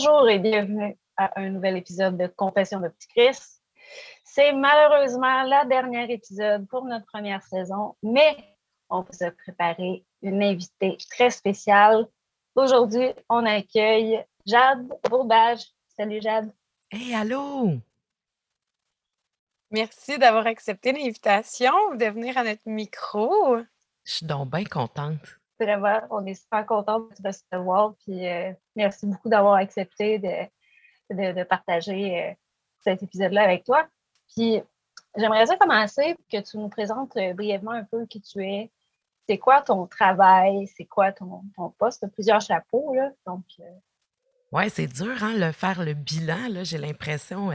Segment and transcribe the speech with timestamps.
[0.00, 3.38] Bonjour et bienvenue à un nouvel épisode de Confession de Petit Chris.
[4.22, 8.36] C'est malheureusement la dernière épisode pour notre première saison, mais
[8.90, 12.06] on vous a préparé une invitée très spéciale.
[12.54, 15.64] Aujourd'hui, on accueille Jade Bourbage.
[15.96, 16.52] Salut Jade.
[16.92, 17.72] Hey, allô!
[19.72, 23.56] Merci d'avoir accepté l'invitation de venir à notre micro.
[24.04, 25.37] Je suis donc bien contente.
[26.10, 27.94] On est super contents de te recevoir.
[28.04, 32.32] Puis euh, merci beaucoup d'avoir accepté de, de, partager euh,
[32.80, 33.86] cet épisode-là avec toi.
[34.34, 34.60] Puis
[35.16, 38.70] j'aimerais ça commencer que tu nous présentes euh, brièvement un peu qui tu es.
[39.28, 40.66] C'est quoi ton travail?
[40.76, 42.02] C'est quoi ton, ton poste?
[42.02, 43.10] Tu plusieurs chapeaux, là.
[43.26, 43.44] Donc.
[44.52, 46.48] Oui, c'est dur, hein, le faire le bilan.
[46.48, 47.50] Là, j'ai l'impression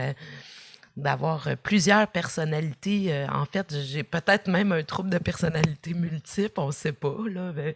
[0.96, 3.12] d'avoir euh, plusieurs personnalités.
[3.12, 7.16] Euh, en fait, j'ai peut-être même un trouble de personnalité multiple, on ne sait pas.
[7.28, 7.74] Là, mais,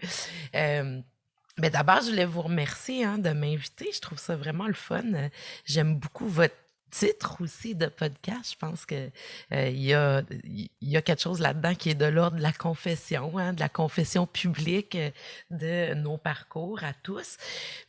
[0.54, 1.00] euh,
[1.70, 3.90] d'abord, je voulais vous remercier hein, de m'inviter.
[3.92, 5.02] Je trouve ça vraiment le fun.
[5.64, 6.54] J'aime beaucoup votre
[6.90, 8.52] titre aussi de podcast.
[8.52, 9.10] Je pense qu'il
[9.52, 10.22] euh, y, a,
[11.02, 14.94] quelque chose là-dedans qui est de l'ordre de la confession, hein, de la confession publique
[14.94, 15.10] euh,
[15.50, 17.36] de nos parcours à tous.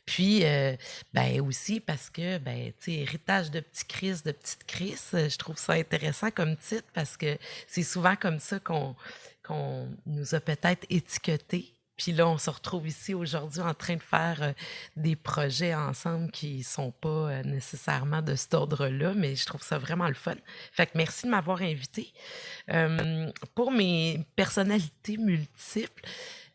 [0.06, 0.76] Puis, euh,
[1.12, 5.56] ben aussi parce que, ben, tu héritage de petits Christ, de petites Chris, je trouve
[5.56, 8.94] ça intéressant comme titre parce que c'est souvent comme ça qu'on
[9.42, 14.02] qu'on nous a peut-être étiquetés puis là, on se retrouve ici aujourd'hui en train de
[14.02, 14.52] faire euh,
[14.96, 19.76] des projets ensemble qui sont pas euh, nécessairement de cet ordre-là, mais je trouve ça
[19.76, 20.34] vraiment le fun.
[20.72, 22.10] Fait que merci de m'avoir invité.
[22.70, 26.02] Euh, pour mes personnalités multiples,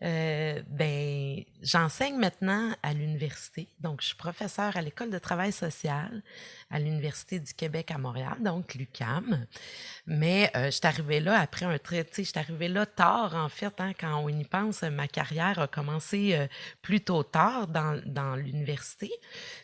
[0.04, 3.68] euh, ben, j'enseigne maintenant à l'université.
[3.80, 6.22] Donc, je suis professeure à l'école de travail social
[6.70, 9.46] à l'Université du Québec à Montréal, donc l'UCAM.
[10.08, 13.50] Mais euh, je suis arrivée là après un trait, je suis arrivée là tard, en
[13.50, 16.48] fait, hein, quand on y pense, ma carrière a commencé euh,
[16.82, 19.12] plutôt tard dans, dans l'université.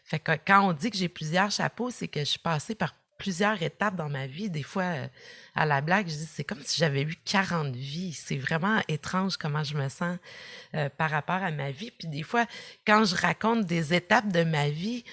[0.06, 2.94] Fait que quand on dit que j'ai plusieurs chapeaux, c'est que je suis passée par
[3.22, 4.50] plusieurs étapes dans ma vie.
[4.50, 5.08] Des fois, euh,
[5.54, 8.14] à la blague, je dis c'est comme si j'avais eu 40 vies.
[8.14, 10.18] C'est vraiment étrange comment je me sens
[10.74, 11.92] euh, par rapport à ma vie.
[11.92, 12.48] Puis des fois,
[12.86, 15.04] quand je raconte des étapes de ma vie,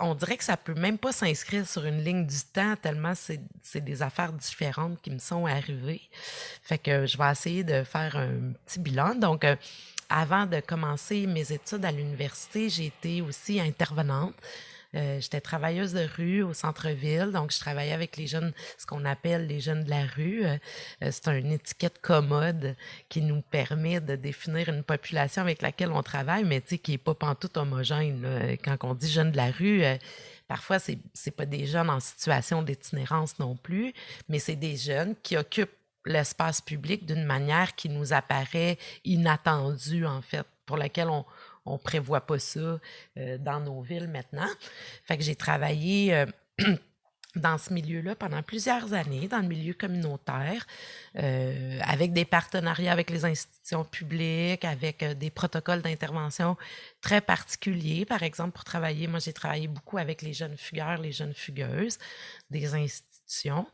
[0.00, 3.84] on dirait que ça peut même pas s'inscrire sur une ligne du temps tellement c'est
[3.84, 6.02] des affaires différentes qui me sont arrivées.
[6.64, 9.14] Fait que je vais essayer de faire un petit bilan.
[9.14, 9.54] Donc, euh,
[10.08, 14.34] avant de commencer mes études à l'université, j'ai été aussi intervenante
[14.94, 19.04] euh, j'étais travailleuse de rue au centre-ville, donc je travaillais avec les jeunes, ce qu'on
[19.04, 20.46] appelle les jeunes de la rue.
[20.46, 20.56] Euh,
[21.02, 22.74] euh, c'est une étiquette commode
[23.10, 27.14] qui nous permet de définir une population avec laquelle on travaille, mais qui n'est pas
[27.14, 28.56] pantoute homogène.
[28.64, 29.82] Quand on dit jeunes de la rue,
[30.46, 33.92] parfois, c'est n'est pas des jeunes en situation d'itinérance non plus,
[34.28, 35.70] mais c'est des jeunes qui occupent
[36.06, 41.24] l'espace public d'une manière qui nous apparaît inattendue, en fait, pour laquelle on,
[41.68, 42.80] on prévoit pas ça
[43.18, 44.48] euh, dans nos villes maintenant.
[45.04, 46.26] Fait j'ai travaillé euh,
[47.36, 50.66] dans ce milieu-là pendant plusieurs années, dans le milieu communautaire,
[51.18, 56.56] euh, avec des partenariats avec les institutions publiques, avec des protocoles d'intervention
[57.00, 58.04] très particuliers.
[58.04, 61.98] Par exemple, pour travailler, moi j'ai travaillé beaucoup avec les jeunes fugueurs, les jeunes fugueuses
[62.50, 63.66] des institutions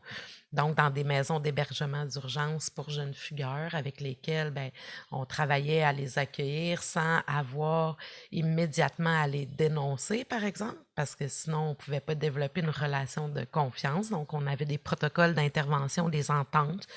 [0.55, 4.71] donc dans des maisons d'hébergement d'urgence pour jeunes fugueurs avec lesquels ben,
[5.11, 7.97] on travaillait à les accueillir sans avoir
[8.31, 12.69] immédiatement à les dénoncer, par exemple, parce que sinon on ne pouvait pas développer une
[12.69, 14.09] relation de confiance.
[14.09, 16.87] Donc on avait des protocoles d'intervention, des ententes.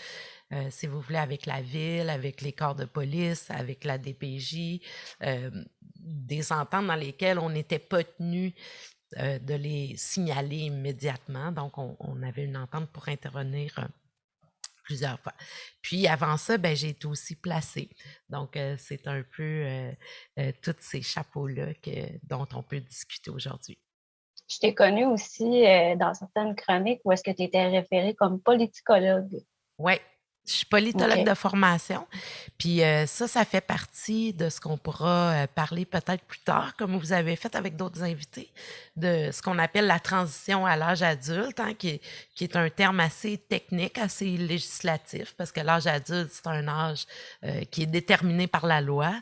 [0.53, 4.81] Euh, si vous voulez, avec la ville, avec les corps de police, avec la DPJ,
[5.23, 5.51] euh,
[5.97, 8.55] des ententes dans lesquelles on n'était pas tenu
[9.17, 11.51] euh, de les signaler immédiatement.
[11.51, 13.87] Donc, on, avait une entente pour intervenir euh,
[14.85, 15.33] plusieurs fois.
[15.81, 17.89] Puis avant ça, ben, j'ai été aussi placée.
[18.29, 19.65] Donc, euh, c'est un peu
[20.63, 21.69] tous ces chapeaux-là
[22.25, 23.79] dont on peut discuter aujourd'hui.
[24.47, 25.63] Je t'ai connue aussi
[25.97, 29.43] dans certaines chroniques où est-ce que tu étais référée comme politicologue.
[29.79, 29.95] Oui,
[30.49, 32.07] je suis politologue de formation.
[32.57, 36.75] Puis euh, ça, ça fait partie de ce qu'on pourra euh, parler peut-être plus tard,
[36.77, 38.51] comme vous avez fait avec d'autres invités,
[38.97, 42.01] de ce qu'on appelle la transition à l'âge adulte, hein, qui, est,
[42.35, 47.07] qui, est, un terme assez technique, assez législatif, parce que l'âge adulte, c'est un âge
[47.45, 49.13] euh, qui est déterminé par la loi.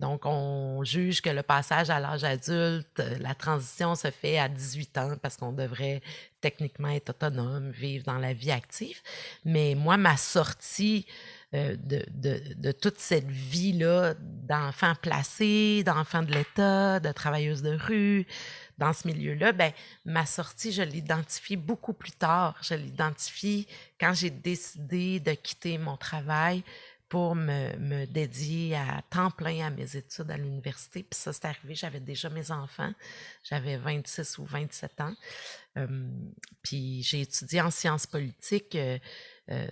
[0.00, 4.98] Donc, on juge que le passage à l'âge adulte, la transition se fait à 18
[4.98, 6.02] ans parce qu'on devrait
[6.42, 9.00] techniquement être autonome, vivre dans la vie active.
[9.46, 11.06] Mais moi, ma sortie
[11.54, 12.04] euh, de,
[12.56, 18.26] de, toute cette vie-là d'enfants placés, d'enfants de l'État, de travailleuses de rue,
[18.78, 19.70] dans ce milieu-là, ben,
[20.04, 22.56] ma sortie, je l'identifie beaucoup plus tard.
[22.62, 23.68] Je l'identifie
[24.00, 26.64] quand j'ai décidé de quitter mon travail
[27.12, 31.02] pour me, dédier à temps plein à mes études à l'université.
[31.02, 32.90] Puis ça, c'est arrivé, j'avais déjà mes enfants.
[33.44, 35.14] J'avais 26 ou 27 ans.
[36.62, 38.98] puis j'ai étudié en sciences politiques euh,
[39.50, 39.66] euh,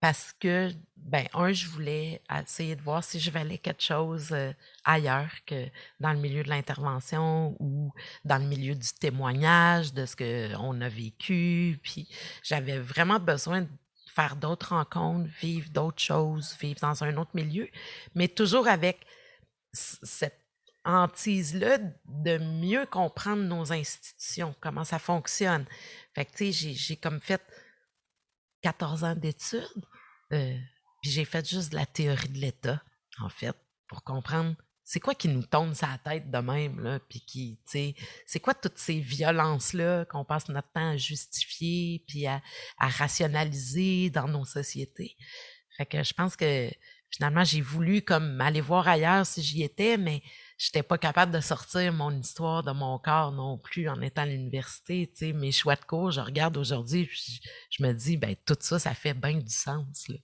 [0.00, 4.52] parce que, ben, un, je voulais essayer de voir si je valais quelque chose euh,
[4.84, 5.68] ailleurs que
[6.00, 7.92] dans le milieu de l'intervention ou
[8.24, 11.78] dans le milieu du témoignage de ce qu'on a vécu.
[11.84, 12.08] Puis
[12.42, 13.68] j'avais vraiment besoin de
[14.36, 17.68] d'autres rencontres, vivre d'autres choses, vivre dans un autre milieu,
[18.14, 19.06] mais toujours avec
[19.72, 20.40] cette
[20.84, 25.66] hantise-là de mieux comprendre nos institutions, comment ça fonctionne.
[26.14, 27.42] Fait que, tu sais, j'ai comme fait
[28.62, 29.86] 14 ans d'études,
[30.32, 30.56] euh,
[31.02, 32.82] puis j'ai fait juste de la théorie de l'État,
[33.20, 33.56] en fait,
[33.88, 34.54] pour comprendre
[34.90, 37.94] c'est quoi qui nous sur la tête de même, là, puis qui, tu sais,
[38.26, 42.42] c'est quoi toutes ces violences-là qu'on passe notre temps à justifier, puis à,
[42.76, 45.16] rationaliser dans nos sociétés?
[45.76, 46.68] Fait que je pense que
[47.08, 50.24] finalement, j'ai voulu comme aller voir ailleurs si j'y étais, mais
[50.58, 54.26] j'étais pas capable de sortir mon histoire de mon corps non plus en étant à
[54.26, 55.08] l'université.
[55.12, 57.08] Tu sais, mes choix de cours, je regarde aujourd'hui,
[57.70, 60.08] je, me dis, ben tout ça, ça fait bien du sens.
[60.08, 60.16] Là.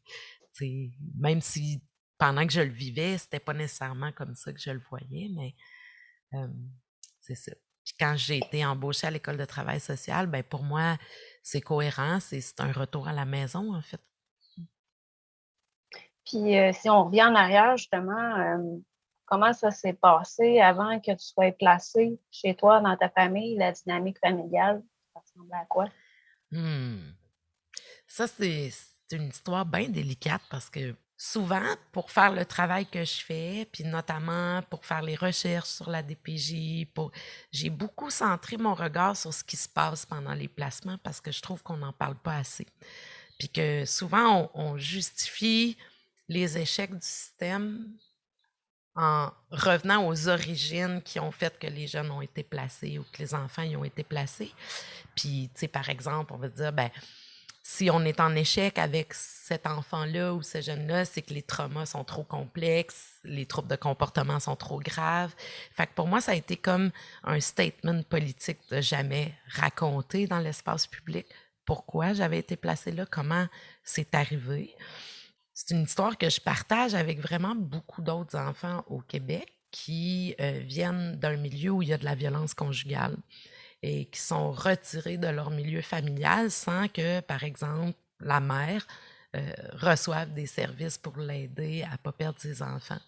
[0.56, 1.82] Tu même si
[2.18, 5.54] pendant que je le vivais, c'était pas nécessairement comme ça que je le voyais, mais
[7.20, 7.52] c'est ça.
[7.84, 10.96] Puis quand j'ai été embauchée à l'école de travail social, ben pour moi,
[11.42, 14.00] c'est cohérent, c'est un retour à la maison, en fait.
[16.24, 18.82] Puis si on revient en arrière, justement,
[19.24, 23.70] comment ça s'est passé avant que tu sois placé chez toi, dans ta famille, la
[23.72, 24.82] dynamique familiale,
[25.12, 25.88] ça ressemblait à quoi?
[26.50, 27.12] Mmh.
[28.08, 28.72] Ça, c'est
[29.12, 33.84] une histoire bien délicate parce que souvent, pour faire le travail que je fais, puis
[33.84, 36.86] notamment pour faire les recherches sur la DPJ,
[37.50, 41.32] j'ai beaucoup centré mon regard sur ce qui se passe pendant les placements parce que
[41.32, 42.66] je trouve qu'on n'en parle pas assez.
[43.38, 45.76] Puis que souvent, on, justifie
[46.28, 47.96] les échecs du système
[48.94, 53.18] en revenant aux origines qui ont fait que les jeunes ont été placés ou que
[53.18, 54.52] les enfants y ont été placés.
[55.14, 56.90] Puis, tu sais, par exemple, on va dire, ben,
[57.68, 61.84] si on est en échec avec cet enfant-là ou ce jeune-là, c'est que les traumas
[61.84, 65.34] sont trop complexes, les troubles de comportement sont trop graves.
[65.72, 66.92] Fait pour moi, ça a été comme
[67.24, 71.26] un statement politique de jamais raconter dans l'espace public
[71.64, 73.48] pourquoi j'avais été placée là, comment
[73.82, 74.72] c'est arrivé.
[75.52, 80.60] C'est une histoire que je partage avec vraiment beaucoup d'autres enfants au Québec qui euh,
[80.64, 83.16] viennent d'un milieu où il y a de la violence conjugale
[83.82, 88.86] et qui sont retirés de leur milieu familial sans que, par exemple, la mère
[89.36, 93.00] euh, reçoive des services pour l'aider à ne pas perdre ses enfants.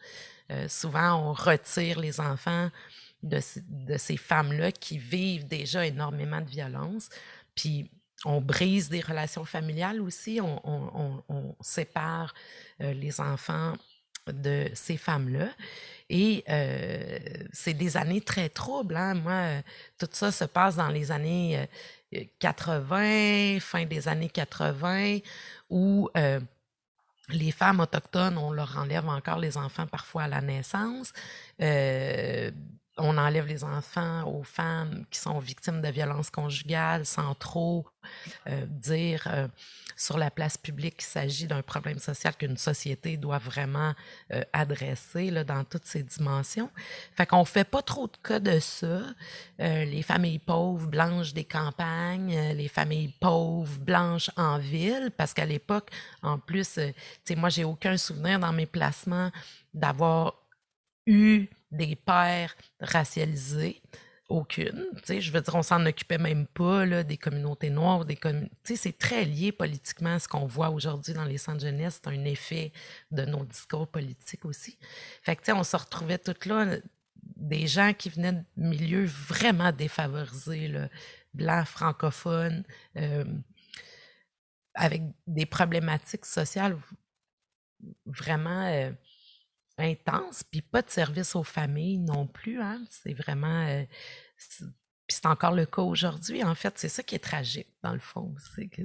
[0.51, 2.71] Euh, souvent, on retire les enfants
[3.23, 3.41] de,
[3.97, 7.09] ces femmes-là qui vivent déjà énormément de violence,
[7.55, 7.91] puis
[8.25, 12.35] on brise des relations familiales aussi, on, sépare
[12.81, 13.75] euh, les enfants
[14.33, 15.49] de ces femmes-là.
[16.11, 17.19] Et euh,
[17.53, 18.97] c'est des années très troubles.
[18.97, 19.15] Hein.
[19.15, 19.61] Moi, euh,
[19.99, 21.69] tout ça se passe dans les années
[22.39, 25.19] 80, euh, fin des années 80,
[25.69, 26.09] où
[27.31, 31.13] les femmes autochtones, on leur enlève encore les enfants parfois à la naissance.
[32.99, 37.87] On enlève les enfants aux femmes qui sont victimes de violences conjugales sans trop
[38.67, 39.29] dire
[39.99, 43.95] sur la place publique qu'il s'agit d'un problème social qu'une société doit vraiment
[44.33, 46.71] euh, adresser dans toutes ses dimensions.
[47.17, 49.03] Fait qu'on fait pas trop de cas de ça.
[49.61, 55.35] Euh, les familles pauvres blanches des campagnes, euh, les familles pauvres blanches en ville, parce
[55.35, 55.91] qu'à l'époque,
[56.23, 59.33] en plus, tu sais, moi, j'ai aucun souvenir dans mes placements
[59.75, 60.35] d'avoir
[61.07, 63.83] eu des pères racialisés.
[64.29, 64.85] Aucune.
[65.09, 68.05] Je veux dire, on s'en occupait même pas là, des communautés noires.
[68.05, 68.19] Des
[68.63, 72.03] C'est très lié politiquement à ce qu'on voit aujourd'hui dans les centres jeunesse.
[72.05, 72.73] C'est un effet
[73.11, 74.79] de nos discours politiques aussi.
[75.23, 76.77] Fait que, on se retrouvait toutes là,
[77.37, 80.75] des gens qui venaient de milieux vraiment défavorisés,
[81.33, 82.65] blancs, francophones,
[82.97, 83.25] euh,
[84.75, 86.77] avec des problématiques sociales
[88.07, 88.91] vraiment euh,
[89.79, 92.61] intense, puis pas de service aux familles non plus.
[92.61, 92.85] Hein?
[92.91, 93.67] C'est vraiment.
[93.67, 93.85] Euh,
[95.09, 96.45] puis c'est encore le cas aujourd'hui.
[96.45, 98.35] En fait, c'est ça qui est tragique, dans le fond.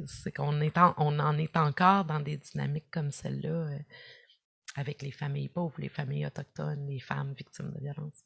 [0.05, 3.79] C'est qu'on en, on en est encore dans des dynamiques comme celle-là euh,
[4.75, 8.23] avec les familles pauvres, les familles autochtones, les femmes victimes de violence.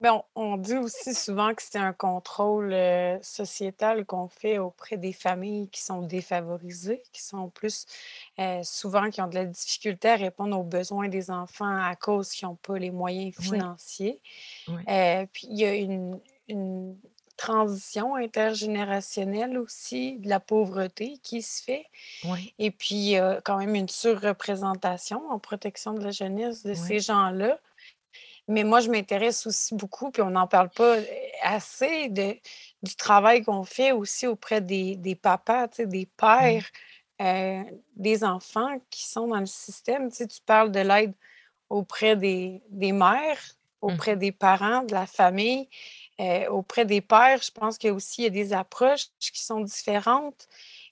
[0.00, 2.74] Ben, on, dit aussi souvent que c'est un contrôle
[3.22, 7.86] sociétal qu'on fait auprès des familles qui sont défavorisées, qui sont plus
[8.62, 12.48] souvent qui ont de la difficulté à répondre aux besoins des enfants à cause qu'ils
[12.48, 14.20] n'ont pas les moyens financiers.
[14.64, 16.18] puis il y a une,
[17.40, 21.86] transition intergénérationnelle aussi, de la pauvreté qui se fait.
[22.24, 22.52] Oui.
[22.58, 26.74] Et puis, il y a quand même une surreprésentation en protection de la jeunesse de
[26.74, 27.58] ces gens-là.
[28.50, 31.04] Mais moi, je m'intéresse aussi beaucoup, puis on n'en parle pas euh,
[31.40, 32.36] assez, de,
[32.82, 36.06] du travail qu'on fait aussi auprès des, des papas, des mmh.
[36.16, 36.66] pères,
[37.22, 37.62] euh,
[37.94, 40.10] des enfants qui sont dans le système.
[40.10, 41.14] Tu, tu parles de l'aide
[41.68, 43.38] auprès des, des mères,
[43.82, 43.86] mmh.
[43.86, 45.68] auprès des parents, de la famille,
[46.20, 47.40] euh, auprès des pères.
[47.42, 50.48] Je pense qu'il y a aussi il y a des approches qui sont différentes.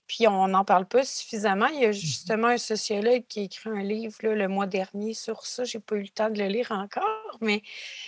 [0.08, 1.66] Puis on n'en parle pas suffisamment.
[1.66, 5.12] Il y a mmh justement un sociologue qui a écrit un livre le mois dernier
[5.12, 5.64] sur ça.
[5.64, 7.62] Je n'ai pas eu le temps de le lire encore, mais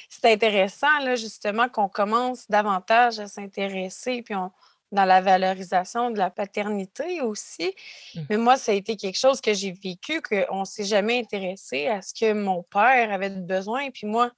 [0.09, 4.50] c'est intéressant là, justement qu'on commence davantage à s'intéresser, puis on,
[4.92, 7.75] dans la valorisation de la paternité aussi.
[8.14, 8.21] Mmh.
[8.30, 11.87] Mais moi, ça a été quelque chose que j'ai vécu, qu'on ne s'est jamais intéressé
[11.87, 13.90] à ce que mon père avait besoin.
[13.90, 14.33] Puis moi,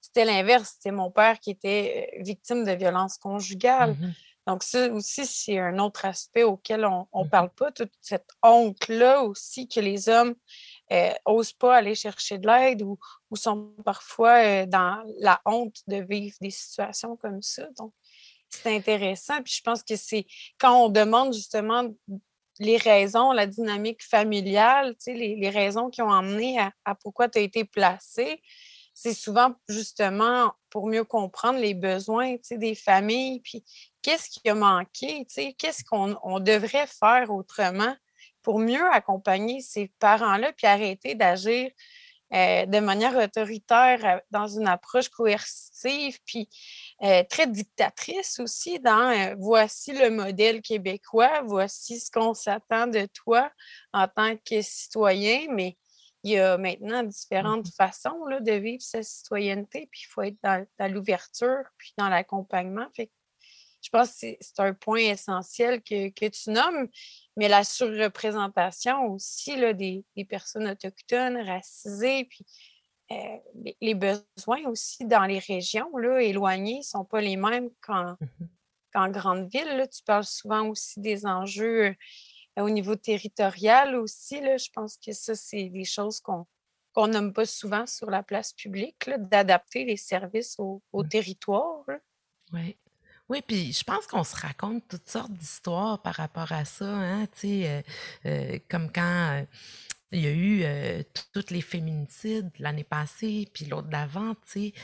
[0.00, 0.74] c'était l'inverse.
[0.74, 3.92] C'était mon père qui était euh, victime de violence conjugale.
[3.92, 4.12] Mmh
[4.46, 8.28] donc, ça aussi, c'est un autre aspect auquel on ne mmh parle pas, toute cette
[8.44, 10.36] honte-là aussi que les hommes
[10.90, 12.96] n'osent euh, pas aller chercher de l'aide ou,
[13.34, 17.66] sont parfois euh, dans la honte de vivre des situations comme ça.
[17.76, 17.92] Donc,
[18.48, 19.42] c'est intéressant.
[19.42, 20.26] Puis je pense que c'est
[20.58, 21.82] quand on demande justement
[22.60, 27.40] les raisons, la dynamique familiale, les, les raisons qui ont amené à, à pourquoi tu
[27.40, 28.40] as été placé,
[28.98, 33.62] c'est souvent justement pour mieux comprendre les besoins des familles, puis
[34.06, 35.26] qu'est-ce qui a manqué,
[35.58, 37.92] qu'est-ce qu'on devrait faire autrement
[38.40, 41.68] pour mieux accompagner ces parents-là, puis arrêter d'agir
[42.32, 46.48] euh, de manière autoritaire euh, dans une approche coercitive, puis
[47.02, 53.50] euh, très dictatrice aussi dans voici le modèle québécois, voici ce qu'on s'attend de toi
[53.92, 55.76] en tant que citoyen, mais
[56.22, 60.22] il y a maintenant différentes mmh façons là, de vivre sa citoyenneté, puis il faut
[60.22, 62.86] être dans, l'ouverture, puis dans l'accompagnement.
[63.86, 66.88] Je pense que c'est un point essentiel que, tu nommes,
[67.36, 72.44] mais la surreprésentation aussi là, des, personnes autochtones, racisées, puis
[73.12, 78.16] euh, les, besoins aussi dans les régions là, éloignées ne sont pas les mêmes qu'en,
[78.20, 79.86] mmh grande ville.
[79.94, 81.94] Tu parles souvent aussi des enjeux
[82.58, 86.46] au niveau territorial aussi, là, je pense que ça, c'est des choses qu'on
[86.94, 91.08] qu'on nomme pas souvent sur la place publique, d'adapter les services au, mmh.
[91.08, 91.84] territoire.
[92.54, 92.78] Oui.
[93.28, 97.26] Oui, puis je pense qu'on se raconte toutes sortes d'histoires par rapport à ça, hein,
[97.44, 97.82] euh,
[98.24, 99.02] euh, comme quand
[99.40, 99.42] euh,
[100.12, 104.74] il y a eu toutes les féminicides l'année passée, puis l'autre d'avant, tu sais,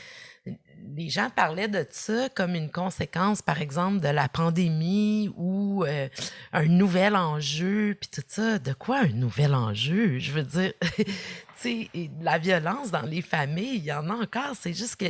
[0.95, 6.09] les gens parlaient de ça comme une conséquence, par exemple, de la pandémie ou euh,
[6.51, 8.59] un nouvel enjeu, puis tout ça.
[8.59, 10.19] De quoi un nouvel enjeu?
[10.19, 11.05] Je veux dire, tu
[11.55, 11.89] sais,
[12.21, 14.55] la violence dans les familles, il y en a encore.
[14.59, 15.05] C'est juste que.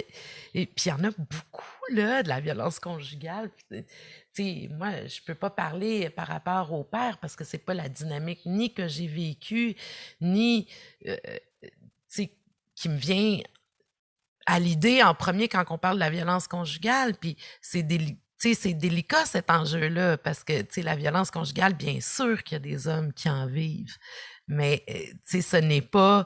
[0.53, 3.49] Et puis il y en a beaucoup, là, de la violence conjugale.
[4.33, 7.89] Sais, moi, je peux pas parler par rapport au père parce que c'est pas la
[7.89, 9.75] dynamique ni que j'ai vécue,
[10.21, 10.67] ni.
[11.07, 11.17] Euh,
[12.07, 12.31] sais,
[12.75, 13.39] qui me vient
[14.45, 17.15] à l'idée en premier quand on parle de la violence conjugale.
[17.15, 17.85] Puis c'est
[18.39, 22.87] c'est délicat cet enjeu-là parce que la violence conjugale, bien sûr qu'il y a des
[22.89, 23.95] hommes qui en vivent,
[24.47, 26.25] mais euh, ce n'est pas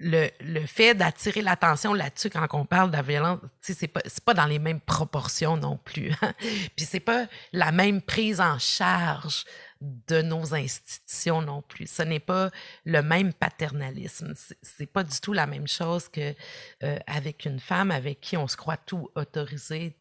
[0.00, 4.34] le, le, fait d'attirer l'attention là-dessus quand on parle de la violence, c'est pas pas
[4.34, 6.12] dans les mêmes proportions non plus.
[6.22, 6.34] Hein.
[6.76, 9.44] Puis c'est pas la même prise en charge
[9.80, 11.86] de nos institutions non plus.
[11.86, 12.50] Ce n'est pas
[12.84, 14.34] le même paternalisme.
[14.62, 16.34] C'est pas du tout la même chose que
[16.82, 19.96] euh, avec une femme avec qui on se croit tout autorisé,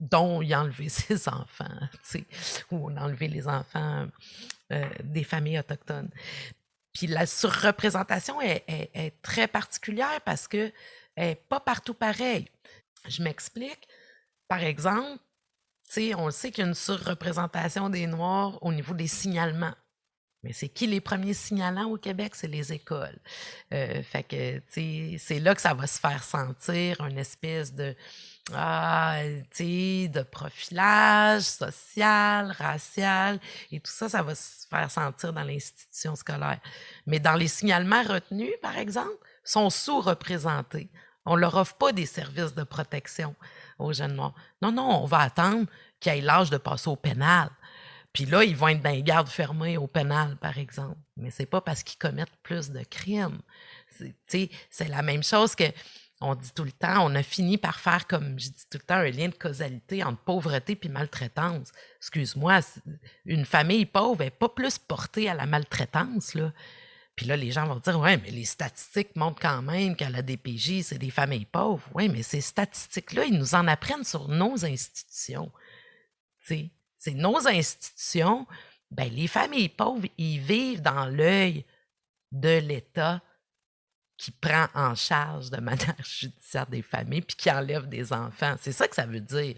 [0.00, 1.88] dont y enlever ses enfants,
[2.70, 4.06] ou on a enlevé les enfants
[4.72, 6.10] euh, des familles autochtones.
[6.92, 10.72] Puis la surreprésentation est, très particulière parce que
[11.16, 12.48] n'est pas partout pareil.
[13.08, 13.88] Je m'explique.
[14.48, 15.20] Par exemple,
[16.16, 19.74] on sait qu'il y a une surreprésentation des Noirs au niveau des signalements.
[20.42, 22.34] Mais c'est qui les premiers signalants au Québec?
[22.34, 23.18] C'est les écoles.
[23.72, 27.94] Euh, fait que, c'est là que ça va se faire sentir une espèce de,
[28.52, 33.38] ah, de profilage social, racial,
[33.70, 36.60] et tout ça, ça va se faire sentir dans l'institution scolaire.
[37.06, 40.90] Mais dans les signalements retenus, par exemple, sont sous-représentés.
[41.24, 43.36] On leur offre pas des services de protection
[43.78, 44.34] aux jeunes noirs.
[44.60, 45.66] Non, non, on va attendre
[46.00, 47.48] qu'ils aient l'âge de passer au pénal.
[48.12, 50.98] Puis là, ils vont être dans les gardes fermés au pénal, par exemple.
[51.16, 53.40] Mais c'est pas parce qu'ils commettent plus de crimes.
[54.28, 55.64] C'est la même chose que
[56.22, 58.84] on dit tout le temps, on a fini par faire, comme je dis tout le
[58.86, 61.72] temps, un lien de causalité entre pauvreté et maltraitance.
[61.98, 62.60] Excuse-moi,
[63.24, 66.52] une famille pauvre n'est pas plus portée à la maltraitance, là.
[67.14, 70.22] Puis là, les gens vont dire, ouais, mais les statistiques montrent quand même qu'à la
[70.22, 71.86] DPJ, c'est des familles pauvres.
[71.94, 75.52] Oui, mais ces statistiques-là, ils nous en apprennent sur nos institutions.
[76.40, 76.70] C'est
[77.14, 78.46] nos institutions.
[78.90, 81.66] Ben, les familles pauvres, ils vivent dans l'œil
[82.30, 83.20] de l'État
[84.22, 88.54] qui prend en charge de manière judiciaire des familles puis qui enlève des enfants.
[88.60, 89.56] C'est ça que ça veut dire.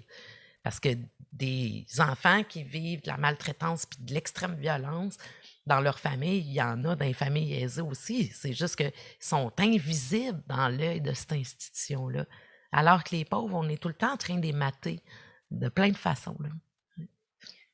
[0.62, 0.88] Parce que
[1.30, 5.18] des enfants qui vivent de la maltraitance puis de l'extrême violence
[5.66, 8.28] dans leur famille, il y en a dans les familles aisées aussi.
[8.28, 12.24] C'est juste qu'ils sont invisibles dans l'œil de cette institution-là.
[12.72, 15.02] Alors que les pauvres, on est tout le temps en train de les mater
[15.50, 16.38] de plein de façons.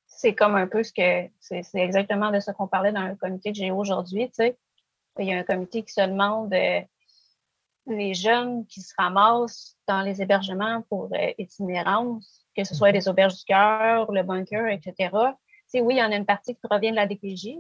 [0.09, 1.31] C'est comme un peu ce que.
[1.39, 4.27] C'est exactement de ce qu'on parlait dans le comité que j'ai aujourd'hui.
[4.31, 4.59] Tu sais
[5.21, 6.81] il y a un comité qui se demande euh,
[7.87, 12.95] les jeunes qui se ramassent dans les hébergements pour euh, itinérance, que ce soit mhm.
[12.95, 15.11] les auberges du cœur, le bunker, etc.
[15.75, 17.57] oui, il y en a une partie qui provient de la DPJ,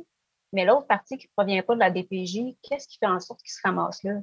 [0.52, 3.40] mais l'autre partie qui ne provient pas de la DPJ, qu'est-ce qui fait en sorte
[3.42, 4.14] qu'ils se ramassent là?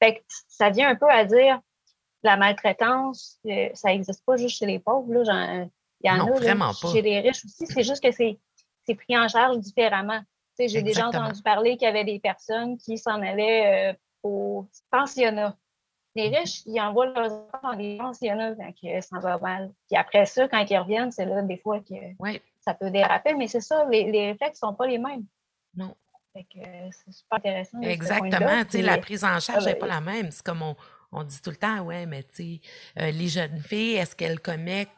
[0.00, 1.60] Fait ça vient un peu à dire
[2.22, 5.12] la maltraitance, euh, ça n'existe pas juste chez les pauvres.
[5.12, 5.66] Là,
[6.02, 7.66] il y en a chez les riches aussi.
[7.66, 8.38] C'est juste que c'est
[8.94, 10.20] pris en charge différemment.
[10.58, 15.56] J'ai déjà entendu parler qu'il y avait des personnes qui s'en allaient euh, au pensionnat.
[16.14, 19.72] Les riches, ils envoient leurs enfants dans des pensionnats quand ça va mal.
[19.88, 21.94] Puis après ça, quand ils reviennent, c'est là des fois que
[22.60, 25.24] ça peut déraper, mais c'est ça, les, les réflexes ne sont pas les mêmes.
[25.76, 25.94] Non.
[26.34, 27.80] c'est super intéressant.
[27.82, 28.64] Exactement.
[28.74, 30.30] la prise en charge n'est pas la même.
[30.30, 30.62] C'est comme
[31.12, 32.58] on, dit tout le temps, ouais, mais tu
[32.98, 34.88] euh, les jeunes filles, est-ce qu'elles commettent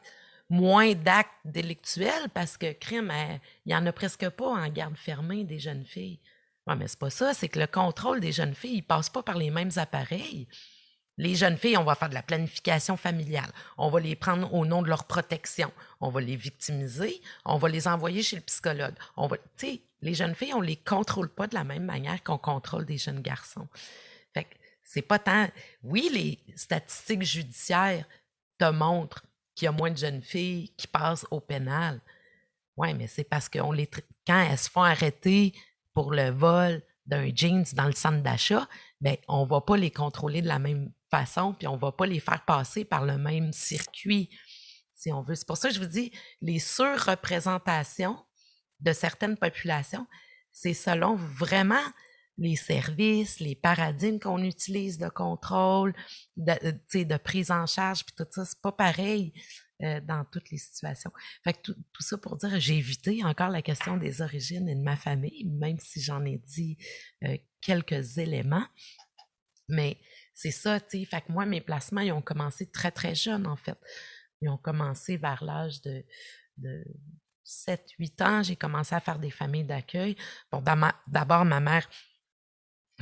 [0.50, 3.12] moins d'actes délictuels parce que crime,
[3.64, 6.18] il n'y en a presque pas en garde fermée des jeunes filles.
[6.66, 9.22] Oui, mais c'est pas ça, c'est que le contrôle des jeunes filles, il passe pas
[9.22, 10.46] par les mêmes appareils.
[11.16, 13.50] Les jeunes filles, on va faire de la planification familiale.
[13.76, 15.70] On va les prendre au nom de leur protection.
[16.00, 17.20] On va les victimiser.
[17.44, 18.94] On va les envoyer chez le psychologue.
[19.16, 19.28] On
[20.02, 23.20] les jeunes filles, on les contrôle pas de la même manière qu'on contrôle des jeunes
[23.20, 23.68] garçons.
[24.32, 24.46] Fait
[24.82, 25.46] c'est pas tant.
[25.82, 28.06] Oui, les statistiques judiciaires
[28.58, 32.00] te montrent qu'il y a moins de jeunes filles qui passent au pénal.
[32.76, 33.88] Oui, mais c'est parce que les
[34.26, 35.52] quand elles se font arrêter
[35.92, 38.68] pour le vol d'un jeans dans le centre d'achat,
[39.00, 41.92] ben, on ne va pas les contrôler de la même façon, puis on ne va
[41.92, 44.30] pas les faire passer par le même circuit,
[44.94, 45.34] si on veut.
[45.34, 48.16] C'est pour ça que je vous dis, les surreprésentations
[48.78, 50.06] de certaines populations,
[50.52, 51.82] c'est selon vraiment
[52.40, 55.94] les services, les paradigmes qu'on utilise de contrôle,
[56.36, 59.32] de, euh, de prise en charge, puis tout ça, c'est pas pareil
[59.82, 61.12] euh, dans toutes les situations.
[61.44, 64.82] Fait que tout, ça pour dire, j'ai évité encore la question des origines et de
[64.82, 66.78] ma famille, même si j'en ai dit
[67.24, 68.66] euh, quelques éléments.
[69.68, 69.98] Mais
[70.34, 71.04] c'est ça, tu sais.
[71.04, 73.78] Fait que moi, mes placements, ils ont commencé très, très jeunes, en fait.
[74.40, 76.02] Ils ont commencé vers l'âge de,
[76.56, 76.84] de
[77.44, 78.42] 7-8 ans.
[78.42, 80.16] J'ai commencé à faire des familles d'accueil.
[80.50, 80.62] Bon,
[81.06, 81.88] d'abord, ma mère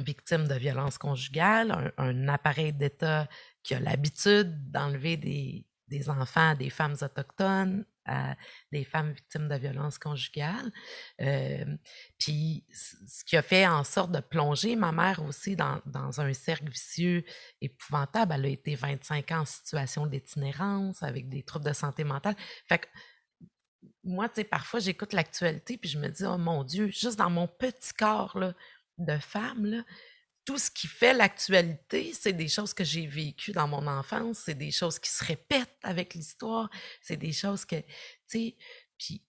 [0.00, 3.28] victime de violence conjugale, un, appareil d'État
[3.62, 5.64] qui a l'habitude d'enlever des,
[6.10, 8.36] enfants à des femmes autochtones, à
[8.72, 10.70] des femmes victimes de violence conjugale.
[11.20, 11.64] Euh,
[12.18, 15.80] puis ce qui a fait en sorte de plonger ma mère aussi dans,
[16.20, 17.24] un cercle vicieux
[17.60, 18.34] épouvantable.
[18.34, 22.36] Elle a été 25 ans en situation d'itinérance avec des troubles de santé mentale.
[22.66, 22.86] Fait que
[24.04, 27.30] moi, tu sais, parfois, j'écoute l'actualité puis je me dis, oh mon Dieu, juste dans
[27.30, 28.54] mon petit corps, là,
[28.98, 29.84] de femmes,
[30.44, 34.54] tout ce qui fait l'actualité, c'est des choses que j'ai vécues dans mon enfance, c'est
[34.54, 36.70] des choses qui se répètent avec l'histoire,
[37.02, 37.86] c'est des choses que, tu
[38.26, 38.56] sais,
[38.96, 39.22] puis,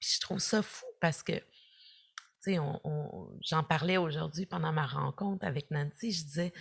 [0.00, 2.58] je trouve ça fou parce que, tu sais,
[3.42, 6.52] j'en parlais aujourd'hui pendant ma rencontre avec Nancy, je disais,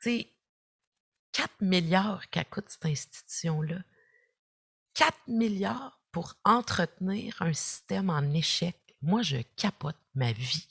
[0.00, 0.32] tu sais,
[1.32, 3.82] 4 milliards qu'a coûte cette institution-là.
[4.94, 8.76] 4 milliards pour entretenir un système en échec.
[9.00, 10.68] Moi, je capote ma vie.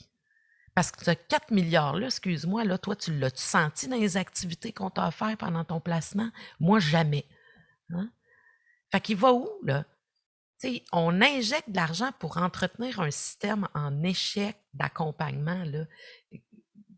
[0.73, 4.89] Parce que ce 4 milliards-là, excuse-moi, là, toi, tu l'as-tu senti dans les activités qu'on
[4.89, 6.31] t'a offert pendant ton placement?
[6.59, 7.25] Moi, jamais.
[7.89, 8.09] Hein?
[8.91, 9.85] Fait qu'il va où, là?
[10.91, 15.63] on injecte de l'argent pour entretenir un système en échec d'accompagnement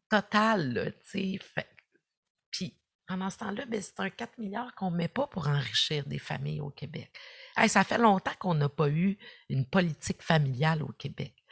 [0.10, 0.74] total.
[0.74, 1.70] Là, fait,
[2.52, 6.06] puis, pendant ce temps-là, ben, c'est un 4 milliards qu'on ne met pas pour enrichir
[6.06, 7.18] des familles au Québec.
[7.68, 9.18] ça fait longtemps qu'on n'a pas eu
[9.50, 11.43] une politique familiale au Québec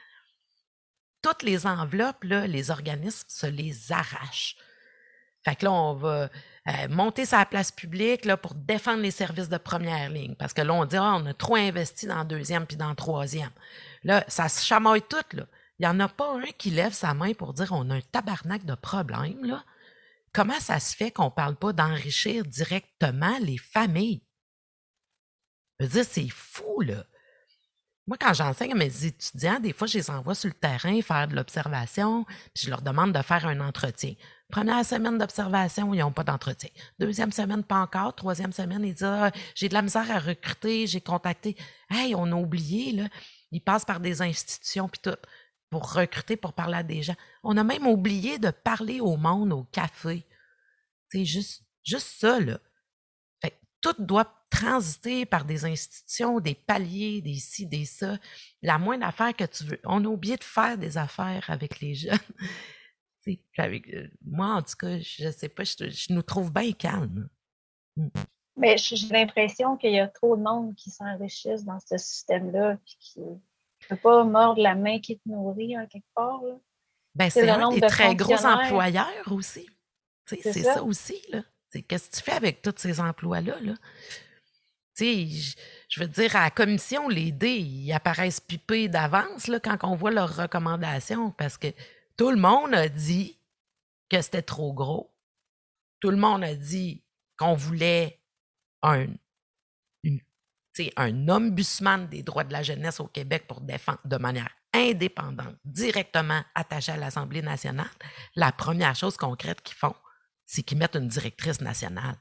[1.22, 4.56] toutes les enveloppes, les organismes se les arrachent.
[5.44, 6.30] Fait que là, on va
[6.68, 10.36] euh, monter sa place publique là, pour défendre les services de première ligne.
[10.36, 13.50] Parce que là, on dit ah, on a trop investi dans deuxième puis dans troisième.
[14.04, 15.18] Là, ça se chamaille tout.
[15.34, 15.46] Là.
[15.80, 18.02] Il n'y en a pas un qui lève sa main pour dire on a un
[18.02, 19.44] tabarnak de problèmes.
[19.46, 19.64] Là.
[20.34, 24.24] Comment ça se fait qu'on ne parle pas d'enrichir directement les familles?
[25.80, 27.04] Je veux dire, c'est fou, là.
[28.12, 31.30] Moi, quand j'enseigne à mes étudiants, des fois, je les envoie sur le terrain faire
[31.30, 34.16] de l'observation, puis je leur demande de faire un entretien.
[34.50, 36.70] Première semaine d'observation, ils n'ont pas d'entretien.
[37.00, 38.14] Deuxième semaine, pas encore.
[38.14, 41.56] Troisième semaine, ils disent ah, j'ai de la misère à recruter, j'ai contacté.
[41.90, 43.08] Hey, on a oublié, là.
[43.54, 45.18] Ils passent par des institutions puis tout
[45.70, 47.16] pour recruter, pour parler à des gens.
[47.44, 50.28] On a même oublié de parler au monde au café.
[51.08, 52.60] C'est juste, juste ça, là.
[53.42, 58.18] Fait, tout doit transiter par des institutions, des paliers, des ci, des ça.
[58.62, 59.80] La moindre affaire que tu veux.
[59.86, 62.20] On a oublié de faire des affaires avec les jeunes.
[63.58, 67.30] avec, euh, moi, en tout cas, je ne sais pas, je, nous trouve bien calmes.
[67.96, 68.08] Mm.
[68.58, 72.78] Mais j'ai l'impression qu'il y a trop de monde qui s'enrichissent dans ce système-là, et
[73.00, 73.36] qui ne
[73.88, 76.42] peut pas mordre la main qui te nourrit en quelque part.
[77.16, 79.68] Ben, c'est un des très gros employeurs aussi.
[80.26, 80.84] C'est ça.
[80.84, 81.22] aussi.
[81.88, 83.60] Qu'est-ce que tu fais avec tous ces emplois-là?
[83.62, 83.74] Là?
[85.02, 90.36] Je, veux dire, à la commission, les dés, apparaissent pipés d'avance quand on voit leurs
[90.36, 91.68] recommandations parce que
[92.18, 93.38] tout le monde a dit
[94.10, 95.14] que c'était trop gros.
[96.00, 97.04] Tout le monde a dit
[97.38, 98.20] qu'on voulait
[98.82, 99.08] un,
[100.04, 100.20] une,
[100.98, 106.42] un ombudsman des droits de la jeunesse au Québec pour défendre de manière indépendante, directement
[106.56, 107.90] attaché à l'Assemblée nationale.
[108.36, 109.96] La première chose concrète qu'ils font,
[110.46, 112.18] c'est qu'ils mettent une directrice nationale.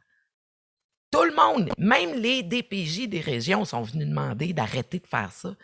[1.10, 5.54] Tout le monde, même les DPJ des régions sont venus demander d'arrêter de faire ça.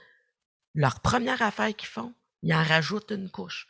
[0.74, 3.68] Leur première affaire qu'ils font, ils en rajoutent une couche.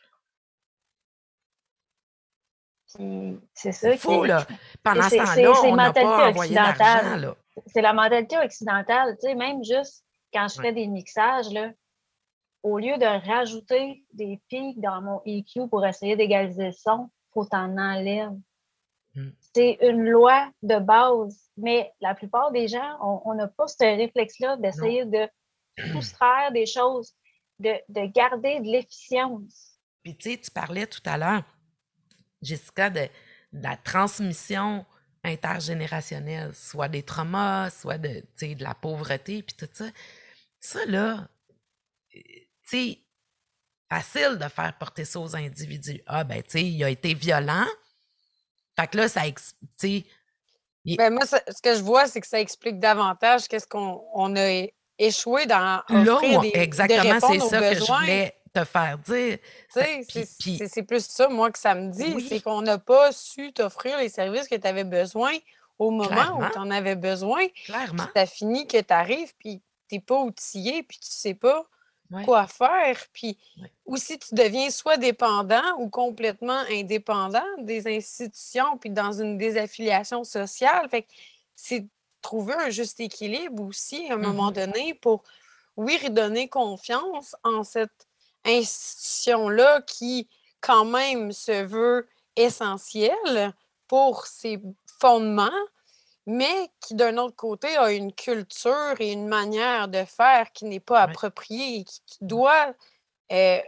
[3.55, 4.47] C'est ça fou, là.
[4.83, 7.35] Pendant ce temps-là, on n'a pas envoyé d'argent,
[7.67, 9.17] C'est la mentalité occidentale.
[9.21, 11.73] Tu sais, même juste quand je fais des mixages, là,
[12.63, 17.33] au lieu de rajouter des pics dans mon EQ pour essayer d'égaliser le son, il
[17.33, 18.33] faut t'en enlève.
[19.15, 19.31] Hmm.
[19.57, 24.59] C'est une loi de base, mais la plupart des gens, on n'a pas ce réflexe-là
[24.59, 25.27] d'essayer de
[25.93, 27.15] soustraire des choses,
[27.59, 29.79] de, de garder de l'efficience.
[30.03, 31.43] Puis tu sais, tu parlais tout à l'heure,
[32.43, 33.09] Jessica, de,
[33.51, 34.85] la transmission
[35.25, 39.87] intergénérationnelle, soit des traumas, soit de, de la pauvreté, puis tout ça.
[40.61, 41.31] Ça, là,
[42.13, 42.23] tu
[42.65, 42.99] sais,
[43.89, 46.03] facile de faire porter ça aux individus.
[46.07, 47.65] Ah, ben, tu sais, il a été violent.
[48.79, 49.23] Fait que là, ça,
[49.81, 50.05] tu
[50.97, 54.67] ben moi, ce que je vois, c'est que ça explique davantage qu'est-ce qu'on a
[54.99, 59.39] échoué dans là, des, exactement, c'est ça que je voulais te faire dire.
[59.69, 62.27] C'est plus ça, moi, que ça me dit.
[62.29, 65.33] C'est qu'on n'a pas su t'offrir les services que tu avais besoin
[65.79, 67.47] au moment où tu en avais besoin.
[67.65, 68.07] Clairement.
[68.15, 71.35] Tu as fini que tu arrives, puis tu n'es pas outillé, puis tu ne sais
[71.35, 71.67] pas
[72.25, 72.99] quoi faire.
[73.13, 73.39] Puis
[73.85, 80.25] ou si tu deviens soit dépendant ou complètement indépendant des institutions, puis dans une désaffiliation
[80.25, 80.89] sociale.
[80.89, 81.07] Fait
[81.55, 81.87] c'est
[82.27, 85.23] trouver un juste équilibre aussi à un moment mmh donné pour,
[85.77, 88.09] oui, redonner confiance en cette
[88.45, 90.29] institution-là qui,
[90.61, 93.53] quand même, se veut essentielle
[93.87, 94.61] pour ses
[95.01, 95.51] fondements,
[96.27, 100.81] mais qui, d'un autre côté, a une culture et une manière de faire qui n'est
[100.81, 102.75] pas appropriée et qui, doit
[103.33, 103.61] euh,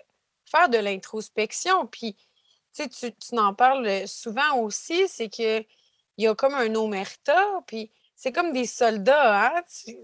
[0.45, 1.87] faire de l'introspection.
[1.87, 2.17] Puis,
[2.75, 5.65] tu, tu en parles souvent aussi, c'est qu'il
[6.19, 9.63] y a comme un omerta, puis c'est comme des soldats, hein?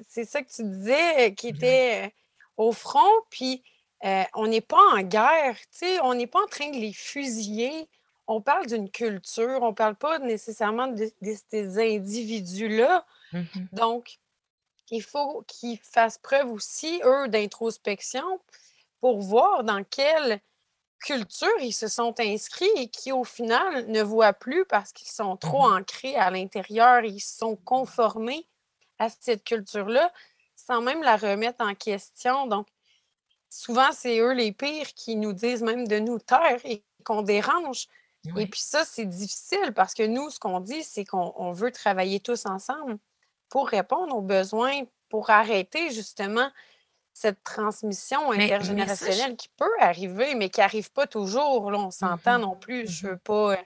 [0.09, 2.14] C'est ça que tu disais, qui étaient
[2.57, 3.64] au front, puis
[4.05, 5.57] euh, on n'est pas en guerre,
[6.03, 7.88] on n'est pas en train de les fusiller.
[8.26, 11.10] On parle d'une culture, on ne parle pas nécessairement de,
[11.50, 13.04] ces individus-là.
[13.32, 14.18] Mmh Donc,
[14.90, 18.40] il faut qu'ils fassent preuve aussi, eux, d'introspection
[19.00, 20.40] pour voir dans quelle
[21.00, 25.37] culture ils se sont inscrits et qui, au final, ne voient plus parce qu'ils sont
[25.37, 28.46] trop mmh ancrés à l'intérieur, ils sont conformés
[28.98, 30.12] à cette culture-là
[30.56, 32.46] sans même la remettre en question.
[32.46, 32.68] Donc,
[33.50, 37.87] souvent, c'est eux les pires qui nous disent même de nous taire et qu'on dérange.
[38.37, 42.20] Et puis ça, c'est difficile parce que nous, ce qu'on dit, c'est qu'on veut travailler
[42.20, 42.98] tous ensemble
[43.48, 46.50] pour répondre aux besoins, pour arrêter justement
[47.12, 51.70] cette transmission intergénérationnelle qui peut arriver, mais qui n'arrive pas toujours.
[51.70, 52.40] Là, on s'entend mm-hmm.
[52.40, 52.90] non plus.
[52.90, 53.20] Je ne veux mm-hmm.
[53.20, 53.56] pas euh,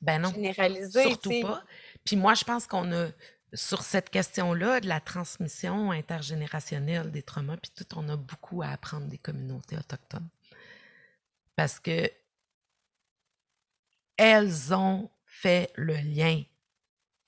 [0.00, 1.02] ben non, généraliser.
[1.02, 1.62] Surtout pas.
[2.04, 3.08] Puis moi, je pense qu'on a
[3.54, 8.68] sur cette question-là de la transmission intergénérationnelle des traumas, puis tout, on a beaucoup à
[8.68, 10.28] apprendre des communautés autochtones.
[11.56, 12.10] Parce que
[14.18, 16.42] elles ont fait le lien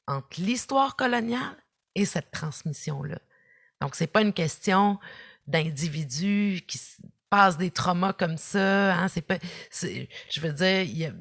[0.07, 1.57] entre l'histoire coloniale
[1.95, 3.19] et cette transmission-là.
[3.81, 4.99] Donc, ce n'est pas une question
[5.47, 6.79] d'individus qui
[7.31, 8.95] passent des traumas comme ça.
[8.95, 9.39] Hein, c'est pas,
[9.81, 11.13] je veux dire, a,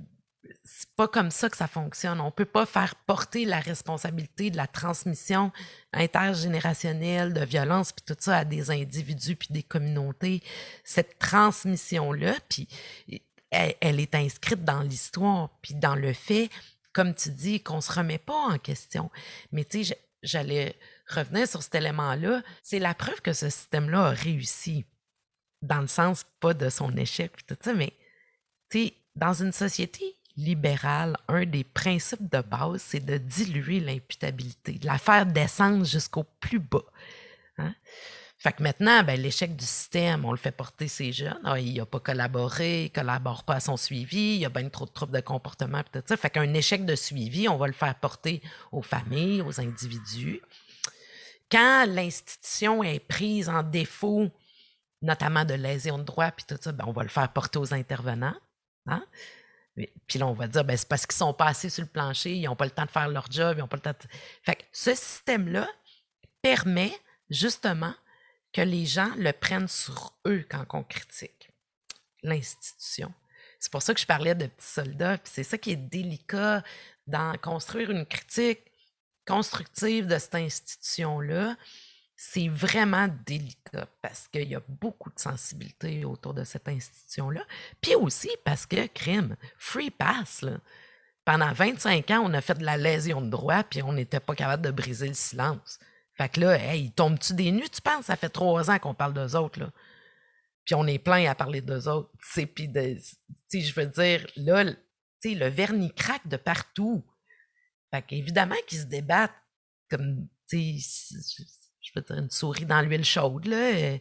[0.96, 2.20] pas comme ça que ça fonctionne.
[2.20, 5.52] On ne peut pas faire porter la responsabilité de la transmission
[5.94, 10.44] intergénérationnelle de violence puis tout ça à des individus puis des communautés.
[10.84, 12.68] Cette transmission-là, puis
[13.52, 16.50] elle, est inscrite dans l'histoire puis dans le fait,
[16.94, 19.10] comme tu dis, qu'on se remet pas en question.
[19.52, 20.76] Mais tu sais, j'allais
[21.08, 22.42] revenir sur cet élément-là.
[22.62, 24.86] C'est la preuve que ce système-là a réussi
[25.62, 27.94] dans le sens pas de son échec puis tout mais
[28.70, 34.74] tu sais, dans une société libérale, un des principes de base, c'est de diluer l'imputabilité,
[34.74, 36.86] de la faire descendre jusqu'au plus bas.
[37.58, 37.76] Hein?
[38.42, 41.38] Fait que maintenant, ben, l'échec du système, on le fait porter ces jeunes.
[41.44, 44.50] Ah, il n'a pas collaboré, il ne collabore pas à son suivi, il y a
[44.50, 46.16] bien trop de troubles de comportement, tout ça.
[46.16, 50.42] Fait qu'un échec de suivi, on va le faire porter aux familles, aux individus.
[51.52, 54.30] Quand l'institution est prise en défaut,
[55.02, 57.74] notamment de lésion de droit, puis tout ça, ben, on va le faire porter aux
[57.74, 58.38] intervenants.
[58.86, 59.04] Hein?
[60.08, 62.46] Puis là, on va dire, ben, c'est parce qu'ils sont passés sur le plancher, ils
[62.46, 64.08] n'ont pas le temps de faire leur job, ils n'ont pas le temps de...
[64.44, 65.68] Fait que ce système-là
[66.42, 66.94] permet
[67.30, 67.94] justement
[68.54, 71.52] que les gens le prennent sur eux quand on critique
[72.24, 73.14] l'institution.
[73.60, 76.64] C'est pour ça que je parlais de petits soldats, puis c'est ça qui est délicat
[77.08, 78.62] dans construire une critique
[79.26, 81.56] constructive de cette institution-là
[82.22, 87.46] c'est vraiment délicat parce qu'il y a beaucoup de sensibilité autour de cette institution-là.
[87.80, 90.44] Puis aussi parce que, crime, free pass,
[91.24, 94.36] pendant 25 ans, on a fait de la lésion de droit, puis on n'était pas
[94.36, 95.80] capable de briser le silence.
[96.20, 98.08] Fait que là, hey, tombent-tu des nues, tu penses?
[98.08, 99.72] Ça fait trois ans qu'on parle d'eux autres, là.
[100.66, 102.12] Puis on est plein à parler d'eux autres.
[102.54, 102.98] Puis, de,
[103.54, 107.06] je veux dire, là, le vernis craque de partout.
[107.90, 109.32] Fait qu'évidemment qu'ils se débattent
[109.90, 113.98] comme, tu je veux dire, une souris dans l'huile chaude, là.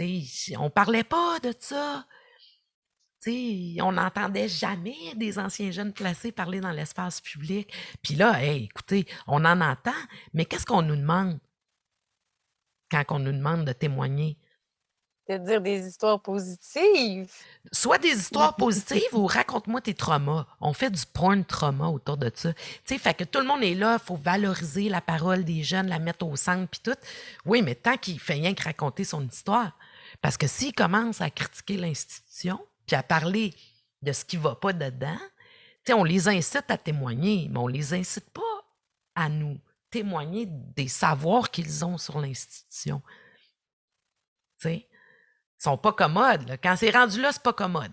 [0.00, 0.20] Euh,
[0.56, 2.06] on parlait pas de ça.
[3.26, 7.72] On n'entendait jamais des anciens jeunes placés parler dans l'espace public.
[8.02, 9.92] Puis là, écoutez, on en entend,
[10.32, 11.38] mais qu'est-ce qu'on nous demande?
[12.90, 14.38] Quand on nous demande de témoigner?
[15.28, 17.32] de dire des histoires positives.
[17.72, 20.46] Soit des histoires positives ou raconte-moi tes traumas.
[20.60, 22.52] On fait du porn trauma autour de ça.
[22.52, 25.62] Tu sais, fait que tout le monde est là, il faut valoriser la parole des
[25.62, 26.98] jeunes, la mettre au centre, puis tout.
[27.46, 29.72] Oui, mais tant qu'il fait rien que raconter son histoire.
[30.20, 33.54] Parce que s'il commence à critiquer l'institution, puis à parler
[34.02, 35.18] de ce qui va pas dedans,
[35.92, 38.42] on les incite à témoigner, mais on les incite pas
[39.14, 43.02] à nous témoigner des savoirs qu'ils ont sur l'institution.
[44.60, 44.88] Tu sais?
[45.64, 46.58] sont pas commodes.
[46.62, 47.92] Quand c'est rendu là, c'est pas commode.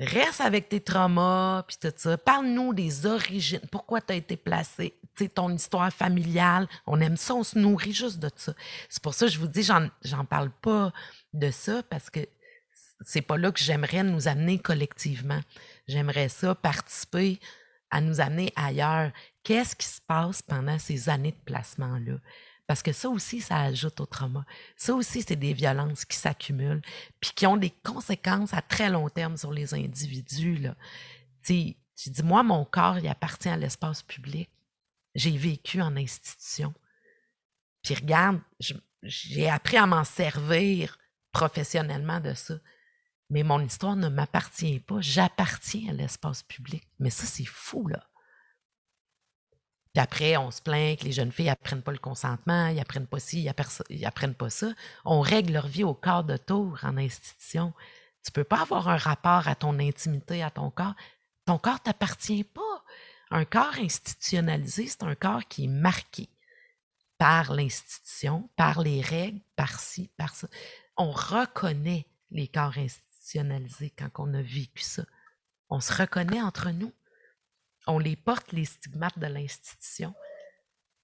[0.00, 2.18] Reste avec tes traumas, puis tout ça.
[2.18, 3.60] Parle-nous des origines.
[3.70, 4.98] Pourquoi tu as été placé?
[5.32, 6.66] ton histoire familiale?
[6.88, 8.52] On aime ça, on se nourrit juste de ça.
[8.88, 10.92] C'est pour ça que je vous dis, j'en parle pas
[11.32, 12.26] de ça parce que
[13.00, 15.40] c'est pas là que j'aimerais nous amener collectivement.
[15.86, 17.40] J'aimerais ça participer
[17.90, 19.12] à nous amener ailleurs.
[19.42, 22.14] Qu'est-ce qui se passe pendant ces années de placement-là?
[22.66, 24.46] Parce que ça aussi, ça ajoute au trauma.
[24.76, 26.80] Ça aussi, c'est des violences qui s'accumulent,
[27.20, 30.56] puis qui ont des conséquences à très long terme sur les individus.
[30.56, 30.74] Là.
[31.42, 31.74] Tu
[32.06, 34.48] dis, moi, mon corps, il appartient à l'espace public.
[35.14, 36.72] J'ai vécu en institution.
[37.82, 38.40] Puis regarde,
[39.02, 40.98] j'ai appris à m'en servir
[41.32, 42.54] professionnellement de ça.
[43.34, 45.00] Mais mon histoire ne m'appartient pas.
[45.00, 46.86] J'appartiens à l'espace public.
[47.00, 48.06] Mais ça, c'est fou, là.
[49.92, 53.08] Puis après, on se plaint que les jeunes filles apprennent pas le consentement, ils apprennent
[53.08, 54.68] pas ci, ils, apprennent pas ça.
[55.04, 57.74] On règle leur vie au quart de tour en institution.
[58.24, 60.94] Tu peux pas avoir un rapport à ton intimité, à ton corps.
[61.44, 62.84] Ton corps t'appartient pas.
[63.32, 66.28] Un corps institutionnalisé, c'est un corps qui est marqué
[67.18, 70.46] par l'institution, par les règles, par ci, par ça.
[70.96, 72.78] On reconnaît les corps
[73.24, 75.04] institutionnalisés quand on a vécu ça.
[75.70, 76.92] On se reconnaît entre nous
[77.86, 80.14] on les porte, les stigmates de l'institution,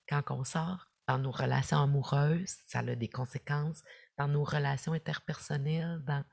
[0.09, 3.83] quand on sort dans nos relations amoureuses, ça a des conséquences,
[4.17, 6.25] dans nos relations interpersonnelles, dans,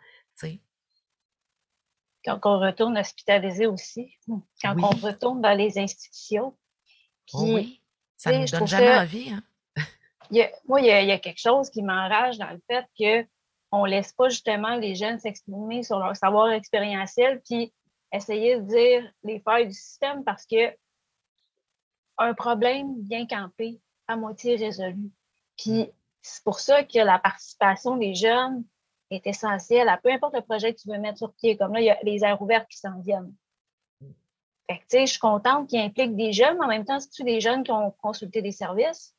[2.23, 4.13] Quand on retourne hospitalisé aussi,
[4.61, 6.57] quand on retourne dans les institutions.
[7.33, 7.81] Oh oui,
[8.15, 9.31] ça ne nous donne jamais envie.
[9.31, 9.43] Hein?
[10.67, 13.27] moi, il y, a, quelque chose qui m'enrage dans le fait qu'on
[13.73, 17.73] ne laisse pas justement les jeunes s'exprimer sur leur savoir expérientiel, puis
[18.11, 20.73] essayer de dire les failles du système parce que
[22.17, 25.11] un problème bien campé, à moitié résolu.
[25.57, 28.63] Puis c'est pour ça que la participation des jeunes
[29.09, 31.57] est essentielle à peu importe le projet que tu veux mettre sur pied.
[31.57, 33.33] Comme là, il y a les aires ouvertes qui s'en viennent.
[34.69, 37.39] Fait je suis contente qu'il implique des jeunes, mais en même temps, si tu des
[37.39, 39.15] jeunes qui ont consulté des services,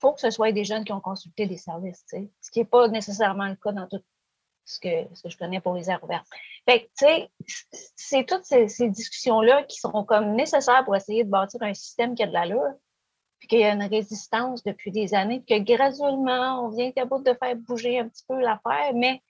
[0.00, 2.88] faut que ce soit des jeunes qui ont consulté des services, ce qui n'est pas
[2.88, 4.02] nécessairement le cas dans tout
[4.64, 6.26] ce que, que je connais pour les aires ouvertes.
[6.68, 7.30] Fait sais,
[7.96, 12.22] c'est toutes ces, discussions-là qui sont comme nécessaires pour essayer de bâtir un système qui
[12.22, 12.74] a de l'allure,
[13.38, 17.34] puis qu'il y a une résistance depuis des années, que graduellement, on vient bout de
[17.34, 19.22] faire bouger un petit peu l'affaire, mais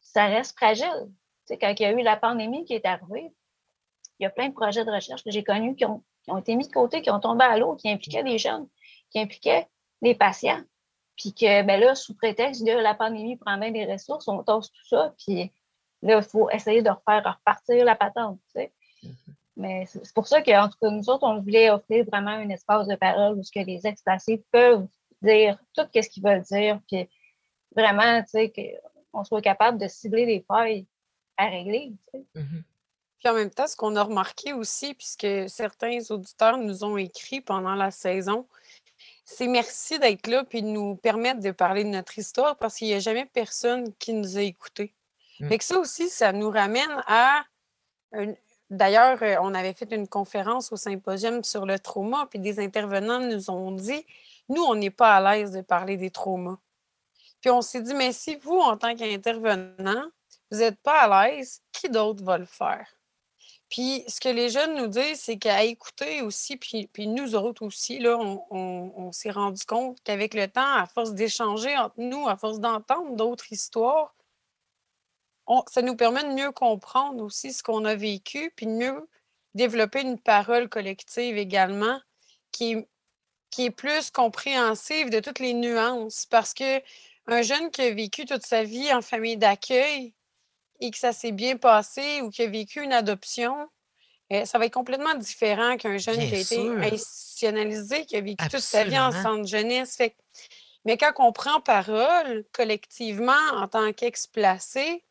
[0.00, 1.08] ça reste fragile.
[1.46, 3.30] Tu sais, quand il y a eu la pandémie qui est arrivée,
[4.18, 6.02] il y a plein de projets de recherche que j'ai connus qui ont
[6.38, 8.68] été mis de côté, qui ont tombé à l'eau, qui impliquaient des jeunes,
[9.10, 9.68] qui impliquaient
[10.02, 10.62] des patients.
[11.16, 14.70] Puis que ben là, sous prétexte de la pandémie prend bien des ressources, on tasse
[14.70, 15.52] tout ça, puis
[16.02, 18.72] là, il faut essayer de refaire repartir la patente, tu sais.
[19.56, 22.86] Mais c'est pour ça qu'en tout cas, nous autres, on voulait offrir vraiment un espace
[22.86, 24.86] de parole où ce que les ex-placés peuvent
[25.20, 27.08] dire tout ce qu'ils veulent dire, puis
[27.74, 28.52] vraiment, tu sais,
[29.12, 30.86] qu'on soit capable de cibler les failles
[31.36, 32.40] à régler, tu sais.
[32.40, 32.62] Mm-hmm.
[33.18, 37.40] Puis en même temps, ce qu'on a remarqué aussi, puisque certains auditeurs nous ont écrit
[37.40, 38.46] pendant la saison,
[39.30, 42.88] c'est merci d'être là puis de nous permettre de parler de notre histoire parce qu'il
[42.88, 44.94] n'y a jamais personne qui nous a écoutés.
[45.38, 45.48] Mmh.
[45.48, 47.44] Fait que ça aussi, ça nous ramène à.
[48.70, 53.20] D'ailleurs, euh, on avait fait une conférence au symposium sur le trauma, puis des intervenants
[53.20, 54.06] nous ont dit
[54.48, 56.56] nous, on n'est pas à l'aise de parler des traumas.
[57.42, 60.06] Puis on s'est dit mais si vous, en tant qu'intervenant,
[60.50, 62.97] vous n'êtes pas à l'aise, qui d'autre va le faire?
[63.68, 67.98] Puis ce que les jeunes nous disent, c'est qu'à écouter aussi, puis, nous autres aussi,
[67.98, 72.60] là, on, s'est rendu compte qu'avec le temps, à force d'échanger entre nous, à force
[72.60, 74.14] d'entendre d'autres histoires,
[75.68, 79.08] ça nous permet de mieux comprendre aussi ce qu'on a vécu, puis de mieux
[79.54, 82.00] développer une parole collective également
[82.52, 82.88] qui est,
[83.50, 86.26] qui est plus compréhensive de toutes les nuances.
[86.26, 86.82] Parce que
[87.26, 90.14] un jeune qui a vécu toute sa vie en famille d'accueil,
[90.80, 93.68] et que ça s'est bien passé ou qui a vécu une adoption,
[94.32, 98.48] euh, ça va être complètement différent qu'un jeune qui a été institutionnalisé, qui a vécu
[98.48, 99.98] toute sa vie en centre jeunesse.
[100.84, 105.02] Mais quand on prend parole collectivement en tant qu'ex-placé,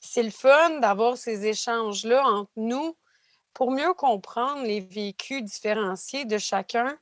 [0.00, 2.96] c'est le fun d'avoir ces échanges-là entre nous
[3.54, 6.96] pour mieux comprendre les vécus différenciés de chacun,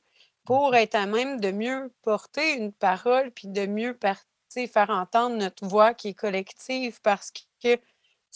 [0.45, 3.97] pour être à même de mieux porter une parole, puis de mieux
[4.65, 7.77] faire entendre notre voix qui est collective parce que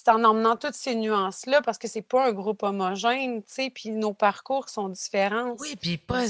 [0.04, 3.70] c'est en emmenant toutes ces nuances-là parce que c'est pas un groupe homogène, tu sais,
[3.70, 5.56] puis nos parcours sont différents.
[5.60, 6.24] Oui, puis pas,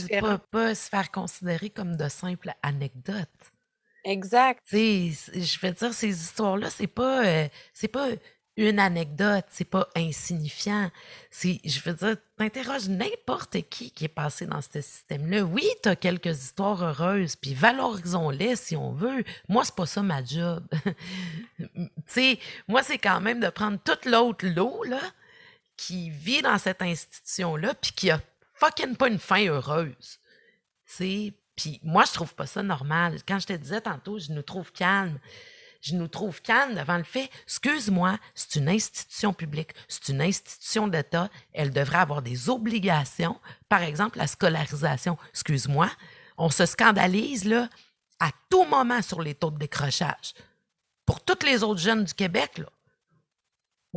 [0.51, 3.29] pas, se faire considérer comme de simples anecdotes.
[4.03, 4.61] Exact.
[4.67, 8.07] Tu sais, je veux dire, ces histoires-là, c'est pas, euh, c'est pas
[8.61, 10.89] une anecdote, c'est pas insignifiant.
[11.31, 15.43] Je veux dire, t'interroges n'importe qui qui est passé dans ce système-là.
[15.43, 19.23] Oui, t'as quelques histoires heureuses, puis valorisons-les si on veut.
[19.49, 20.65] Moi, c'est pas ça ma job.
[22.67, 25.01] moi, c'est quand même de prendre toute l'autre lot, là,
[25.77, 28.21] qui vit dans cette institution-là, puis qui a
[28.53, 30.19] fucking pas une fin heureuse.
[30.97, 33.19] Puis moi, je trouve pas ça normal.
[33.27, 35.19] Quand je te disais tantôt, je nous trouve calme
[35.81, 40.87] je nous trouve calme devant le fait, excuse-moi, c'est une institution publique, c'est une institution
[40.87, 45.17] d'État, elle devrait avoir des obligations, par exemple la scolarisation.
[45.31, 45.89] Excuse-moi,
[46.37, 47.67] on se scandalise là
[48.19, 50.33] à tout moment sur les taux de décrochage.
[51.05, 52.67] Pour tous les autres jeunes du Québec, là,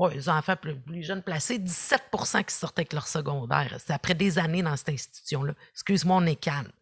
[0.09, 3.77] les enfants plus, jeunes placés, 17% qui sortent avec leur secondaire.
[3.79, 5.55] C'est après des années dans cette institution-là.
[5.73, 6.73] Excuse-moi, on est calme.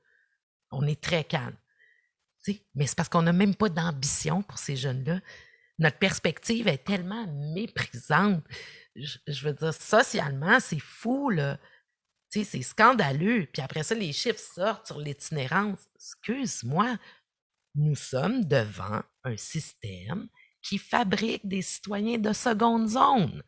[0.70, 1.54] On est très calme
[2.74, 5.20] mais c'est parce qu'on n'a même pas d'ambition pour ces jeunes-là.
[5.78, 8.44] Notre perspective est tellement méprisante.
[8.94, 11.58] Je, veux dire, socialement, c'est fou, là.
[12.30, 13.46] c'est scandaleux.
[13.52, 15.80] Puis après ça, les chiffres sortent sur l'itinérance.
[15.96, 16.98] Excuse-moi,
[17.74, 20.28] nous sommes devant un système
[20.62, 23.42] qui fabrique des citoyens de seconde zone.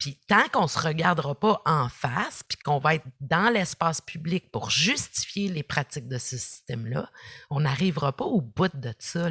[0.00, 4.00] Puis tant qu'on ne se regardera pas en face, puis qu'on va être dans l'espace
[4.00, 7.10] public pour justifier les pratiques de ce système-là,
[7.50, 9.28] on n'arrivera pas au bout de ça.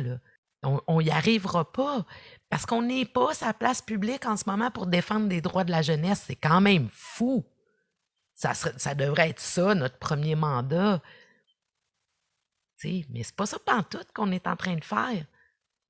[0.62, 2.06] On n'y arrivera pas
[2.50, 5.72] parce qu'on n'est pas sa place publique en ce moment pour défendre les droits de
[5.72, 6.26] la jeunesse.
[6.28, 7.44] C'est quand même fou.
[8.36, 8.54] Ça,
[8.94, 11.02] devrait être ça, notre premier mandat.
[12.78, 13.58] sais, mais c'est pas ça
[13.90, 15.26] tout qu'on est en train de faire.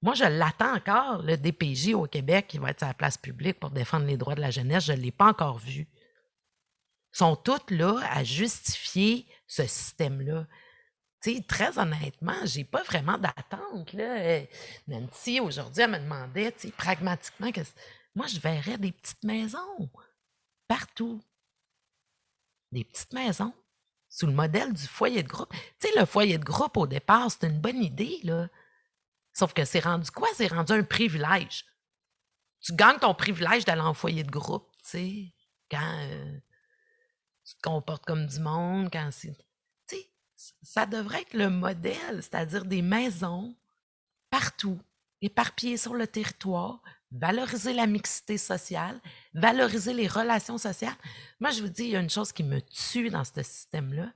[0.01, 3.59] Moi, je l'attends encore, le DPJ au Québec qui va être à la place publique
[3.59, 4.85] pour défendre les droits de la jeunesse.
[4.85, 5.88] Je ne l'ai pas encore vu.
[7.13, 10.47] Ils sont tous là à justifier ce système-là.
[11.47, 13.93] très honnêtement, je n'ai pas vraiment d'attente.
[14.87, 17.62] Nancy, aujourd'hui, elle me demandait, pragmatiquement, que
[18.15, 19.89] moi, je verrais des petites maisons
[20.67, 21.21] partout.
[22.71, 23.54] Des petites maisons
[24.08, 25.54] sous le modèle du foyer de groupe.
[25.95, 28.47] Le foyer de groupe, au départ, c'est une bonne idée, là.
[29.34, 30.27] Sauf que c'est rendu quoi?
[30.36, 31.65] C'est rendu un privilège.
[32.62, 35.34] Tu gagnes ton privilège d'aller en foyer de groupe, tu sais,
[35.71, 36.40] quand euh,
[37.46, 39.36] tu te comportes comme du monde, quand c'est.
[39.88, 40.12] Tu sais,
[40.62, 43.56] ça devrait être le modèle, c'est-à-dire des maisons
[44.30, 44.80] partout,
[45.21, 49.00] éparpillés sur le territoire, valoriser la mixité sociale,
[49.34, 50.96] valoriser les relations sociales.
[51.40, 54.12] Moi, je vous dis, il y a une chose qui me tue dans ce système-là,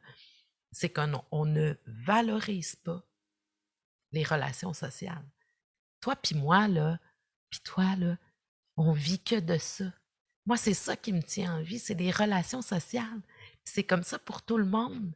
[0.72, 3.04] c'est qu'on ne valorise pas
[4.14, 5.26] les relations sociales.
[6.00, 7.00] Toi puis moi, là,
[7.50, 8.18] puis toi, là,
[8.78, 9.86] on vit que de ça.
[10.46, 13.22] Moi, c'est ça qui me tient en vie, c'est des relations sociales.
[13.64, 15.14] C'est comme ça pour tout le monde.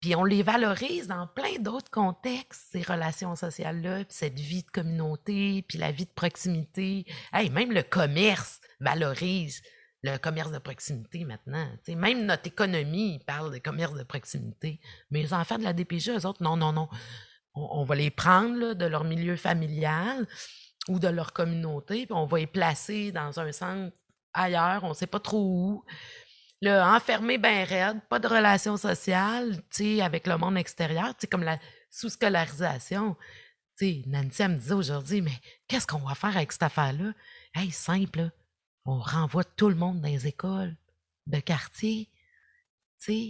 [0.00, 4.70] Puis on les valorise dans plein d'autres contextes, ces relations sociales-là, puis cette vie de
[4.70, 7.04] communauté, puis la vie de proximité.
[7.32, 9.60] Hey, même le commerce valorise
[10.02, 11.68] le commerce de proximité maintenant.
[11.88, 14.80] même notre économie parle de commerce de proximité.
[15.10, 16.88] Mais les enfants de la DPG, eux autres, non, non, non.
[17.58, 20.26] On, va les prendre de leur milieu familial
[20.88, 23.94] ou de leur communauté, puis on va les placer dans un centre
[24.32, 25.84] ailleurs, on ne sait pas trop où.
[26.60, 29.62] Le enfermé bien raide, pas de relations sociales,
[30.02, 31.58] avec le monde extérieur, comme la
[31.90, 33.16] sous-scolarisation.
[33.80, 35.38] Nancy, me disait aujourd'hui, mais
[35.68, 37.12] qu'est-ce qu'on va faire avec cette affaire-là?
[37.54, 38.30] Hey, simple,
[38.84, 40.76] on renvoie tout le monde dans les écoles
[41.26, 42.10] de quartier.
[43.06, 43.22] Je,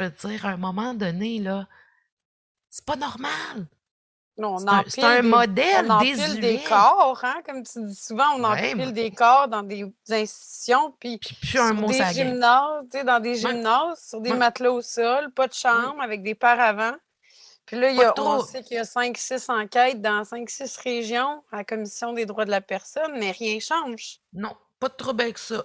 [0.00, 1.68] veux dire, à un moment donné, là,
[2.70, 3.66] c'est pas normal.
[4.88, 9.10] C'est un, modèle on empile des corps, hein, comme tu dis souvent, on empile des
[9.10, 14.82] corps dans des institutions, puis, sur des gymnases, dans des gymnases, sur des matelas au
[14.82, 16.96] sol, pas de chambre, avec des paravents.
[17.64, 21.42] Puis là, il y a, on sait qu'il y a 5-6 enquêtes dans 5-6 régions
[21.50, 24.20] à la Commission des droits de la personne, mais rien change.
[24.34, 25.64] Non, pas de trouble avec ça.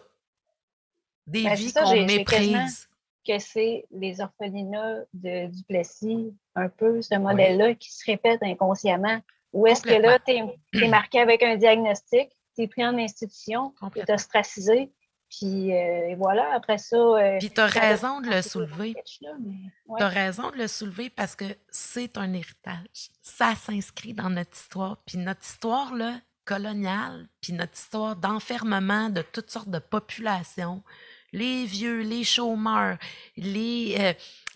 [1.28, 2.88] Des ben, vies qu'on méprise
[3.28, 9.20] que c'est les orphelinats de Duplessis, un peu ce modèle-là qui se répète inconsciemment.
[9.54, 13.74] Ou est-ce que là, tu es, marqué avec un diagnostic, tu es pris en institution,
[13.94, 14.92] tu es ostracisé,
[15.32, 16.98] puis euh, voilà, après ça.
[16.98, 18.94] Euh, puis tu as raison de le soulever.
[19.20, 23.12] Tu as raison de le soulever parce que c'est un héritage.
[23.22, 24.98] Ça s'inscrit dans notre histoire.
[25.06, 30.84] Puis notre histoire là, coloniale, puis notre histoire d'enfermement de toutes sortes de populations,
[31.32, 32.98] les vieux, les chômeurs,
[33.38, 33.96] les,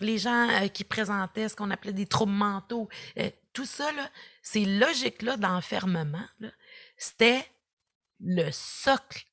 [0.02, 3.90] euh, gens euh, qui présentaient ce qu'on appelait des troubles mentaux, euh, tout ça,
[4.42, 6.28] ces logiques-là d'enfermement,
[6.98, 7.46] c'était
[8.20, 9.24] le socle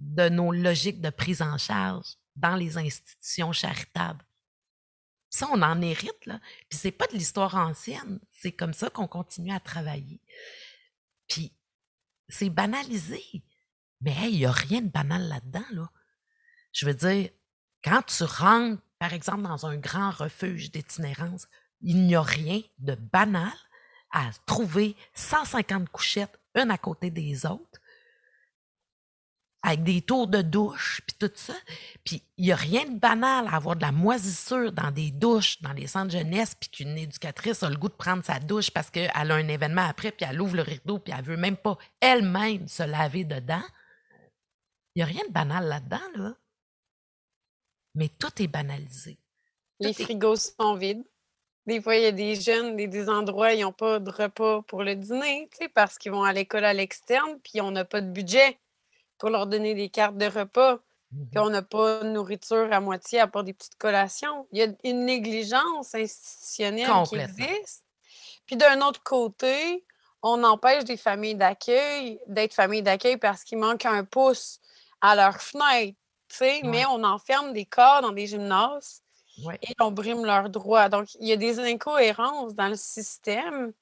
[0.00, 4.24] de nos logiques de prise en charge dans les institutions charitables.
[5.30, 6.40] Ça, on en hérite, là.
[6.68, 8.20] Puis c'est pas de l'histoire ancienne.
[8.30, 10.20] C'est comme ça qu'on continue à travailler.
[11.26, 11.52] Puis
[12.28, 13.22] c'est banalisé.
[14.02, 15.90] Mais il n'y a rien de banal là-dedans, là.
[16.72, 17.30] Je veux dire,
[17.84, 21.46] quand tu rentres, par exemple, dans un grand refuge d'itinérance,
[21.80, 23.52] il n'y a rien de banal
[24.12, 27.80] à trouver 150 couchettes, une à côté des autres,
[29.64, 31.54] avec des tours de douche, puis tout ça.
[32.04, 35.62] Puis il n'y a rien de banal à avoir de la moisissure dans des douches,
[35.62, 38.90] dans les centres jeunesse, puis qu'une éducatrice a le goût de prendre sa douche parce
[38.90, 41.78] qu'elle a un événement après, puis elle ouvre le rideau, puis elle veut même pas
[42.00, 43.62] elle-même se laver dedans.
[44.94, 46.34] Il n'y a rien de banal là-dedans, là
[47.94, 49.18] mais tout est banalisé.
[49.80, 51.04] les frigos sont vides.
[51.66, 54.62] Des fois, il y a des jeunes, des, des endroits, ils n'ont pas de repas
[54.62, 58.10] pour le dîner, parce qu'ils vont à l'école à l'externe, puis on n'a pas de
[58.10, 58.58] budget
[59.18, 60.78] pour leur donner des cartes de repas,
[61.10, 64.48] puis mmh on n'a pas de nourriture à moitié à part des petites collations.
[64.50, 67.84] Il y a une négligence institutionnelle qui existe.
[68.46, 69.84] Puis d'un autre côté,
[70.22, 74.58] on empêche des familles d'accueil d'être familles d'accueil parce qu'il manque un pouce
[75.00, 75.96] à leur fenêtre
[76.64, 79.02] mais on enferme des corps dans des gymnases
[79.38, 80.88] et on brime leurs droits.
[80.88, 83.72] Donc, il y a des incohérences dans le système.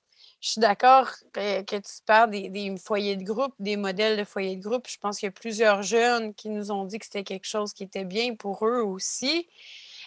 [0.41, 4.63] Je suis d'accord que, tu parles des, foyers de groupe, des modèles de foyers de
[4.63, 4.89] groupe.
[4.89, 7.73] Je pense qu'il y a plusieurs jeunes qui nous ont dit que c'était quelque chose
[7.73, 9.49] qui était bien pour eux aussi.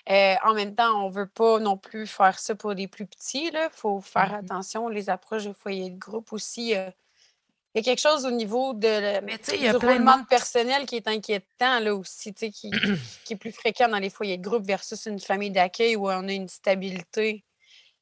[0.09, 3.05] Euh, en même temps, on ne veut pas non plus faire ça pour les plus
[3.05, 3.51] petits.
[3.53, 4.87] Il faut faire mmh attention.
[4.89, 6.89] Les approches de foyers de groupe aussi, euh,
[7.73, 10.25] il y a quelque chose au niveau de, Mais du roulement de...
[10.27, 14.43] personnel qui est inquiétant là aussi, qui, qui, est plus fréquent dans les foyers de
[14.43, 17.43] groupe versus une famille d'accueil où on a une stabilité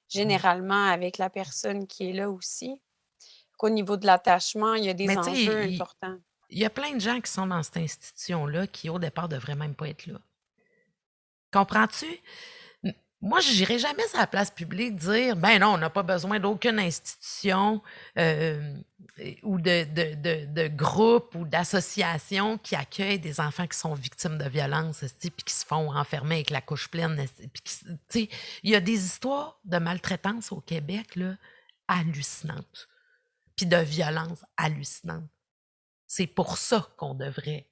[0.09, 2.75] généralement avec la personne qui est là aussi.
[3.59, 6.17] Au niveau de l'attachement, il y a des enjeux importants.
[6.49, 9.35] Il y a plein de gens qui sont dans cette institution-là qui, au départ, ne
[9.35, 10.19] devraient même pas être là.
[11.53, 12.07] Comprends-tu?
[13.21, 16.39] Moi, je n'irai jamais à la place publique dire ben non, on n'a pas besoin
[16.39, 17.81] d'aucune institution
[18.17, 18.75] euh,
[19.43, 24.49] ou de, de, de, groupe ou d'association qui accueille des enfants qui sont victimes de
[24.49, 27.23] violences puis qui se font enfermer avec la couche pleine.
[28.15, 28.29] Il
[28.63, 31.35] y a des histoires de maltraitance au Québec là,
[31.87, 32.89] hallucinantes,
[33.55, 35.29] puis de violence hallucinantes.
[36.07, 37.69] C'est pour ça qu'on devrait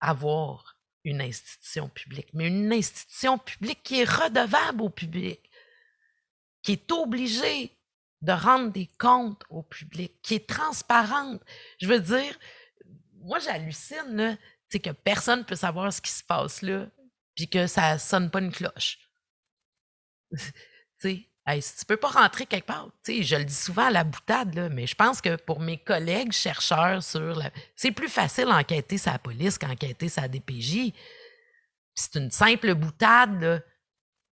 [0.00, 5.40] avoir une institution publique, mais une institution publique qui est redevable au public,
[6.62, 7.76] qui est obligée
[8.20, 11.42] de rendre des comptes au public, qui est transparente.
[11.80, 12.38] Je veux dire,
[13.16, 14.38] moi, j'hallucine,
[14.68, 16.86] c'est que personne ne peut savoir ce qui se passe là,
[17.34, 18.98] puis que ça sonne pas une cloche.
[20.30, 20.38] tu
[20.98, 21.28] sais,
[21.60, 24.68] si tu peux pas rentrer quelque part, je le dis souvent à la boutade, là,
[24.68, 27.50] mais je pense que pour mes collègues chercheurs sur la...
[27.74, 30.92] C'est plus facile d'enquêter sa police qu'enquêter sa DPJ.
[31.94, 33.60] C'est une simple boutade, là,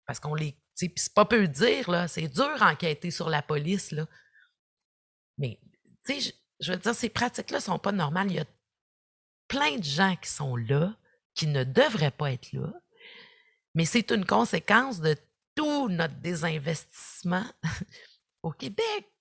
[0.06, 2.08] parce qu'on les c'est pas peu dire, là.
[2.08, 4.06] C'est dur enquêter sur la police, là.
[5.38, 5.60] Mais,
[6.06, 8.32] tu sais, je, veux dire, ces pratiques-là sont pas normales.
[8.32, 8.46] Il y a
[9.48, 10.96] plein de gens qui sont là,
[11.34, 12.72] qui ne devraient pas être là.
[13.74, 15.16] Mais c'est une conséquence de
[15.58, 17.44] tout notre désinvestissement
[18.44, 19.12] au Québec.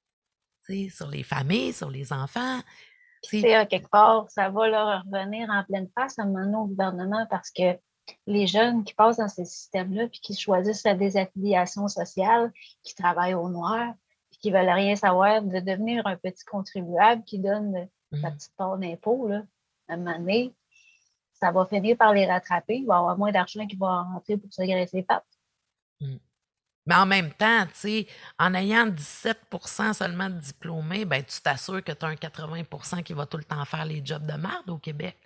[0.91, 2.61] sur les familles, sur les enfants.
[3.22, 6.66] C'est à quelque part, ça va leur revenir en pleine face à un moment au
[6.66, 7.76] gouvernement parce que
[8.26, 12.53] les jeunes qui passent dans ces systèmes-là, puis qui choisissent la désaffiliation sociale,
[12.84, 13.95] qui travaillent au noir,
[14.30, 18.34] puis qui ne veulent rien savoir, de devenir un petit contribuable qui donne sa mmh.
[18.34, 19.28] petite part d'impôt,
[19.89, 20.55] à un moment donné,
[21.32, 22.76] ça va finir par les rattraper.
[22.76, 25.24] Il va y avoir moins d'argent qui va rentrer pour se graisser les pattes.
[26.01, 26.16] Mmh.
[26.87, 27.66] Mais en même temps,
[28.39, 33.12] en ayant 17% seulement de diplômés, ben, tu t'assures que tu as un 80% qui
[33.12, 35.16] va tout le temps faire les jobs de merde au Québec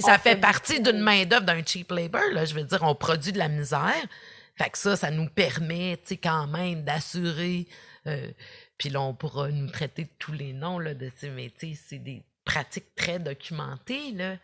[0.00, 2.20] ça fait partie d'une main-d'œuvre d'un cheap labor.
[2.32, 2.44] Là.
[2.44, 4.06] Je veux dire, on produit de la misère.
[4.56, 7.66] Fait que ça, ça nous permet quand même d'assurer.
[8.06, 8.30] Euh,
[8.78, 11.74] puis là, on pourra nous traiter de tous les noms là, de ces métiers.
[11.74, 14.12] C'est des pratiques très documentées.
[14.12, 14.36] Là.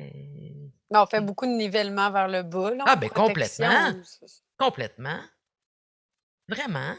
[0.00, 2.70] Euh, on fait beaucoup de nivellement vers le bas.
[2.74, 3.92] Là, ah, ben complètement.
[4.58, 5.20] Complètement.
[6.48, 6.96] Vraiment.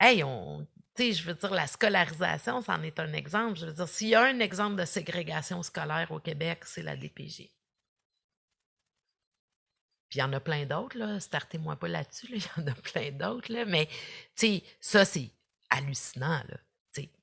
[0.00, 3.58] Hey, on, tu sais, je veux dire, la scolarisation, c'en est un exemple.
[3.58, 6.96] Je veux dire, s'il y a un exemple de ségrégation scolaire au Québec, c'est la
[6.96, 7.52] DPG.
[10.08, 11.18] Puis il y en a plein d'autres, là.
[11.18, 13.64] Startez-moi pas là-dessus, il y en a plein d'autres, là.
[13.64, 13.86] Mais,
[14.36, 15.30] tu sais, ça, c'est
[15.70, 16.56] hallucinant, là.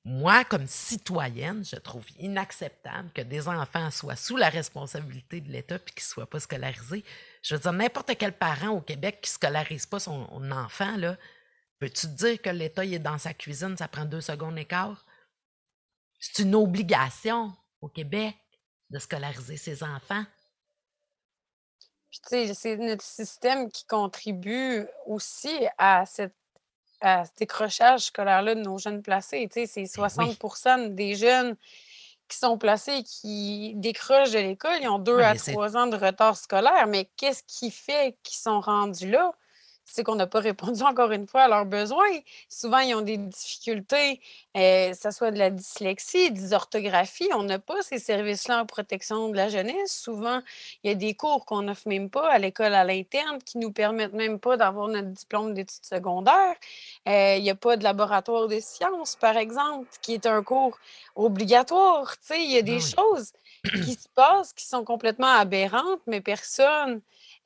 [0.04, 5.80] Moi, comme citoyenne, je trouve inacceptable que des enfants soient sous la responsabilité de l'État
[5.80, 7.04] puis qu'ils ne soient pas scolarisés.
[7.42, 11.18] Je veux dire, n'importe quel parent au Québec qui ne scolarise pas son enfant, là,
[11.82, 14.68] Peux-tu te dire que l'État est dans sa cuisine, ça prend deux secondes et?
[16.20, 17.52] C'est une obligation
[17.82, 18.36] au Québec
[18.92, 20.24] de scolariser ses enfants.
[22.12, 26.36] c'est notre système qui contribue aussi à, cette,
[27.02, 29.48] cet décrochage scolaire-là de nos jeunes placés.
[29.52, 31.56] c'est 60% ben des jeunes
[32.28, 34.78] qui sont placés qui décrochent de l'école.
[34.82, 36.88] Ils ont deux à trois ans de retard scolaire.
[36.88, 39.32] Mais qu'est-ce qui fait qu'ils sont rendus là?
[39.92, 42.20] C'est qu'on n'a pas répondu encore une fois à leurs besoins.
[42.50, 44.20] Souvent, ils ont des difficultés,
[44.56, 47.30] que ce soit de la dyslexie, des orthographies.
[47.34, 49.92] On n'a pas ces services-là en protection de la jeunesse.
[49.92, 50.42] Souvent,
[50.84, 53.64] il y a des cours qu'on n'offre même pas à l'école à l'interne qui ne
[53.64, 56.56] nous permettent même pas d'avoir notre diplôme d'études secondaires.
[57.06, 60.78] il n'y a pas de laboratoire de sciences, par exemple, qui est un cours
[61.16, 62.16] obligatoire.
[62.32, 63.34] il y a des choses
[63.64, 67.00] qui se passent qui sont complètement aberrantes, mais personne euh,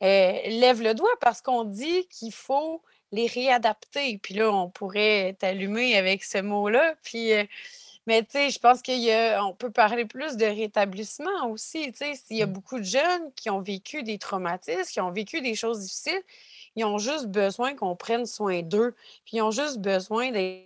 [0.05, 2.81] lève le doigt parce qu'on dit qu'il faut
[3.11, 4.17] les réadapter.
[4.19, 6.95] Puis là, on pourrait t'allumer avec ce mot-là.
[7.03, 7.43] Puis, euh,
[8.07, 11.91] mais tu sais, je pense qu'on peut parler plus de rétablissement aussi.
[11.91, 12.51] Tu sais, s'il y a mmh.
[12.51, 16.21] beaucoup de jeunes qui ont vécu des traumatismes, qui ont vécu des choses difficiles,
[16.75, 18.95] ils ont juste besoin qu'on prenne soin d'eux.
[19.25, 20.63] Puis ils ont juste besoin de,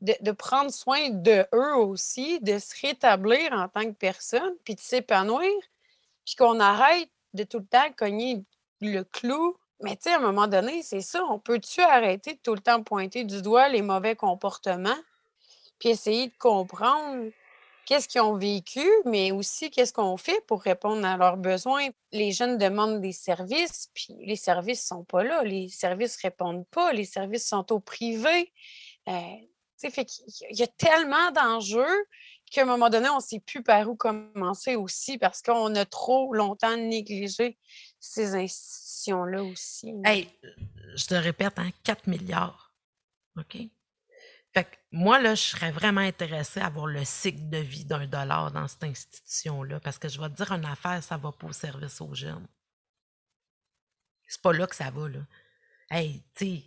[0.00, 4.80] de, prendre soin de eux aussi, de se rétablir en tant que personne, puis de
[4.80, 5.50] s'épanouir,
[6.24, 8.42] puis qu'on arrête de tout le temps cogner
[8.80, 9.56] le clou.
[9.80, 11.24] Mais tu sais, à un moment donné, c'est ça.
[11.24, 14.98] On peut-tu arrêter de tout le temps pointer du doigt les mauvais comportements,
[15.78, 17.30] puis essayer de comprendre
[17.86, 21.88] qu'est-ce qu'ils ont vécu, mais aussi qu'est-ce qu'on fait pour répondre à leurs besoins?
[22.12, 25.42] Les jeunes demandent des services, puis les services ne sont pas là.
[25.44, 26.92] Les services répondent pas.
[26.92, 28.52] Les services sont au privé.
[29.08, 29.12] Euh,
[29.78, 30.06] fait
[30.50, 32.04] il y a tellement d'enjeux
[32.50, 35.84] qu'à un moment donné, on ne sait plus par où commencer aussi parce qu'on a
[35.84, 37.58] trop longtemps négligé
[38.00, 39.92] ces institutions-là aussi.
[40.04, 40.28] Hey,
[40.94, 42.74] je te répète, hein, 4 milliards.
[43.36, 43.58] OK?
[44.54, 48.06] Fait que moi, là, je serais vraiment intéressée à voir le cycle de vie d'un
[48.06, 51.32] dollar dans cette institution-là parce que je vais te dire une affaire, ça ne va
[51.32, 52.46] pas au service aux jeunes.
[54.26, 55.20] C'est pas là que ça va, là.
[55.90, 56.62] Hey, tu sais,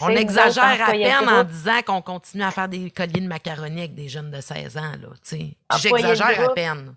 [0.00, 3.94] on exagère à peine en disant qu'on continue à faire des colliers de macaroni avec
[3.94, 4.92] des jeunes de 16 ans.
[5.78, 6.94] J'exagère à peine.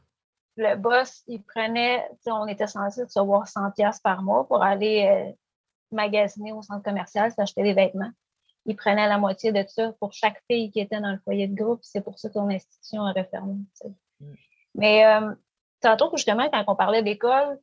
[0.57, 5.31] Le boss, il prenait, on était censé recevoir 100$ par mois pour aller euh,
[5.91, 8.11] magasiner au centre commercial, s'acheter des vêtements.
[8.65, 11.55] Il prenait la moitié de ça pour chaque fille qui était dans le foyer de
[11.55, 11.79] groupe.
[11.81, 13.53] C'est pour ça que ton institution a refermé.
[14.19, 14.33] Mm.
[14.75, 15.31] Mais euh,
[15.79, 17.57] tantôt, justement, quand on parlait d'école,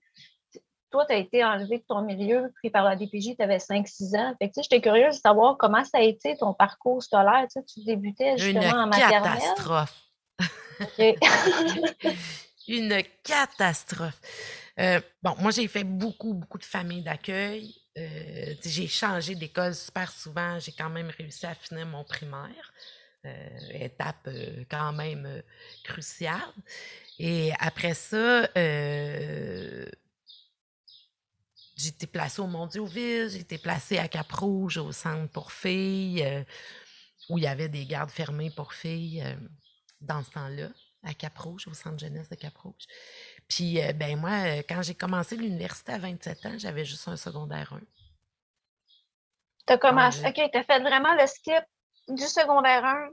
[0.91, 4.17] toi, tu as été enlevé de ton milieu, pris par la DPJ, tu avais 5-6
[4.17, 4.35] ans.
[4.41, 7.47] Fait que, j'étais curieuse de savoir comment ça a été ton parcours scolaire.
[7.51, 9.23] Tu, débutais justement en maternelle.
[9.23, 10.03] Catastrophe.
[12.69, 14.21] Une catastrophe.
[14.79, 17.75] Euh, bon, moi, j'ai fait beaucoup, beaucoup de familles d'accueil.
[17.97, 20.59] Euh, j'ai changé d'école super souvent.
[20.59, 22.73] J'ai quand même réussi à finir mon primaire.
[23.25, 24.29] Euh, étape
[24.71, 25.43] quand même
[25.83, 26.53] cruciale.
[27.19, 28.49] Et après ça,
[31.77, 36.43] j'ai été placée au Mondioville, j'ai été placée à Cap-Rouge, au centre pour filles, euh,
[37.29, 39.35] où il y avait des gardes fermés pour filles euh,
[40.01, 40.69] dans ce temps-là,
[41.03, 42.87] à Cap-Rouge, au centre jeunesse de Cap-Rouge.
[43.47, 47.75] Puis, euh, ben moi, quand j'ai commencé l'université à 27 ans, j'avais juste un secondaire
[47.75, 47.81] 1.
[49.67, 51.65] Tu as commencé, OK, tu as fait vraiment le skip
[52.09, 53.09] du secondaire 1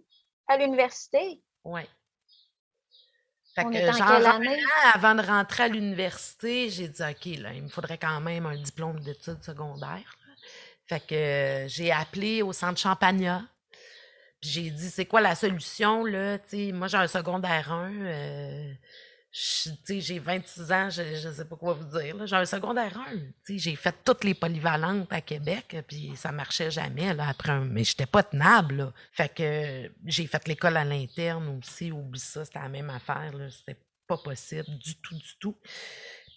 [0.48, 1.42] à l'université?
[1.66, 1.82] Oui.
[3.56, 4.40] Fait que, genre,
[4.94, 8.56] avant de rentrer à l'université, j'ai dit, OK, là, il me faudrait quand même un
[8.56, 10.18] diplôme d'études secondaires.
[10.88, 13.44] Fait que euh, j'ai appelé au centre Champagnat.
[14.42, 16.38] J'ai dit, c'est quoi la solution, là?
[16.74, 17.92] moi, j'ai un secondaire 1
[19.34, 22.28] j'ai 26 ans, je ne sais pas quoi vous dire.
[22.28, 22.96] J'ai un secondaire
[23.48, 23.58] 1.
[23.58, 28.22] J'ai fait toutes les polyvalentes à Québec, puis ça marchait jamais là, après Mais pas
[28.22, 28.94] tenable.
[29.12, 31.92] Fait que j'ai fait l'école à l'interne aussi.
[31.92, 33.34] Oublie ça, c'était la même affaire.
[33.50, 35.58] C'était pas possible du tout, du tout.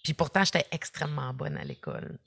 [0.02, 2.18] Puis pourtant, j'étais extrêmement bonne à l'école.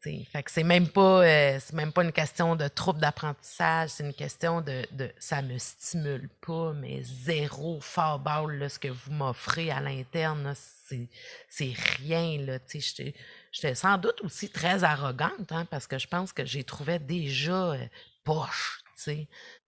[0.00, 4.86] C'est même pas euh, même pas une question de trouble d'apprentissage, c'est une question de,
[4.92, 10.54] de ça me stimule pas, mais zéro fort balle ce que vous m'offrez à l'interne,
[10.54, 12.58] c'est rien.
[13.52, 17.72] J'étais sans doute aussi très arrogante, hein, parce que je pense que j'ai trouvé déjà
[17.72, 17.86] euh,
[18.24, 18.82] poche.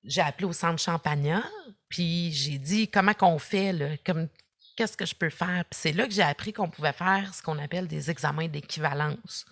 [0.04, 1.44] J'ai appelé au centre Champagnat,
[1.88, 4.28] puis j'ai dit comment qu'on fait, là, comme
[4.76, 5.64] qu'est-ce que je peux faire?
[5.70, 9.44] C'est là que j'ai appris qu'on pouvait faire ce qu'on appelle des examens d'équivalence.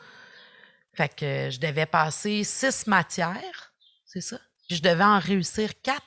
[0.97, 3.75] Fait que je devais passer six matières,
[4.07, 4.41] c'est ça?
[4.67, 6.07] Puis je devais en réussir quatre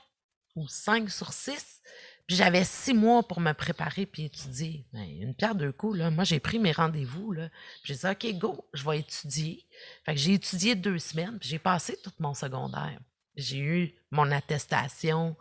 [0.55, 1.79] ou cinq sur six.
[2.25, 4.85] Puis j'avais six mois pour me préparer puis étudier.
[4.93, 6.11] Ben, une pierre deux coups, là.
[6.11, 7.49] Moi, j'ai pris mes rendez-vous, là.
[7.83, 9.65] J'ai dit, OK, go, je vais étudier.
[10.05, 12.99] Fait que j'ai étudié deux semaines, puis j'ai passé tout mon secondaire.
[13.35, 15.35] J'ai eu mon attestation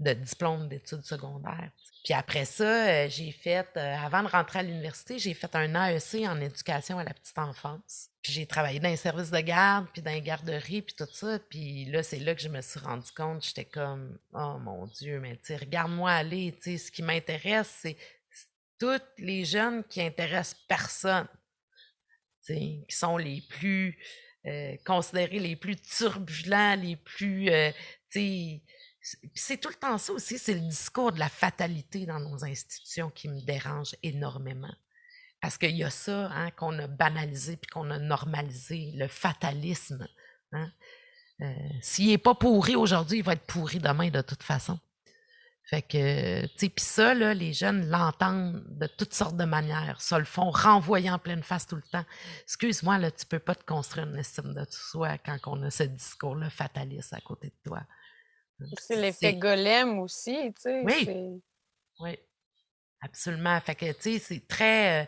[0.00, 1.70] de diplôme d'études secondaires.
[2.04, 5.74] Puis après ça, euh, j'ai fait, euh, avant de rentrer à l'université, j'ai fait un
[5.74, 8.10] AEC en éducation à la petite enfance.
[8.20, 11.38] Puis j'ai travaillé dans les services de garde, puis dans les garderies, puis tout ça.
[11.38, 15.18] Puis là, c'est là que je me suis rendu compte, j'étais comme, oh mon Dieu,
[15.18, 17.96] mais tu regarde-moi aller, tu ce qui m'intéresse, c'est
[18.78, 21.28] toutes les jeunes qui intéressent personne,
[22.46, 23.96] qui sont les plus,
[24.44, 27.46] euh, considérés les plus turbulents, les plus,
[28.10, 28.62] tu sais,
[29.34, 33.10] c'est tout le temps ça aussi, c'est le discours de la fatalité dans nos institutions
[33.10, 34.74] qui me dérange énormément.
[35.40, 40.08] Parce qu'il y a ça hein, qu'on a banalisé puis qu'on a normalisé, le fatalisme.
[40.52, 40.72] Hein.
[41.42, 44.78] Euh, s'il n'est pas pourri aujourd'hui, il va être pourri demain de toute façon.
[45.64, 50.00] Fait que, tu puis ça, les jeunes l'entendent de toutes sortes de manières.
[50.00, 52.04] Ça le font renvoyer en pleine face tout le temps.
[52.42, 55.84] Excuse-moi, là, tu peux pas te construire une estime de soi quand on a ce
[55.84, 57.82] discours-là fataliste à côté de toi.
[58.78, 60.82] C'est l'effet golem aussi, tu sais.
[60.84, 61.40] Oui.
[62.00, 62.18] Oui.
[63.00, 63.60] Absolument.
[63.60, 65.02] Fait que, tu sais, c'est très.
[65.02, 65.06] Euh,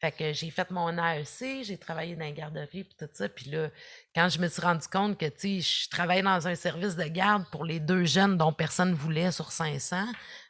[0.00, 3.28] fait que j'ai fait mon AEC, j'ai travaillé dans la garderie, puis tout ça.
[3.28, 3.70] Puis là,
[4.14, 7.04] quand je me suis rendu compte que, tu sais, je travaillais dans un service de
[7.04, 10.04] garde pour les deux jeunes dont personne ne voulait sur 500,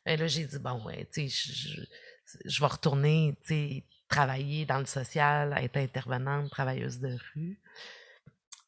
[0.05, 1.82] ben là, j'ai dit, bon, ouais, tu sais, je,
[2.45, 7.61] je, vais retourner, tu sais, travailler dans le social, être intervenante, travailleuse de rue.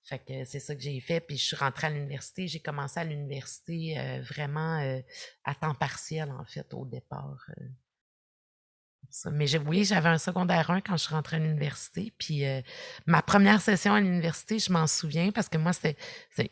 [0.07, 1.21] Fait que c'est ça que j'ai fait.
[1.21, 2.47] Puis je suis rentrée à l'université.
[2.47, 5.01] J'ai commencé à l'université euh, vraiment euh,
[5.45, 7.45] à temps partiel, en fait, au départ.
[7.59, 7.65] Euh.
[9.33, 12.13] Mais oui, j'avais un secondaire 1 quand je suis rentrée à l'université.
[12.19, 12.45] Puis
[13.07, 15.97] ma première session à l'université, je m'en souviens parce que moi, c'était.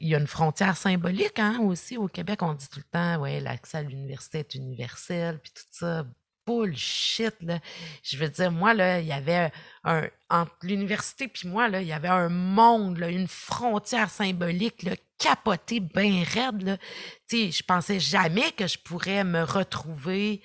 [0.00, 2.42] Il y a une frontière symbolique hein, aussi au Québec.
[2.42, 6.06] On dit tout le temps, ouais, l'accès à l'université est universel, puis tout ça
[6.46, 7.60] bullshit, là.
[8.02, 9.50] Je veux dire, moi, là, il y avait
[9.84, 14.96] un, entre l'université puis moi, là, il y avait un monde, une frontière symbolique, là,
[15.18, 16.76] capotée, bien raide, là.
[17.28, 20.42] Tu sais, je pensais jamais que je pourrais me retrouver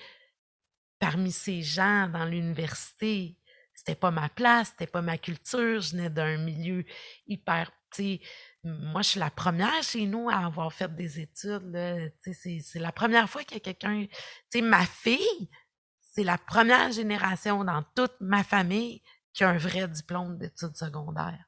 [1.00, 3.36] parmi ces gens dans l'université.
[3.74, 6.84] C'était pas ma place, c'était pas ma culture, je venais d'un milieu
[7.28, 8.22] hyper, tu sais,
[8.64, 12.12] moi, je suis la première chez nous à avoir fait des études.
[12.22, 14.06] C'est la première fois qu'il y a quelqu'un.
[14.06, 15.50] Tu sais, ma fille,
[16.20, 19.02] c'est la première génération dans toute ma famille
[19.32, 21.46] qui a un vrai diplôme d'études secondaires,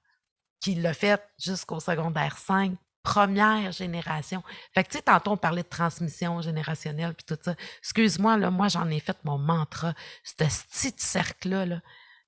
[0.61, 4.41] qui l'a fait jusqu'au secondaire 5, première génération.
[4.73, 7.53] Fait que, tu sais, tantôt, on parlait de transmission générationnelle puis tout ça.
[7.79, 9.93] Excuse-moi, là, moi, j'en ai fait mon mantra.
[10.23, 11.81] Ce petit cercle-là, là,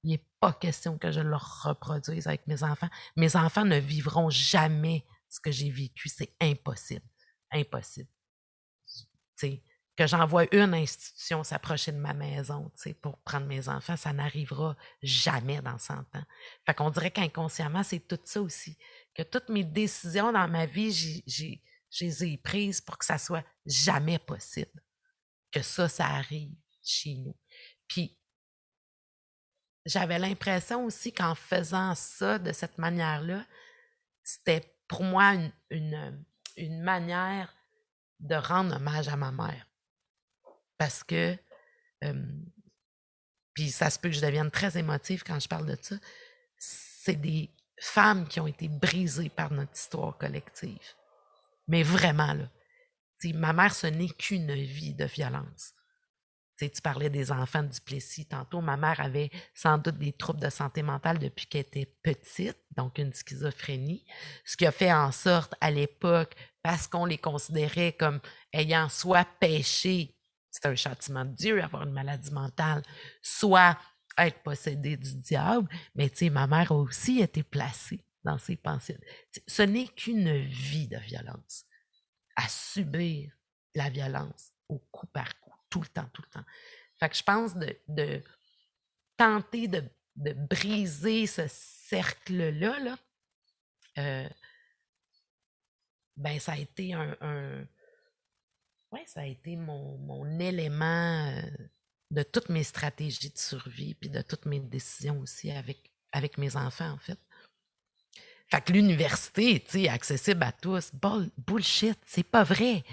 [0.03, 2.89] Il n'est pas question que je le reproduise avec mes enfants.
[3.15, 6.09] Mes enfants ne vivront jamais ce que j'ai vécu.
[6.09, 7.05] C'est impossible.
[7.53, 8.09] Impossible.
[9.37, 9.63] sais,
[9.95, 12.71] que j'envoie une institution s'approcher de ma maison
[13.01, 16.25] pour prendre mes enfants, ça n'arrivera jamais dans 100 ans.
[16.65, 18.77] Fait qu'on dirait qu'inconsciemment, c'est tout ça aussi.
[19.13, 23.19] Que toutes mes décisions dans ma vie, j'ai, je les ai prises pour que ça
[23.19, 24.81] soit jamais possible.
[25.51, 27.37] Que ça, ça arrive chez nous.
[27.87, 28.17] Puis,
[29.85, 33.45] j'avais l'impression aussi qu'en faisant ça de cette manière-là,
[34.23, 36.25] c'était pour moi une, une,
[36.57, 37.53] une manière
[38.19, 39.67] de rendre hommage à ma mère
[40.83, 41.37] parce que,
[43.53, 45.95] puis ça se peut que je devienne très émotive quand je parle de ça,
[46.57, 50.93] c'est des femmes qui ont été brisées par notre histoire collective.
[51.69, 52.49] Mais vraiment, là,
[53.33, 55.73] ma mère, ce n'est qu'une vie de violence.
[56.57, 58.59] tu parlais des enfants du Plessis tantôt.
[58.59, 62.97] Ma mère avait sans doute des troubles de santé mentale depuis qu'elle était petite, donc
[62.97, 64.05] une schizophrénie,
[64.43, 68.19] ce qui a fait en sorte à l'époque, parce qu'on les considérait comme
[68.51, 70.13] ayant soit péché
[70.53, 72.83] c'est un châtiment de Dieu, avoir une maladie mentale,
[73.23, 73.75] soit
[74.19, 78.55] être possédé du diable, mais tu sais, ma mère a aussi été placée dans ses
[78.55, 78.99] pensées.
[79.47, 81.65] Ce n'est qu'une vie de violence,
[82.35, 83.31] à subir
[83.73, 86.45] la violence au coup par coup, tout le temps, tout le temps.
[86.99, 88.21] Fait que je pense de,
[89.17, 89.83] tenter de,
[90.15, 92.97] briser ce cercle-là, là,
[93.97, 94.29] euh,
[96.15, 97.65] ben ça a été un,
[98.93, 101.41] oui, ça a été mon, élément euh,
[102.11, 106.55] de toutes mes stratégies de survie, puis de toutes mes décisions aussi avec, avec mes
[106.55, 107.17] enfants, en fait.
[108.47, 110.91] Fait que l'université, tu sais, accessible à tous,
[111.37, 112.83] bullshit, c'est pas vrai.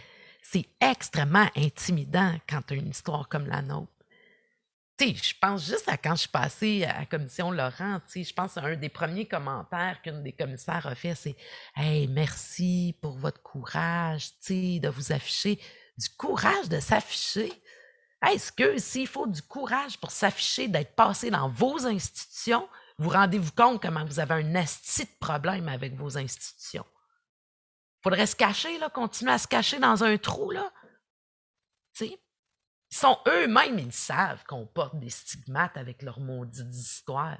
[0.42, 3.92] C'est extrêmement intimidant quand tu as une histoire comme la nôtre.
[4.96, 8.12] Tu sais, je pense juste à quand je suis passée à la commission Laurent, tu
[8.12, 11.36] sais, je pense à un des premiers commentaires qu'une des commissaires a fait, c'est
[11.76, 15.60] Hey, merci pour votre courage, tu sais, de vous afficher
[16.00, 17.52] du courage de s'afficher.
[18.26, 23.52] Est-ce que s'il faut du courage pour s'afficher, d'être passé dans vos institutions, vous rendez-vous
[23.52, 26.86] compte comment vous avez un asti de problème avec vos institutions?
[28.02, 30.72] Faudrait se cacher, là, continuer à se cacher dans un trou, là.
[32.00, 37.38] Ils sont eux-mêmes, ils savent qu'on porte des stigmates avec leurs maudites histoires.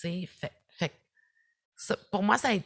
[0.00, 1.04] fait, fait,
[2.10, 2.58] pour moi, ça a,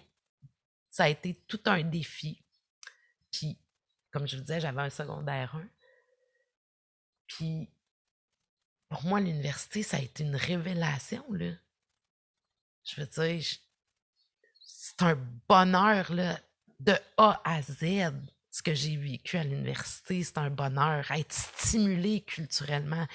[0.90, 2.44] ça a été tout un défi.
[3.32, 3.58] Puis
[4.12, 5.64] comme je vous disais, j'avais un secondaire 1.
[7.26, 7.68] Puis,
[8.88, 11.52] pour moi, l'université, ça a été une révélation, là.
[12.84, 13.44] Je veux dire,
[14.66, 16.38] c'est un bonheur, là,
[16.78, 18.12] de A à Z,
[18.50, 21.10] ce que j'ai vécu à l'université, c'est un bonheur.
[21.10, 23.06] Être stimulé culturellement,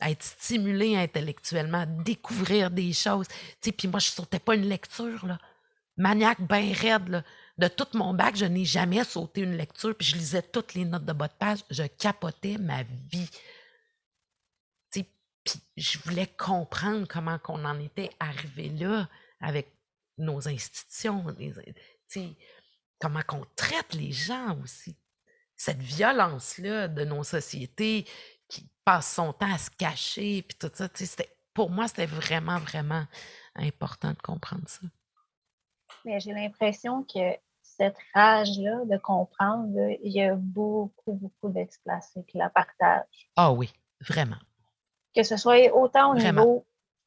[0.00, 3.26] être stimulé intellectuellement, découvrir des choses.
[3.26, 5.38] Tu sais, puis moi, je ne sautais pas une lecture, là.
[5.96, 7.24] Maniaque, bien raide, là
[7.56, 10.84] de tout mon bac, je n'ai jamais sauté une lecture, puis je lisais toutes les
[10.84, 11.60] notes de bas de page.
[11.70, 13.30] Je capotais ma vie.
[14.90, 19.08] Puis je voulais comprendre comment on en était arrivé là
[19.40, 19.76] avec
[20.16, 21.24] nos institutions,
[22.98, 24.96] comment on traite les gens aussi.
[25.54, 28.06] Cette violence-là de nos sociétés
[28.48, 30.88] qui passe son temps à se cacher, puis tout ça,
[31.52, 33.06] pour moi, c'était vraiment, vraiment
[33.54, 34.80] important de comprendre ça.
[36.04, 42.38] Mais j'ai l'impression que cette rage-là de comprendre, il y a beaucoup, beaucoup d'ex-placés qui
[42.38, 43.30] la partagent.
[43.36, 44.36] Ah oui, vraiment.
[45.14, 46.66] Que ce soit autant au niveau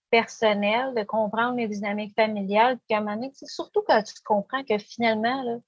[0.09, 4.63] personnel, de comprendre les dynamiques familiales, puis à un moment donné, surtout quand tu comprends
[4.63, 5.61] que finalement,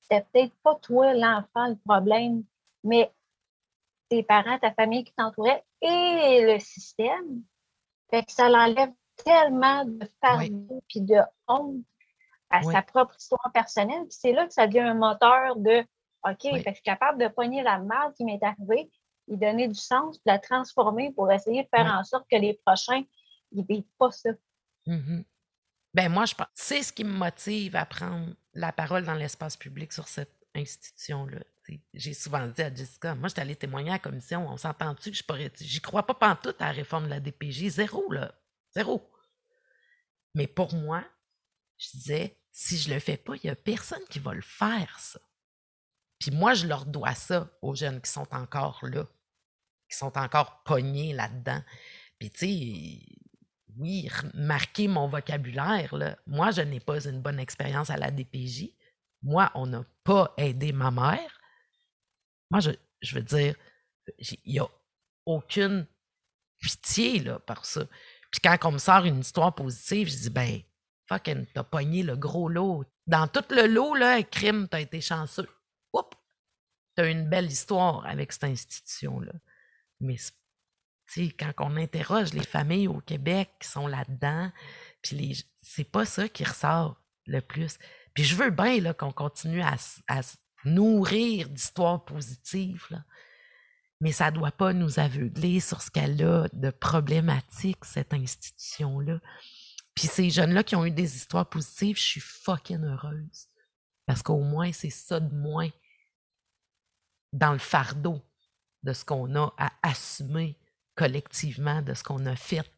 [0.00, 2.44] c'est peut-être pas toi l'enfant le problème,
[2.84, 3.12] mais
[4.08, 7.42] tes parents, ta famille qui t'entourait et le système.
[8.10, 11.18] Fait que ça l'enlève tellement de fardeau puis de
[11.48, 11.84] honte
[12.52, 14.02] à sa propre histoire personnelle.
[14.02, 15.84] Puis c'est là que ça devient un moteur de
[16.24, 18.90] OK, je suis capable de pogner la mal qui m'est arrivée,
[19.26, 22.54] y donner du sens, de la transformer pour essayer de faire en sorte que les
[22.64, 23.02] prochains
[23.52, 24.30] ne vivent pas ça.
[24.86, 25.22] Mmh
[25.94, 29.58] ben moi, je pense c'est ce qui me motive à prendre la parole dans l'espace
[29.58, 31.40] public sur cette institution-là.
[31.94, 35.10] J'ai souvent dit à Jessica, moi, je suis allée témoigner à la commission, on s'entend-tu
[35.10, 35.52] que je pourrais.
[35.60, 38.34] J'y crois pas pantoute à la réforme de la DPJ, zéro, là.
[38.74, 39.06] Zéro.
[40.34, 41.04] Mais pour moi,
[41.76, 44.98] je disais, si je le fais pas, il n'y a personne qui va le faire,
[45.00, 45.18] ça.
[46.18, 49.06] Puis moi, je leur dois ça aux jeunes qui sont encore là,
[49.90, 51.62] qui sont encore pognés là-dedans.
[52.18, 53.16] Puis tu sais,
[53.76, 55.94] oui, marquer mon vocabulaire,
[56.26, 58.68] moi, je n'ai pas une bonne expérience à la DPJ.
[59.22, 61.40] Moi, on n'a pas aidé ma mère.
[62.50, 63.56] Moi, je, je veux dire,
[64.18, 64.68] il n'y a
[65.24, 65.86] aucune
[66.60, 67.86] pitié là, par ça.
[68.30, 70.60] Puis quand on me sort une histoire positive, je dis, ben,
[71.08, 72.84] fucking, t'as pogné le gros lot.
[73.06, 75.48] Dans tout le lot, là, crime, t'as été chanceux.
[75.92, 76.16] Oups!
[76.94, 79.32] T'as une belle histoire avec cette institution-là.
[80.00, 80.16] Mais,
[81.12, 84.50] tu quand on interroge les familles au Québec qui sont là-dedans,
[85.02, 87.78] puis c'est pas ça qui ressort le plus.
[88.14, 89.76] Puis je veux bien là, qu'on continue à,
[90.08, 90.20] à
[90.64, 93.04] nourrir d'histoires positives, là.
[94.00, 99.20] mais ça ne doit pas nous aveugler sur ce qu'elle a de problématique, cette institution-là.
[99.94, 103.48] Puis ces jeunes-là qui ont eu des histoires positives, je suis fucking heureuse.
[104.06, 105.70] Parce qu'au moins, c'est ça de moins
[107.32, 108.20] dans le fardeau
[108.82, 110.58] de ce qu'on a à assumer
[110.94, 112.70] collectivement, de ce qu'on a fait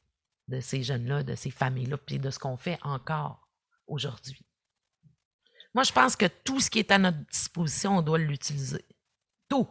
[0.49, 3.49] de ces jeunes-là, de ces familles-là, puis de ce qu'on fait encore
[3.87, 4.45] aujourd'hui.
[5.75, 8.85] Moi, je pense que tout ce qui est à notre disposition, on doit l'utiliser.
[9.49, 9.69] Tout.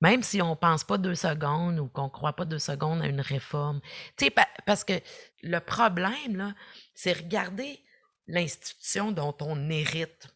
[0.00, 3.02] Même si on ne pense pas deux secondes ou qu'on ne croit pas deux secondes
[3.02, 3.80] à une réforme.
[4.16, 4.34] Tu sais,
[4.64, 5.00] parce que
[5.42, 6.54] le problème, là,
[6.94, 7.80] c'est regarder
[8.26, 10.28] l'institution dont on hérite.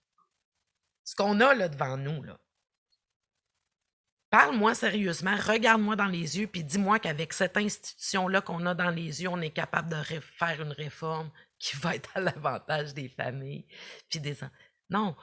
[1.05, 2.25] Ce qu'on a là devant nous.
[4.31, 9.23] Parle-moi sérieusement, regarde-moi dans les yeux, puis dis-moi qu'avec cette institution-là qu'on a dans les
[9.23, 13.67] yeux, on est capable de faire une réforme qui va être à l'avantage des familles.
[14.09, 14.37] Puis des...
[14.89, 15.15] Non,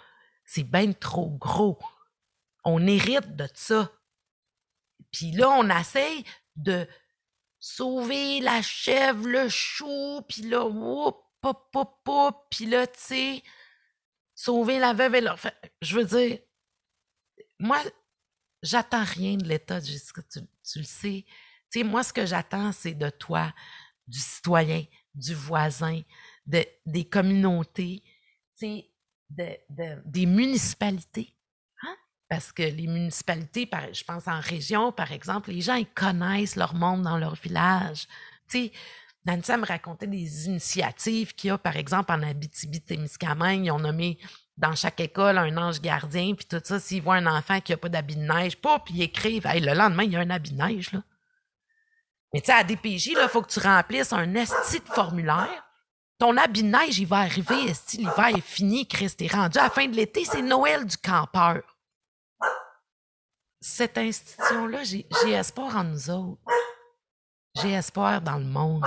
[0.45, 1.79] c'est bien trop gros.
[2.63, 3.91] On hérite de ça.
[5.11, 6.23] Puis là, on essaye
[6.55, 6.87] de
[7.59, 13.43] sauver la chèvre, le chou, puis là, whoop, pop, pop, pop, là, tu sais,
[14.35, 15.51] sauver la veuve et l'enfant.
[15.81, 16.39] Je veux dire,
[17.59, 17.81] moi,
[18.61, 21.25] j'attends rien de l'État, tu, tu le sais.
[21.71, 23.53] Tu sais, moi, ce que j'attends, c'est de toi,
[24.07, 24.83] du citoyen,
[25.13, 26.01] du voisin,
[26.45, 28.01] de, des communautés,
[28.57, 28.91] tu sais,
[29.29, 31.35] de, des municipalités.
[32.29, 36.75] Parce que les municipalités, je pense en région, par exemple, les gens, ils connaissent leur
[36.75, 38.07] monde dans leur village.
[38.47, 38.71] Tu sais,
[39.25, 43.65] Nancy me racontait des initiatives qu'il y a, par exemple, en Abitibi-Témiscamingue.
[43.65, 44.19] Ils ont nommé
[44.57, 47.77] dans chaque école un ange gardien, puis tout ça, s'ils voient un enfant qui n'a
[47.77, 50.57] pas d'habit de neige, puis ils écrivent, le lendemain, il y a un habit de
[50.57, 51.01] neige, là.
[52.31, 55.65] Mais tu sais, à DPJ, il faut que tu remplisses un esti de formulaire.
[56.19, 59.63] Ton habit de neige, il va arriver, esti, l'hiver est fini, Chris, t'es rendu à
[59.63, 61.63] la fin de l'été, c'est Noël du campeur.
[63.61, 66.41] Cette institution-là, j'ai espoir en nous autres.
[67.55, 68.85] J'ai espoir dans le monde.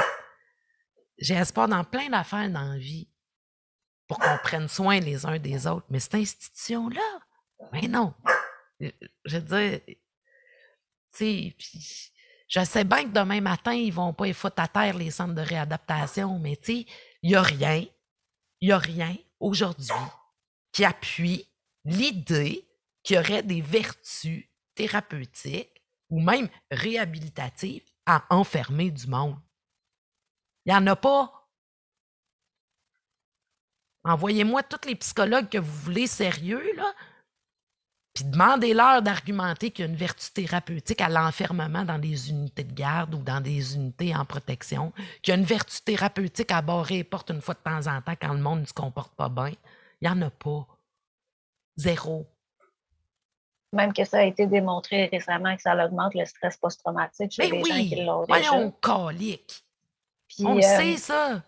[1.19, 3.09] J'ai espoir dans plein d'affaires dans la vie
[4.09, 5.87] pour qu'on prenne soin les uns des autres.
[5.91, 7.21] Mais cette institution-là,
[7.73, 8.15] mais non.
[8.81, 11.57] Je veux dire, tu sais,
[12.49, 15.43] je sais bien que demain matin, ils vont pas foutre à terre les centres de
[15.43, 16.87] réadaptation, mais tu sais,
[17.23, 17.87] il n'y a rien,
[18.61, 19.91] il n'y a rien aujourd'hui
[20.73, 21.49] qui appuie
[21.85, 22.67] l'idée
[23.03, 29.37] qu'il y aurait des vertus thérapeutiques ou même réhabilitatives à enfermer du monde.
[30.65, 31.49] Il n'y en a pas.
[34.05, 36.93] Envoyez-moi tous les psychologues que vous voulez sérieux, là.
[38.15, 42.75] Puis demandez-leur d'argumenter qu'il y a une vertu thérapeutique à l'enfermement dans des unités de
[42.75, 44.93] garde ou dans des unités en protection,
[45.23, 48.03] qu'il y a une vertu thérapeutique à barrer les portes une fois de temps en
[48.03, 49.53] temps quand le monde ne se comporte pas bien.
[50.01, 50.67] Il n'y en a pas.
[51.77, 52.32] Zéro.
[53.73, 57.63] Même que ça a été démontré récemment que ça augmente le stress post-traumatique chez ben
[57.63, 59.65] les gens qui l'ont Voyons, calique.
[60.41, 61.43] On le euh, sait, ça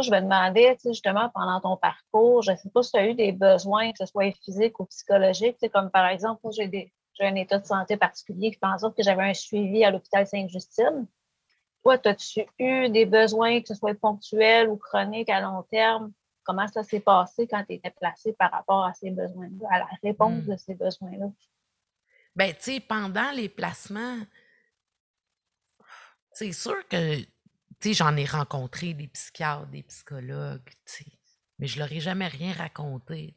[0.00, 3.14] je me demandais, justement, pendant ton parcours, je ne sais pas si tu as eu
[3.14, 6.90] des besoins, que ce soit physiques ou psychologiques, comme par exemple, j'ai
[7.20, 10.26] un état de santé particulier qui fait en sorte que j'avais un suivi à l'hôpital
[10.26, 11.06] Sainte-Justine.
[11.82, 16.12] Toi, as-tu eu des besoins, que ce soit ponctuels ou chroniques à long terme?
[16.44, 19.88] Comment ça s'est passé quand tu étais placé par rapport à ces besoins-là, à la
[20.02, 20.58] réponse de hmm.
[20.58, 21.26] ces besoins-là?
[22.34, 24.18] Bien, tu sais, pendant les placements,
[26.32, 27.18] c'est sûr que
[27.84, 30.70] j'en ai rencontré des psychiatres, des psychologues,
[31.58, 33.34] mais je leur ai jamais rien raconté,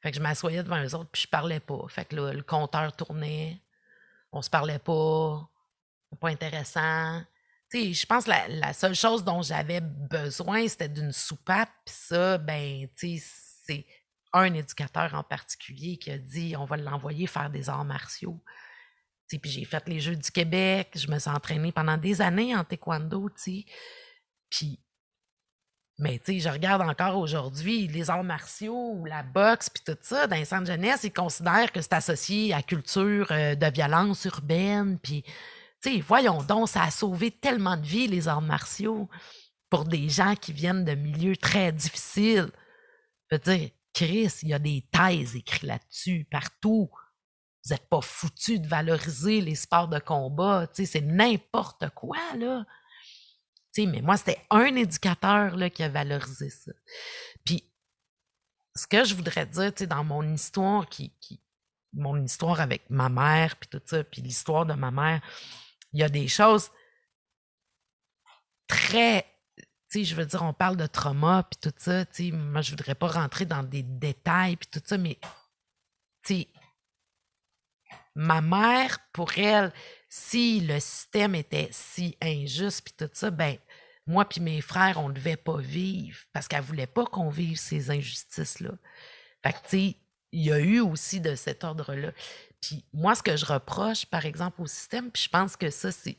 [0.00, 1.84] Fait que je m'assoyais devant eux autres, puis je parlais pas.
[1.88, 3.60] Fait que le compteur tournait,
[4.32, 5.48] on se parlait pas,
[6.20, 7.22] pas intéressant.
[7.72, 12.86] Je pense que la, seule chose dont j'avais besoin, c'était d'une soupape, puis ça, ben,
[12.96, 13.86] c'est
[14.32, 18.42] un éducateur en particulier qui a dit on va l'envoyer faire des arts martiaux.
[19.28, 22.64] Puis j'ai fait les Jeux du Québec, je me suis entraînée pendant des années en
[22.64, 23.28] taekwondo,
[24.48, 24.80] Puis,
[25.98, 30.36] mais je regarde encore aujourd'hui les arts martiaux ou la boxe, puis tout ça, dans
[30.36, 34.98] les centres jeunesse, ils considèrent que c'est associé à culture euh, de violence urbaine.
[34.98, 35.24] Puis,
[36.02, 39.08] voyons donc, ça a sauvé tellement de vies, les arts martiaux,
[39.70, 42.50] pour des gens qui viennent de milieux très difficiles.
[43.30, 46.88] Je veux dire, Chris, il y a des thèses écrites là-dessus partout.
[47.64, 50.68] Vous n'êtes pas foutu de valoriser les sports de combat.
[50.72, 52.64] C'est n'importe quoi, là.
[53.76, 56.72] mais moi, c'était un éducateur là, qui a valorisé ça.
[57.44, 57.64] Puis,
[58.74, 61.40] ce que je voudrais dire, dans mon histoire, qui, qui,
[61.92, 65.20] mon histoire avec ma mère, puis tout ça, puis l'histoire de ma mère,
[65.92, 66.70] il y a des choses
[68.66, 69.26] très
[69.90, 72.60] tu sais, je veux dire, on parle de trauma, puis tout ça, tu sais, moi,
[72.60, 75.18] je voudrais pas rentrer dans des détails, puis tout ça, mais,
[76.22, 76.48] tu sais,
[78.14, 79.72] ma mère, pour elle,
[80.08, 83.56] si le système était si injuste, puis tout ça, ben,
[84.06, 87.58] moi puis mes frères, on ne devait pas vivre parce qu'elle voulait pas qu'on vive
[87.58, 88.72] ces injustices-là.
[89.44, 89.96] Fait que, tu sais,
[90.32, 92.12] il y a eu aussi de cet ordre-là.
[92.60, 95.92] Puis moi, ce que je reproche, par exemple, au système, puis je pense que ça,
[95.92, 96.18] c'est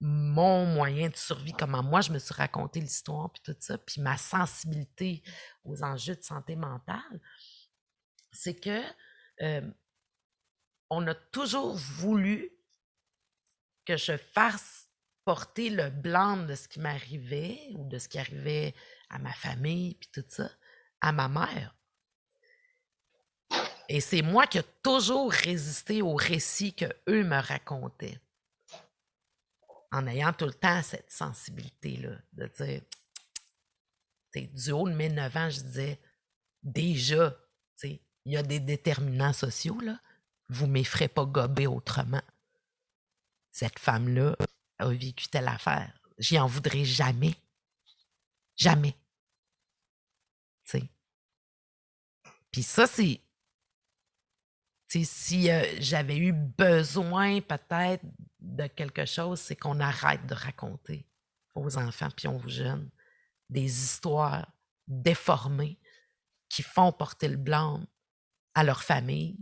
[0.00, 4.00] mon moyen de survie, comment moi je me suis raconté l'histoire, puis tout ça, puis
[4.00, 5.22] ma sensibilité
[5.64, 7.20] aux enjeux de santé mentale,
[8.32, 8.82] c'est que
[10.90, 12.50] on a toujours voulu
[13.84, 14.88] que je fasse
[15.24, 18.74] porter le blanc de ce qui m'arrivait ou de ce qui arrivait
[19.08, 20.50] à ma famille, puis tout ça,
[21.00, 21.76] à ma mère.
[23.88, 28.20] Et c'est moi qui ai toujours résisté au récit que eux me racontaient
[29.92, 32.82] en ayant tout le temps cette sensibilité-là, de dire,
[34.54, 36.00] du haut de mes 9 ans, je disais,
[36.62, 37.36] déjà,
[37.82, 38.00] il
[38.32, 40.00] y a des déterminants sociaux, là,
[40.48, 42.22] vous ne m'effrayez pas gober autrement.
[43.50, 44.34] Cette femme-là
[44.78, 45.92] a vécu telle affaire.
[46.18, 47.34] J'y en voudrais jamais.
[48.56, 48.96] Jamais.
[52.50, 53.20] Puis ça, c'est.
[55.00, 58.04] Si euh, j'avais eu besoin peut-être
[58.40, 61.06] de quelque chose, c'est qu'on arrête de raconter
[61.54, 62.90] aux enfants puis aux jeunes
[63.48, 64.46] des histoires
[64.86, 65.78] déformées
[66.50, 67.82] qui font porter le blanc
[68.54, 69.38] à leur famille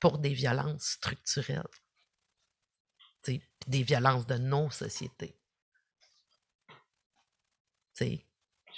[0.00, 1.62] pour des violences structurelles,
[3.66, 5.38] des violences de nos sociétés.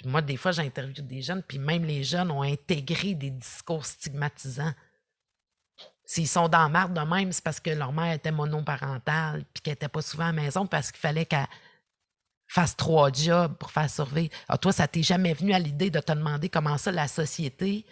[0.03, 4.73] moi, des fois, j'interviewe des jeunes, puis même les jeunes ont intégré des discours stigmatisants
[6.07, 9.73] S'ils sont dans marde de même, c'est parce que leur mère était monoparentale puis qu'elle
[9.73, 11.47] n'était pas souvent à la maison parce qu'il fallait qu'elle
[12.47, 14.33] fasse trois jobs pour faire survivre.
[14.47, 17.85] Alors toi, ça t'est jamais venu à l'idée de te demander comment ça, la société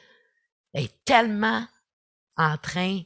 [0.74, 1.68] est tellement
[2.38, 3.02] en train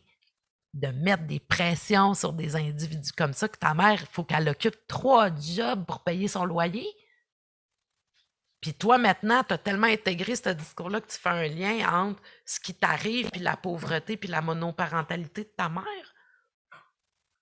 [0.76, 4.48] de mettre des pressions sur des individus comme ça que ta mère, il faut qu'elle
[4.48, 6.88] occupe trois jobs pour payer son loyer?
[8.62, 12.22] Puis toi, maintenant, tu as tellement intégré ce discours-là que tu fais un lien entre
[12.46, 16.16] ce qui t'arrive, puis la pauvreté, puis la monoparentalité de ta mère?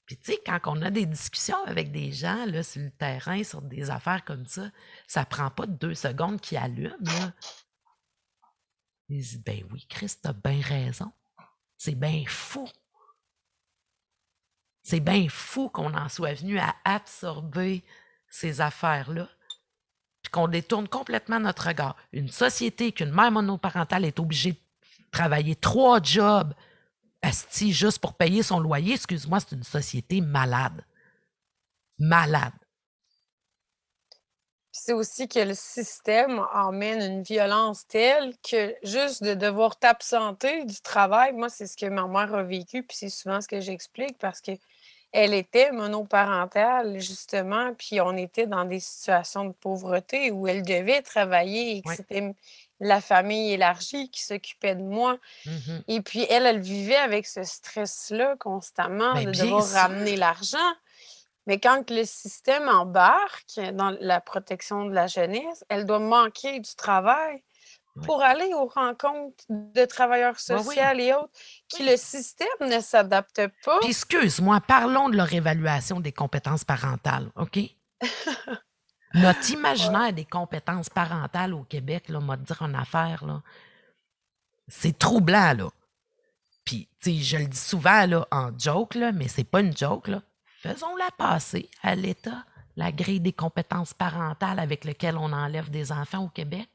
[0.05, 3.43] Puis tu sais, quand on a des discussions avec des gens là, sur le terrain,
[3.43, 4.71] sur des affaires comme ça,
[5.05, 6.95] ça prend pas deux secondes qu'ils allument.
[7.01, 7.33] Là.
[9.09, 11.11] Ils disent, ben oui, Chris, t'as bien raison.
[11.77, 12.69] C'est bien fou.
[14.83, 17.83] C'est bien fou qu'on en soit venu à absorber
[18.29, 19.27] ces affaires-là
[20.29, 21.95] qu'on détourne complètement notre regard.
[22.11, 24.57] Une société qu'une mère monoparentale est obligée de
[25.11, 26.53] travailler trois jobs
[27.21, 30.83] asti, juste pour payer son loyer, excuse-moi, c'est une société malade.
[31.99, 32.53] Malade.
[34.71, 40.79] C'est aussi que le système emmène une violence telle que juste de devoir t'absenter du
[40.81, 44.17] travail, moi, c'est ce que ma mère a vécu, puis c'est souvent ce que j'explique
[44.19, 44.51] parce que
[45.11, 51.01] elle était monoparentale, justement, puis on était dans des situations de pauvreté où elle devait
[51.01, 52.33] travailler et que c'était
[52.79, 55.17] la famille élargie qui s'occupait de moi.
[55.45, 55.51] Mmh
[55.87, 60.73] et puis elle, elle vivait avec ce stress-là constamment ben, de devoir ramener l'argent.
[61.47, 66.75] Mais quand le système embarque dans la protection de la jeunesse, elle doit manquer du
[66.75, 67.41] travail
[68.03, 71.31] pour aller aux rencontres de travailleurs sociaux et autres,
[71.67, 73.79] qui le système ne s'adapte pas.
[73.83, 77.59] excuse-moi, parlons de leur évaluation des compétences parentales, OK?
[79.13, 83.41] Notre imaginaire des compétences parentales au Québec, là, m'a dire en affaire, là,
[84.67, 85.69] c'est troublant, là.
[86.65, 89.75] Puis, tu sais, je le dis souvent, là, en joke, là, mais c'est pas une
[89.75, 90.21] joke, là.
[90.61, 92.43] Faisons-la passer à l'État,
[92.75, 96.67] la grille des compétences parentales avec laquelle on enlève des enfants au Québec.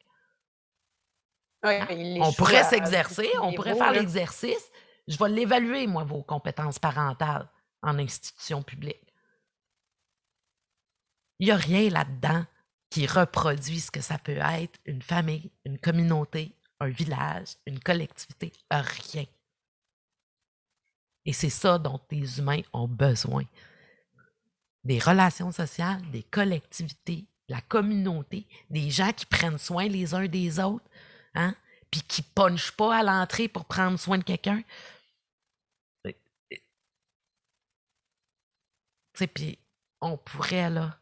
[1.63, 1.87] Hein?
[2.21, 4.71] on pourrait s'exercer, on pourrait faire l'exercice.
[5.07, 7.49] Je vais l'évaluer, moi, vos compétences parentales
[7.83, 9.03] en institution publique.
[11.39, 12.45] Il n'y a rien là-dedans
[12.91, 18.53] qui reproduit ce que ça peut être une famille, une communauté, un village, une collectivité.
[18.71, 19.25] Rien.
[21.25, 23.45] Et c'est ça dont les humains ont besoin.
[24.85, 30.59] Des relations sociales, des collectivités, la communauté, des gens qui prennent soin les uns des
[30.59, 30.85] autres,
[31.35, 31.55] hein?
[31.91, 34.63] puis qui ne pas à l'entrée pour prendre soin de quelqu'un.
[39.13, 39.59] Puis
[40.01, 40.97] on pourrait, là,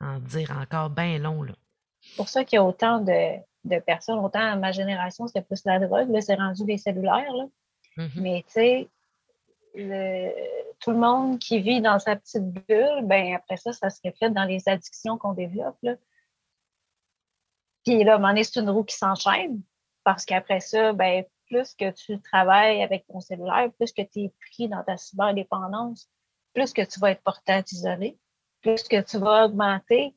[0.00, 1.42] en dire encore bien long.
[1.42, 1.54] Là.
[2.00, 5.64] C'est pour ça qu'il y a autant de, personnes, autant à ma génération, c'était plus
[5.64, 7.32] la drogue, là, c'est rendu les cellulaires.
[7.32, 7.46] Là.
[7.96, 8.20] Mm-hmm.
[8.20, 8.88] Mais tu sais,
[10.80, 14.34] tout le monde qui vit dans sa petite bulle, ben après ça, ça se reflète
[14.34, 15.78] dans les addictions qu'on développe.
[15.82, 15.94] Là.
[17.84, 19.60] Puis là, donné, c'est une roue qui s'enchaîne
[20.04, 24.32] parce qu'après ça, ben, plus que tu travailles avec ton cellulaire, plus que tu es
[24.50, 26.08] pris dans ta cyberdépendance,
[26.54, 28.18] plus que tu vas être porté à t'isoler,
[28.62, 30.14] plus que tu vas augmenter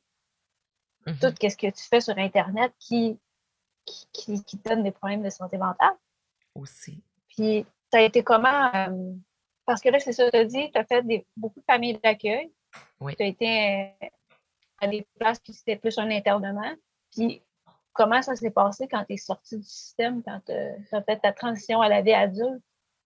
[1.06, 1.20] mm-hmm.
[1.20, 3.18] tout ce que tu fais sur Internet qui,
[3.84, 5.96] qui, qui, donne des problèmes de santé mentale.
[6.54, 7.02] Aussi.
[7.28, 8.74] Puis, ça a été comment?
[8.74, 9.12] Euh,
[9.66, 12.52] parce que là, c'est ça, tu as dit, tu as fait beaucoup de familles d'accueil.
[13.00, 13.14] Oui.
[13.16, 14.08] Tu as été euh,
[14.80, 16.74] à des places qui c'était plus un internement.
[17.12, 17.42] Puis,
[17.96, 21.32] comment ça s'est passé quand tu es sorti du système, quand tu as, fait ta
[21.32, 22.62] transition à la vie adulte?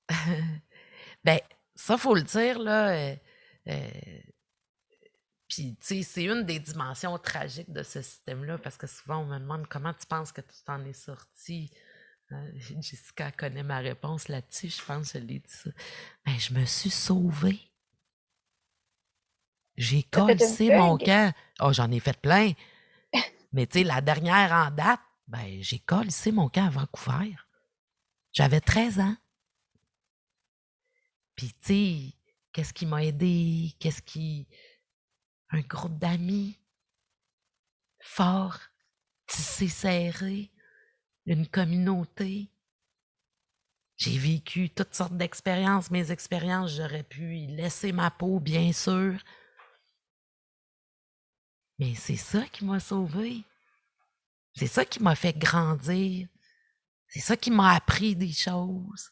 [1.25, 1.39] ben,
[1.75, 2.91] ça, faut le dire, là.
[2.91, 3.17] Euh,
[3.69, 3.91] euh,
[5.49, 9.27] puis, tu sais, c'est une des dimensions tragiques de ce système-là, parce que souvent, on
[9.27, 11.71] me demande comment tu penses que tu t'en es sorti.
[12.33, 15.71] Euh, Jessica connaît ma réponse là-dessus, je pense que je l'ai dit ça.
[16.25, 17.59] Ben, je me suis sauvée.
[19.77, 20.37] J'ai collé
[20.77, 21.33] mon camp.
[21.61, 22.53] Oh, j'en ai fait plein.
[23.53, 27.37] Mais tu sais, la dernière en date, ben, j'ai collé mon camp à Vancouver.
[28.33, 29.17] J'avais 13 ans.
[31.35, 32.15] Puis, tu sais,
[32.53, 33.75] qu'est-ce qui m'a aidé?
[33.79, 34.47] Qu'est-ce qui.
[35.51, 36.61] Un groupe d'amis
[38.01, 38.59] fort,
[39.27, 40.51] tissé serré,
[41.27, 42.51] une communauté.
[43.97, 45.91] J'ai vécu toutes sortes d'expériences.
[45.91, 49.19] Mes expériences, j'aurais pu laisser ma peau, bien sûr.
[51.81, 53.43] Mais c'est ça qui m'a sauvé.
[54.55, 56.29] C'est ça qui m'a fait grandir.
[57.09, 59.11] C'est ça qui m'a appris des choses.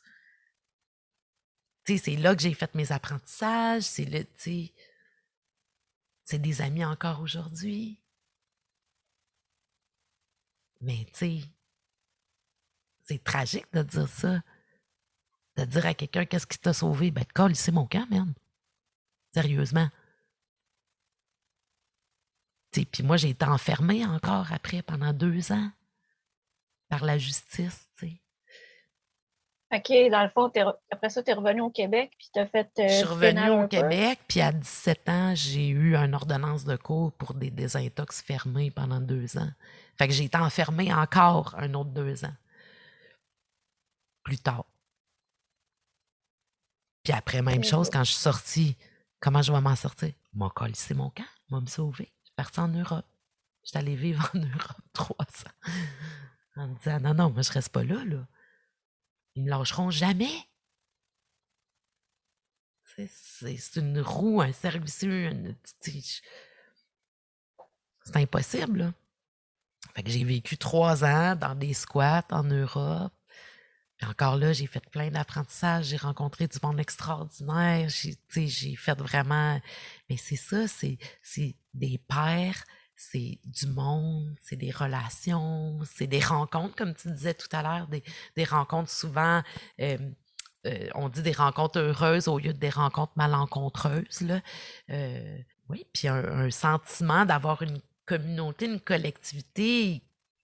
[1.86, 3.84] c'est là que j'ai fait mes apprentissages.
[3.84, 4.26] C'est le,
[6.24, 7.98] c'est des amis encore aujourd'hui.
[10.82, 11.40] Mais tu sais,
[13.04, 14.42] c'est tragique de dire ça.
[15.56, 17.10] De dire à quelqu'un qu'est-ce qui t'a sauvé.
[17.10, 18.34] Ben, de c'est mon camp, même.
[19.32, 19.88] Sérieusement.
[22.84, 25.70] Puis moi, j'ai été enfermée encore après pendant deux ans
[26.88, 27.88] par la justice.
[27.96, 28.20] T'sais.
[29.70, 30.50] OK, dans le fond,
[30.90, 32.70] après ça, tu es revenu au Québec, puis tu as fait.
[32.78, 36.76] Euh, je suis revenue au Québec, puis à 17 ans, j'ai eu une ordonnance de
[36.76, 39.50] cours pour des désintox fermés pendant deux ans.
[39.98, 42.34] Fait que j'ai été enfermée encore un autre deux ans.
[44.22, 44.64] Plus tard.
[47.02, 48.76] Puis après, même chose, quand je suis sortie,
[49.20, 50.12] comment je vais m'en sortir?
[50.32, 53.04] M'a c'est mon camp, m'a me sauver partie en Europe.
[53.64, 55.70] J'étais allée vivre en Europe trois ans.
[56.54, 58.26] En me disant, non, non, moi, je reste pas là, là.
[59.34, 60.30] Ils me lâcheront jamais.
[62.84, 65.56] C'est une roue, un servicieux,
[68.04, 68.92] c'est impossible, là.
[69.94, 73.12] Fait que j'ai vécu trois ans dans des squats en Europe.
[74.02, 79.60] Encore là, j'ai fait plein d'apprentissages, j'ai rencontré du monde extraordinaire, j'ai fait vraiment...
[80.08, 80.98] Mais c'est ça, c'est
[81.78, 82.64] des pères,
[82.96, 87.88] c'est du monde, c'est des relations, c'est des rencontres, comme tu disais tout à l'heure,
[87.88, 89.42] des, rencontres souvent...
[89.80, 89.98] Euh,
[90.66, 94.22] euh, on dit des rencontres heureuses au lieu de des rencontres malencontreuses.
[94.22, 94.40] Là.
[94.90, 100.02] Euh, oui, puis un, un sentiment d'avoir une communauté, une collectivité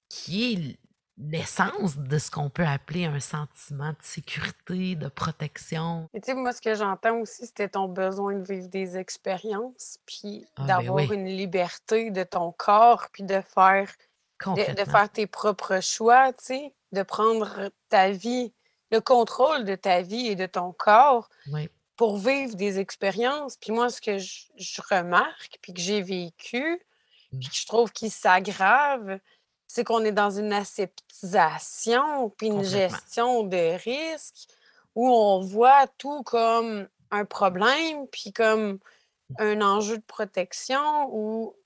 [0.09, 0.78] qui est
[1.17, 6.09] l'essence de ce qu'on peut appeler un sentiment de sécurité, de protection.
[6.12, 9.99] Et tu sais, moi, ce que j'entends aussi, c'était ton besoin de vivre des expériences,
[10.07, 13.93] puis ah, ben d'avoir une liberté de ton corps, puis de faire,
[14.47, 18.53] de, faire tes propres choix, tu sais, de prendre ta vie,
[18.91, 21.28] le contrôle de ta vie et de ton corps
[21.97, 23.57] pour vivre des expériences.
[23.57, 26.82] Puis moi, ce que je, remarque, puis que j'ai vécu,
[27.31, 27.51] puis mmh.
[27.51, 29.19] que je trouve qu'il s'aggrave,
[29.75, 34.47] c'est qu'on est dans une aseptisation puis une gestion de risques
[34.95, 38.79] où on voit tout comme un problème puis comme
[39.37, 41.57] un enjeu de protection où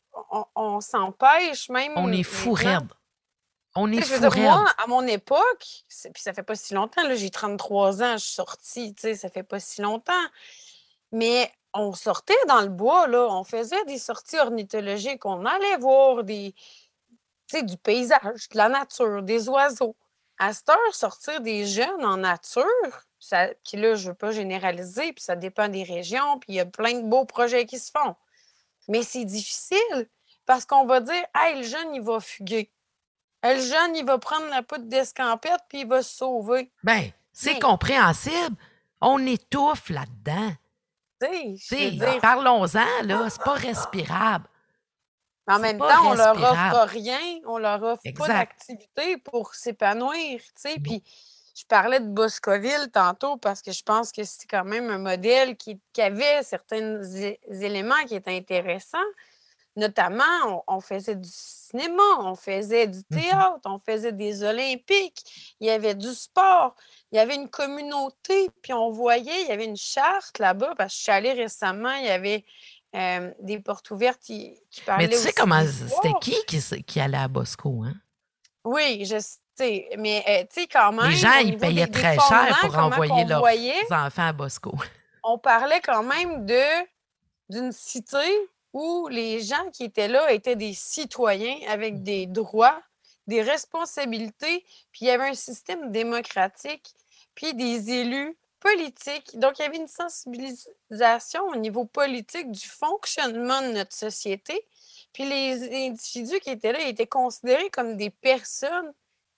[0.56, 1.92] on, s'empêche même.
[1.96, 2.88] On est fou raide.
[3.74, 4.42] On est fou raide.
[4.42, 8.32] Moi, à mon époque, puis ça fait pas si longtemps, j'ai 33 ans, je suis
[8.32, 10.14] sortie, tu sais, ça fait pas si longtemps.
[11.12, 16.24] Mais on sortait dans le bois, là, on faisait des sorties ornithologiques, on allait voir
[16.24, 16.54] des,
[17.56, 19.96] du paysage, de la nature, des oiseaux.
[20.38, 22.64] À cette heure, sortir des jeunes en nature,
[23.18, 26.54] ça, puis là, je ne veux pas généraliser, puis ça dépend des régions, puis il
[26.56, 28.14] y a plein de beaux projets qui se font.
[28.86, 30.08] Mais c'est difficile
[30.46, 32.70] parce qu'on va dire, hey, le jeune, il va fuguer.
[33.42, 36.70] Le jeune, il va prendre la poudre d'escampette, puis il va se sauver.
[36.82, 38.56] Bien, c'est compréhensible.
[39.00, 40.52] On étouffe là-dedans.
[42.20, 44.46] Parlons-en, là, c'est pas respirable.
[45.48, 50.40] Mais en même temps, on leur offre rien, on leur offre pas d'activité pour s'épanouir,
[50.40, 50.76] tu sais.
[50.78, 51.02] Puis
[51.58, 55.56] je parlais de Boscoville tantôt parce que je pense que c'est quand même un modèle
[55.56, 57.02] qui, avait certains
[57.50, 58.98] éléments qui étaient intéressants.
[59.74, 65.68] Notamment, on, faisait du cinéma, on faisait du mmh théâtre, on faisait des Olympiques, il
[65.68, 66.74] y avait du sport,
[67.12, 70.92] il y avait une communauté, puis on voyait, il y avait une charte là-bas, parce
[70.92, 72.44] que je suis allée récemment, il y avait
[72.96, 75.06] euh, des portes ouvertes qui, parlaient.
[75.06, 77.94] Mais tu sais comment c'était qui, qui allait à Bosco, hein?
[78.64, 79.18] Oui, je
[79.56, 79.88] sais.
[79.98, 81.10] Mais euh, tu sais, quand même.
[81.10, 83.44] Les gens, ils payaient très cher pour envoyer leurs
[83.90, 84.74] enfants à Bosco.
[85.22, 86.62] On parlait quand même de
[87.50, 92.02] d'une cité où les gens qui étaient là étaient des citoyens avec mmh.
[92.02, 92.80] des droits,
[93.26, 96.94] des responsabilités, puis il y avait un système démocratique,
[97.34, 99.38] puis des élus politique.
[99.38, 104.60] Donc, il y avait une sensibilisation au niveau politique du fonctionnement de notre société.
[105.12, 108.92] Puis les individus qui étaient là étaient considérés comme des personnes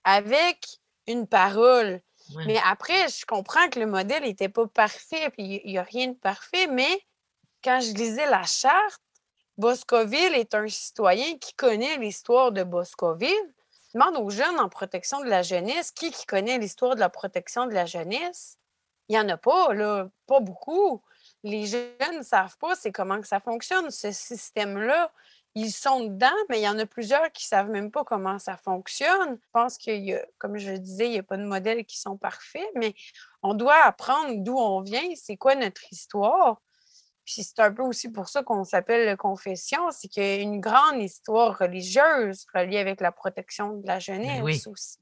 [0.04, 2.00] avec une parole.
[2.46, 6.08] Mais après, je comprends que le modèle n'était pas parfait, puis il n'y a rien
[6.08, 7.02] de parfait, mais
[7.64, 9.02] quand je lisais la charte,
[9.58, 13.54] Boscoville est un citoyen qui connaît l'histoire de Boscoville.
[13.94, 17.66] Demande aux jeunes en protection de la jeunesse qui, qui connaît l'histoire de la protection
[17.66, 18.59] de la jeunesse.
[19.10, 21.02] Il n'y en a pas, là, pas beaucoup.
[21.42, 25.10] Les jeunes ne savent pas c'est comment que ça fonctionne, ce système-là.
[25.56, 28.38] Ils sont dedans, mais il y en a plusieurs qui ne savent même pas comment
[28.38, 29.36] ça fonctionne.
[29.42, 31.98] Je pense qu'il y a, comme je disais, il n'y a pas de modèles qui
[31.98, 32.94] sont parfaits, mais
[33.42, 36.60] on doit apprendre d'où on vient, c'est quoi notre histoire.
[37.24, 40.60] Puis c'est un peu aussi pour ça qu'on s'appelle confession, c'est qu'il y a une
[40.60, 45.00] grande histoire religieuse reliée avec la protection de la jeunesse aussi.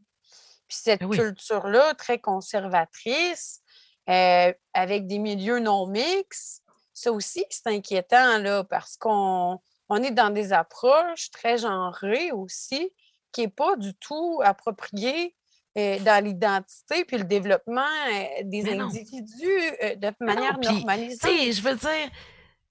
[0.67, 3.63] Puis cette culture-là, très conservatrice,
[4.09, 6.63] euh, avec des milieux non mixtes,
[6.93, 12.91] ça aussi, c'est inquiétant, là, parce qu'on on est dans des approches très genrées aussi,
[13.33, 15.35] qui n'est pas du tout appropriée
[15.77, 21.53] euh, dans l'identité puis le développement euh, des individus de manière normalisée.
[21.53, 22.11] Je veux dire,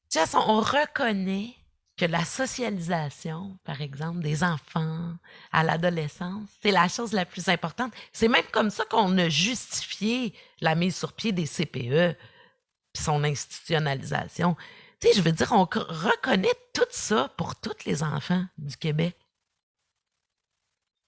[0.10, 1.54] Jess, on reconnaît
[1.98, 5.16] que la socialisation, par exemple, des enfants
[5.52, 7.92] à l'adolescence, c'est la chose la plus importante.
[8.14, 12.16] C'est même comme ça qu'on a justifié la mise sur pied des CPE
[12.94, 14.56] puis son institutionnalisation.
[15.00, 19.18] Tu sais, je veux dire, on reconnaît tout ça pour tous les enfants du Québec.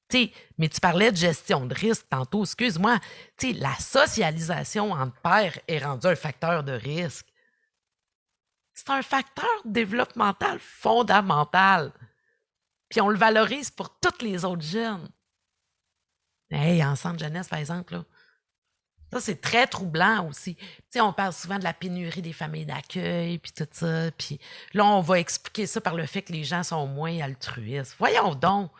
[0.09, 2.99] Tu sais, mais tu parlais de gestion de risque tantôt, excuse-moi.
[3.43, 7.27] La socialisation entre pères est rendue un facteur de risque
[8.79, 11.91] c'est un facteur développemental fondamental.
[12.89, 15.09] Puis on le valorise pour tous les autres jeunes.
[16.49, 18.05] Hey, en centre jeunesse, par exemple, là.
[19.11, 20.55] Ça, c'est très troublant aussi.
[20.55, 24.11] Tu sais, on parle souvent de la pénurie des familles d'accueil, puis tout ça.
[24.11, 24.39] Puis
[24.73, 27.95] là, on va expliquer ça par le fait que les gens sont moins altruistes.
[27.97, 28.71] Voyons donc.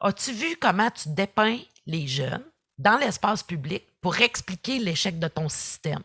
[0.00, 2.44] As-tu vu comment tu dépeins les jeunes
[2.78, 6.02] dans l'espace public pour expliquer l'échec de ton système?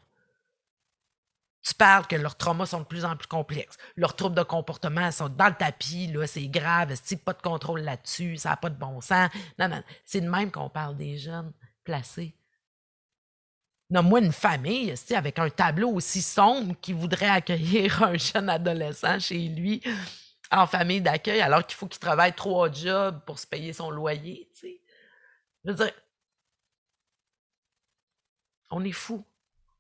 [1.64, 3.78] Tu parles que leurs traumas sont de plus en plus complexes.
[3.96, 7.82] Leurs troubles de comportement sont dans le tapis, là, c'est grave, c'est pas de contrôle
[7.82, 9.30] là-dessus, ça n'a pas de bon sens?
[9.58, 11.52] Non, non, c'est de même qu'on parle des jeunes
[11.84, 12.36] placés.
[13.90, 19.20] Non, moi, une famille, avec un tableau aussi sombre qui voudrait accueillir un jeune adolescent
[19.20, 19.82] chez lui
[20.52, 24.50] en famille d'accueil alors qu'il faut qu'il travaille trois jobs pour se payer son loyer,
[24.54, 24.82] tu sais?
[25.66, 25.94] Je veux dire,
[28.72, 29.24] on est fou.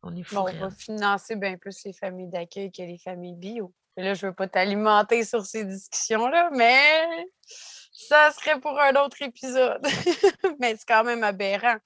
[0.01, 3.73] On est on va financer bien plus les familles d'accueil que les familles bio.
[3.97, 7.27] Et là, je ne veux pas t'alimenter sur ces discussions-là, mais
[7.91, 9.81] ça serait pour un autre épisode.
[10.59, 11.79] mais c'est quand même aberrant de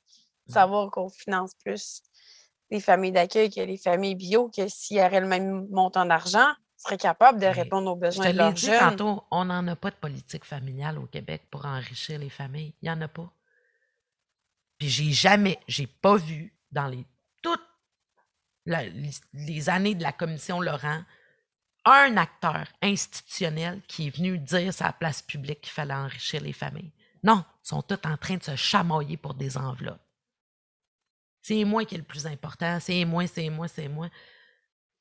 [0.52, 0.54] mmh.
[0.54, 2.04] savoir qu'on finance plus
[2.70, 6.54] les familles d'accueil que les familles bio, que s'il y aurait le même montant d'argent,
[6.78, 8.80] serait capable de répondre aux besoins de leurs jeunes.
[8.80, 12.76] tantôt, on n'en a pas de politique familiale au Québec pour enrichir les familles.
[12.82, 13.32] Il n'y en a pas.
[14.78, 17.06] Puis j'ai jamais, j'ai pas vu dans les
[18.66, 21.04] les années de la commission Laurent,
[21.86, 26.54] un acteur institutionnel qui est venu dire à la place publique qu'il fallait enrichir les
[26.54, 26.94] familles.
[27.24, 30.02] Non, ils sont tous en train de se chamoyer pour des enveloppes.
[31.42, 34.10] C'est moi qui est le plus important, c'est moi, c'est moi, c'est moi.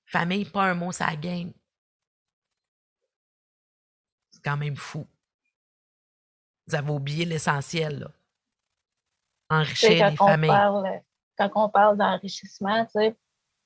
[0.07, 1.53] Famille, pas un mot, ça gagne.
[4.33, 5.07] C'est quand même fou.
[6.67, 8.11] Vous avez oublié l'essentiel, là.
[9.51, 11.03] Enrichir les familles.
[11.37, 13.17] quand on parle d'enrichissement, tu sais,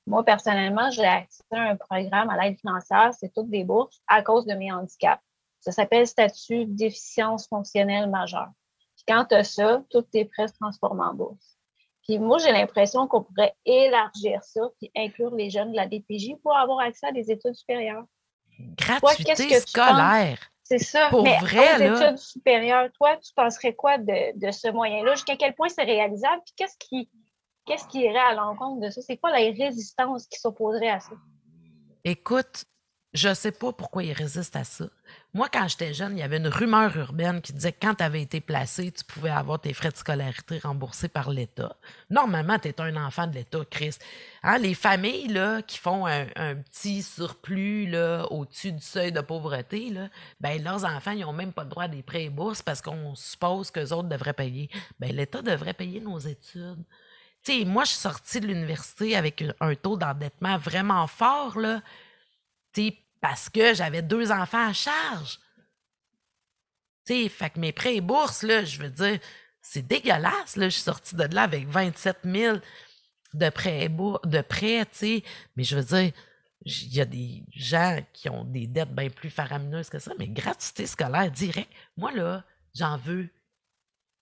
[0.06, 4.22] moi, personnellement, j'ai accès à un programme à l'aide financière, c'est toutes des bourses à
[4.22, 5.22] cause de mes handicaps.
[5.60, 8.50] Ça s'appelle statut déficience fonctionnelle majeure.
[8.94, 11.56] Puis quand tu as ça, tous tes prêts se transforment en bourse.
[12.04, 16.36] Puis moi, j'ai l'impression qu'on pourrait élargir ça puis inclure les jeunes de la DPJ
[16.40, 18.04] pour avoir accès à des études supérieures.
[18.76, 20.38] Gratuité scolaire.
[20.62, 21.08] C'est ça.
[21.10, 22.06] Pour Mais vrai, aux là.
[22.06, 25.14] études supérieures, toi, tu penserais quoi de, de ce moyen-là?
[25.14, 26.42] Jusqu'à quel point c'est réalisable?
[26.44, 27.08] Puis qu'est-ce qui,
[27.66, 29.02] qu'est-ce qui irait à l'encontre de ça?
[29.02, 31.12] C'est quoi la résistance qui s'opposerait à ça?
[32.04, 32.64] Écoute,
[33.16, 34.84] je sais pas pourquoi ils résistent à ça.
[35.32, 38.04] Moi, quand j'étais jeune, il y avait une rumeur urbaine qui disait que quand tu
[38.04, 41.76] avais été placé, tu pouvais avoir tes frais de scolarité remboursés par l'État.
[42.10, 43.96] Normalement, tu es un enfant de l'État, Chris.
[44.42, 46.26] Hein, les familles là, qui font un,
[46.56, 47.96] petit surplus
[48.30, 50.08] au-dessus du seuil de pauvreté, là,
[50.40, 53.14] ben, leurs enfants, n'ont même pas le droit à des prêts et bourses parce qu'on
[53.14, 54.68] suppose qu'eux autres devraient payer.
[55.00, 56.84] Ben, L'État devrait payer nos études.
[57.48, 61.82] Moi, je suis sortie de l'université avec un- taux d'endettement vraiment fort, là.
[63.20, 65.38] Parce que j'avais deux enfants à charge.
[67.06, 69.18] Fait que mes prêts et bourses, là, je veux dire,
[69.62, 70.66] c'est dégueulasse, là.
[70.68, 72.58] Je suis sortie de là avec 27 000
[73.34, 75.22] de prêts, de.
[75.56, 76.12] Mais je veux dire,
[76.64, 80.28] il y a des gens qui ont des dettes bien plus faramineuses que ça, mais
[80.28, 81.70] gratuité scolaire direct.
[81.96, 82.44] Moi, là,
[82.74, 83.28] j'en veux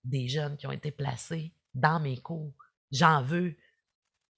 [0.03, 2.53] des jeunes qui ont été placés dans mes cours.
[2.95, 3.55] J'en veux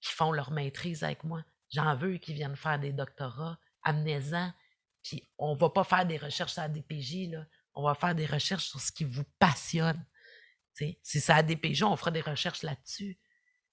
[0.00, 1.44] qui font leur maîtrise avec moi.
[1.70, 3.58] J'en veux qui viennent faire des doctorats.
[3.82, 4.52] Amenez-en.
[5.02, 7.46] Puis on va pas faire des recherches à la DPJ, là.
[7.74, 10.04] On va faire des recherches sur ce qui vous passionne.
[10.74, 13.18] Si c'est à DPJ, on fera des recherches là-dessus.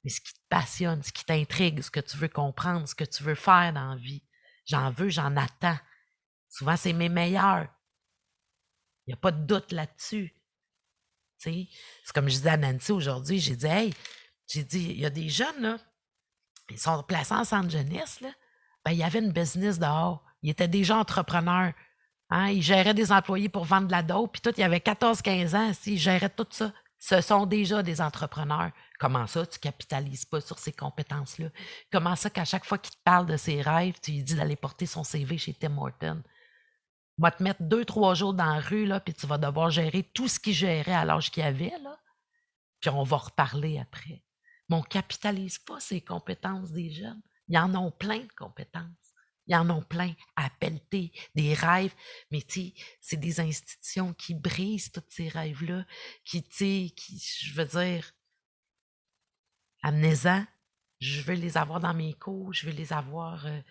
[0.03, 3.03] Mais ce qui te passionne, ce qui t'intrigue, ce que tu veux comprendre, ce que
[3.03, 4.23] tu veux faire dans la vie.
[4.65, 5.79] J'en veux, j'en attends.
[6.49, 7.67] Souvent, c'est mes meilleurs.
[9.05, 10.35] Il n'y a pas de doute là-dessus.
[11.37, 11.67] C'est
[12.13, 13.93] comme je disais à Nancy aujourd'hui, j'ai dit, hey,
[14.47, 15.77] j'ai dit, il y a des jeunes, là,
[16.69, 18.29] ils sont placés en centre jeunesse, là.
[18.83, 20.23] Ben, il y avait une business dehors.
[20.43, 21.73] Ils étaient déjà entrepreneurs.
[22.29, 22.49] Hein?
[22.49, 25.55] Ils géraient des employés pour vendre de la dope, puis tout, il y avait 14-15
[25.55, 26.71] ans, ils géraient tout ça.
[26.99, 28.71] Ce sont déjà des entrepreneurs.
[28.99, 31.49] Comment ça, tu capitalises pas sur ces compétences-là?
[31.91, 34.55] Comment ça qu'à chaque fois qu'il te parle de ses rêves, tu lui dis d'aller
[34.55, 36.23] porter son CV chez Tim Horton?
[37.17, 40.03] Va te mettre deux, trois jours dans la rue, là, puis tu vas devoir gérer
[40.13, 41.97] tout ce qu'il gérait à l'âge qu'il avait, là.
[42.81, 44.24] Puis on va reparler après.
[44.69, 47.21] Mais on ne capitalise pas ces compétences des jeunes.
[47.47, 49.13] Ils en ont plein de compétences.
[49.47, 51.93] Ils en ont plein à pelleter, des rêves.
[52.31, 52.43] Mais
[53.01, 55.85] c'est des institutions qui brisent tous ces rêves-là,
[56.23, 58.11] qui, tu qui, je veux dire,
[59.83, 60.45] amenez-en.
[60.99, 63.61] Je veux les avoir dans mes cours, je veux les avoir, euh,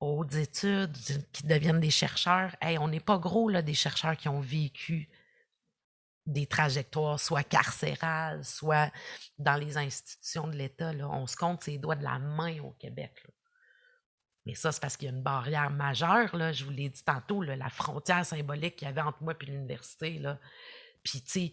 [0.00, 0.96] aux études,
[1.32, 2.54] qui deviennent des chercheurs.
[2.60, 5.08] Hey, on n'est pas gros, des chercheurs qui ont vécu
[6.26, 8.92] des trajectoires soit carcérales, soit
[9.38, 10.92] dans les institutions de l'État.
[11.10, 13.26] On se compte ses doigts de la main au Québec.
[14.46, 16.34] Mais ça, c'est parce qu'il y a une barrière majeure.
[16.36, 16.52] Là.
[16.52, 20.20] Je vous l'ai dit tantôt, la frontière symbolique qu'il y avait entre moi et l'université.
[21.02, 21.52] Puis, tu sais,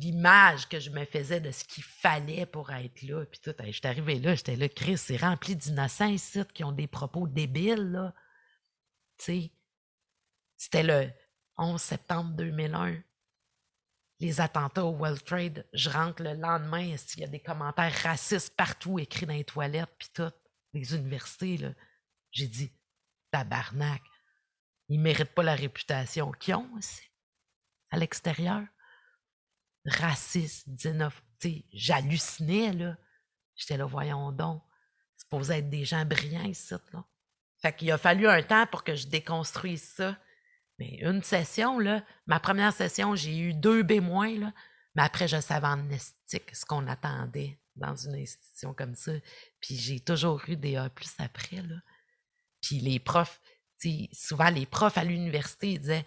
[0.00, 3.24] l'image que je me faisais de ce qu'il fallait pour être là.
[3.26, 6.72] Puis tout, je suis arrivé là, j'étais là, Chris, c'est rempli d'innocents ici qui ont
[6.72, 8.12] des propos débiles.
[9.18, 9.52] Tu sais,
[10.56, 11.10] c'était le
[11.58, 13.02] 11 septembre 2001
[14.22, 18.56] les attentats au World Trade, je rentre le lendemain, qu'il y a des commentaires racistes
[18.56, 20.30] partout écrits dans les toilettes, puis tout,
[20.72, 21.58] les universités.
[22.30, 22.72] J'ai dit,
[23.32, 24.00] tabarnak,
[24.88, 27.02] ils méritent pas la réputation qu'ils ont aussi,
[27.90, 28.62] à l'extérieur.
[29.84, 30.68] Raciste,
[31.40, 32.96] sais, j'hallucinais, là.
[33.56, 34.62] J'étais là, voyons donc,
[35.16, 37.04] supposé être des gens brillants ici, là.
[37.60, 40.16] Fait qu'il a fallu un temps pour que je déconstruise ça.
[41.00, 44.52] Une session, là, ma première session, j'ai eu deux B-, là,
[44.94, 49.12] mais après, je savais en estique ce qu'on attendait dans une institution comme ça.
[49.60, 51.76] Puis j'ai toujours eu des A après, là.
[52.60, 53.40] Puis les profs,
[54.12, 56.06] souvent les profs à l'université, ils disaient,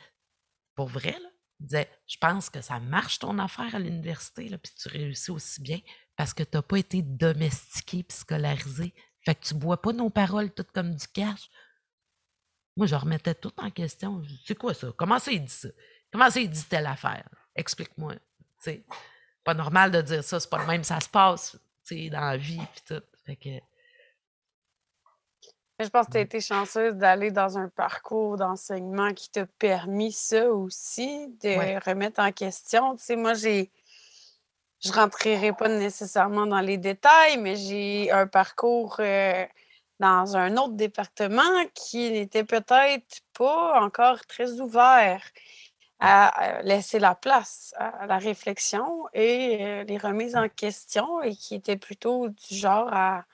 [0.75, 1.29] pour vrai, là,
[1.59, 5.31] ils disaient, je pense que ça marche ton affaire à l'université, là, puis tu réussis
[5.31, 5.79] aussi bien
[6.15, 8.93] parce que tu n'as pas été domestiqué puis scolarisé.
[9.23, 11.49] Fait que tu bois pas nos paroles toutes comme du cash.
[12.75, 14.21] Moi, je remettais tout en question.
[14.45, 14.87] C'est quoi ça?
[14.97, 15.69] Comment ça, il dit ça?
[16.11, 17.27] Comment ça, il dit telle affaire?
[17.55, 18.13] Explique-moi.
[18.59, 18.83] Sais,
[19.43, 21.57] pas normal de dire ça, c'est pas le même, ça se passe,
[21.89, 23.03] dans la vie, puis tout.
[23.25, 23.49] Fait que,
[25.79, 30.11] Je pense que tu as été chanceuse d'aller dans un parcours d'enseignement qui t'a permis
[30.11, 31.77] ça aussi, de Ouais.
[31.79, 32.95] remettre en question.
[32.95, 33.71] Tu sais, moi, j'ai.
[34.83, 39.45] Je rentrerai pas nécessairement dans les détails, mais j'ai un parcours euh,
[39.99, 45.21] dans un autre département qui n'était peut-être pas encore très ouvert
[45.99, 51.55] à laisser la place à la réflexion et euh, les remises en question et qui
[51.55, 53.25] était plutôt du genre à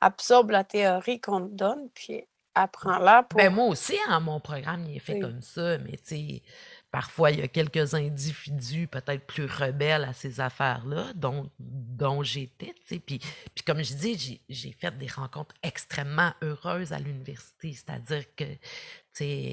[0.00, 2.24] absorbe la théorie qu'on te donne, puis
[2.54, 3.38] apprends-la pour.
[3.38, 5.20] ben moi aussi, hein, mon programme, il est fait Oui.
[5.20, 6.42] comme ça, mais tu sais,
[6.90, 12.74] parfois, il y a quelques individus peut-être plus rebelles à ces affaires-là, dont, dont j'étais.
[12.86, 17.72] Puis, puis comme je dis, j'ai fait des rencontres extrêmement heureuses à l'université.
[17.72, 18.44] C'est-à-dire que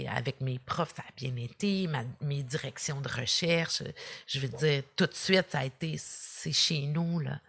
[0.10, 1.90] avec mes profs, ça a bien été,
[2.22, 3.84] mes directions de recherche.
[4.26, 7.42] Je veux dire, tout de suite, ça a été, c'est chez nous, là.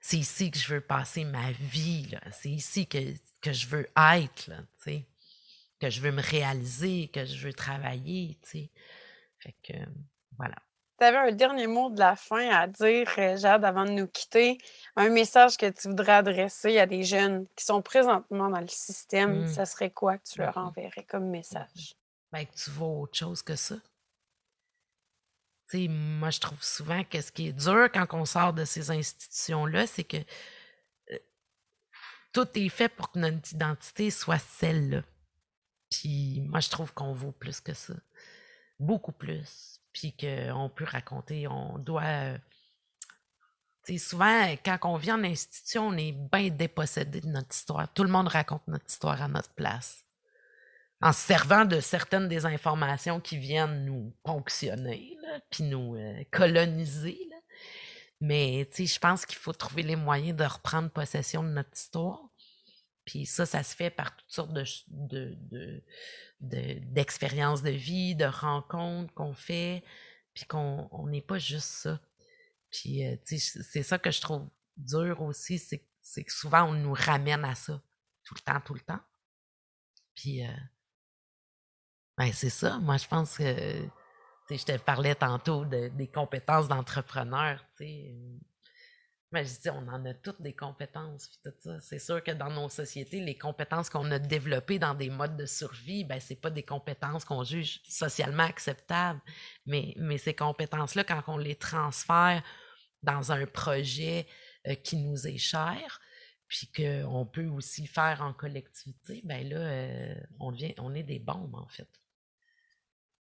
[0.00, 2.08] C'est ici que je veux passer ma vie.
[2.32, 2.98] C'est ici que,
[3.40, 4.56] que je veux être, là,
[5.78, 8.68] que je veux me réaliser, que je veux travailler, tu
[9.42, 9.72] Fait que,
[10.36, 10.56] voilà.
[10.98, 14.06] Tu avais un dernier mot de la fin à dire, euh, Jade, avant de nous
[14.06, 14.58] quitter,
[14.94, 19.42] un message que tu voudrais adresser à des jeunes qui sont présentement dans le système,
[19.42, 19.48] mmh.
[19.48, 21.96] ça serait quoi que tu leur enverrais comme message?
[22.30, 23.74] Ben, que tu vois autre chose que ça.
[25.66, 28.90] sais, moi, je trouve souvent que ce qui est dur quand on sort de ces
[28.90, 30.18] institutions-là, c'est que
[31.10, 31.18] euh,
[32.32, 35.02] tout est fait pour que notre identité soit celle-là.
[35.90, 37.94] Puis moi, je trouve qu'on vaut plus que ça.
[38.82, 42.38] Beaucoup plus puis qu'on peut raconter, on doit.
[43.98, 47.92] souvent, quand on vient en institution, on est bien dépossédé de notre histoire.
[47.92, 50.04] Tout le monde raconte notre histoire à notre place.
[51.00, 55.16] En se servant de certaines des informations qui viennent nous ponctionner,
[55.50, 57.18] puis nous euh, coloniser.
[57.28, 57.36] Là.
[58.20, 62.20] Mais je pense qu'il faut trouver les moyens de reprendre possession de notre histoire.
[63.04, 65.82] Puis ça, ça se fait par toutes sortes de, de,
[66.40, 69.82] d'expériences de, vie, de rencontres qu'on fait,
[70.34, 72.00] puis qu'on n'est pas juste ça.
[72.70, 77.44] Puis, euh, c'est ça que je trouve dur aussi, c'est que souvent on nous ramène
[77.44, 77.82] à ça,
[78.24, 79.00] tout le temps, tout le temps.
[80.14, 80.52] Puis, euh,
[82.16, 82.78] ben c'est ça.
[82.78, 83.88] Moi, je pense que,
[84.50, 88.14] je te parlais tantôt des compétences d'entrepreneur, tu sais
[89.32, 91.30] mais je dis, on en a toutes des compétences.
[91.80, 95.46] C'est sûr que dans nos sociétés, les compétences qu'on a développées dans des modes de
[95.46, 99.20] survie, ben, c'est pas des compétences qu'on juge socialement acceptables.
[99.64, 102.42] Mais, mais ces compétences-là, quand on les transfère
[103.02, 104.26] dans un projet
[104.66, 106.00] euh, qui nous est cher,
[106.46, 111.54] puis qu'on peut aussi faire en collectivité, ben là, euh, on, on est des bombes,
[111.54, 111.88] en fait.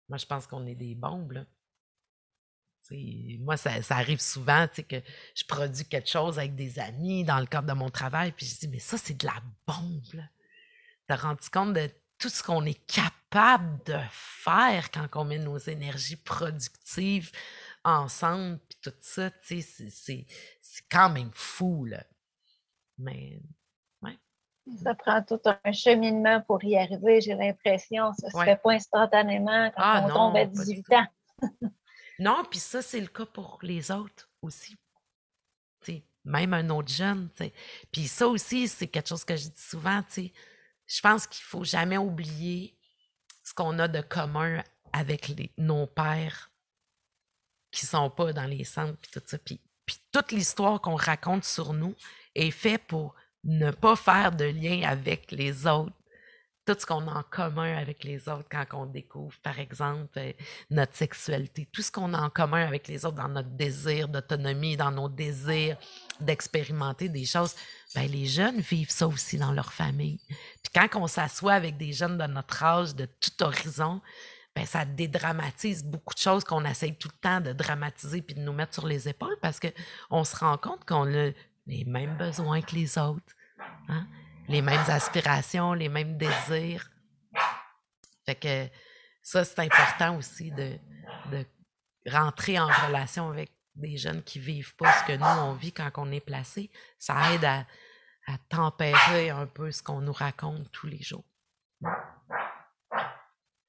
[0.08, 1.46] Moi, je pense qu'on est des bombes, là
[3.40, 4.96] moi, ça, arrive souvent que
[5.34, 8.58] je produis quelque chose avec des amis dans le cadre de mon travail, puis je
[8.58, 10.02] dis, mais ça, c'est de la bombe.
[11.06, 15.38] Tu as rendu compte de tout ce qu'on est capable de faire quand on met
[15.38, 17.30] nos énergies productives
[17.84, 20.26] ensemble, puis tout ça, c'est
[20.90, 21.84] quand même fou.
[21.84, 22.02] Là.
[22.98, 23.40] Mais,
[24.02, 24.18] ouais.
[24.82, 28.12] Ça prend tout un cheminement pour y arriver, j'ai l'impression.
[28.14, 31.06] Ça ne se fait pas instantanément quand ah on tombe à 18 ans.
[32.18, 34.76] Non, puis ça, c'est le cas pour les autres aussi.
[36.24, 37.28] même un autre jeune.
[37.92, 40.02] Puis ça aussi, c'est quelque chose que je dis souvent.
[40.16, 42.78] Je pense qu'il ne faut jamais oublier
[43.42, 44.62] ce qu'on a de commun
[44.92, 46.50] avec nos pères
[47.70, 49.38] qui ne sont pas dans les centres, puis tout ça.
[49.38, 49.60] Puis
[50.12, 51.94] toute l'histoire qu'on raconte sur nous
[52.34, 55.92] est faite pour ne pas faire de lien avec les autres
[56.64, 60.32] tout ce qu'on a en commun avec les autres quand on découvre, par exemple, euh,
[60.70, 64.76] notre sexualité, tout ce qu'on a en commun avec les autres dans notre désir d'autonomie,
[64.76, 65.76] dans nos désirs
[66.20, 67.54] d'expérimenter des choses,
[67.94, 70.20] ben, les jeunes vivent ça aussi dans leur famille.
[70.62, 74.00] Puis quand on s'assoit avec des jeunes de notre âge, de tout horizon,
[74.54, 78.40] ben, ça dédramatise beaucoup de choses qu'on essaye tout le temps de dramatiser puis de
[78.40, 81.30] nous mettre sur les épaules parce qu'on se rend compte qu'on a
[81.66, 83.34] les mêmes besoins que les autres.
[83.88, 84.06] Hein?
[84.48, 86.90] Les mêmes aspirations, les mêmes désirs.
[88.26, 88.68] Fait que
[89.22, 90.78] ça, c'est important aussi de,
[92.06, 95.90] rentrer en relation avec des jeunes qui vivent pas ce que nous, on vit quand
[95.96, 96.70] on est placé.
[96.98, 97.64] Ça aide à,
[98.48, 101.24] tempérer un peu ce qu'on nous raconte tous les jours.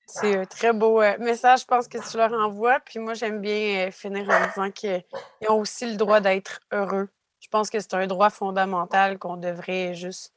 [0.08, 2.80] C'est un très beau euh, message, je pense, que tu leur envoies.
[2.82, 5.04] Puis moi, j'aime bien euh, finir en disant qu'ils
[5.50, 7.10] ont aussi le droit d'être heureux.
[7.40, 10.35] Je pense que c'est un droit fondamental qu'on devrait juste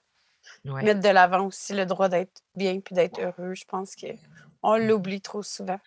[0.64, 3.54] mettre de l'avant aussi le droit d'être bien puis d'être heureux.
[3.54, 4.86] Je pense qu'on mmh.
[4.86, 5.78] l'oublie trop souvent.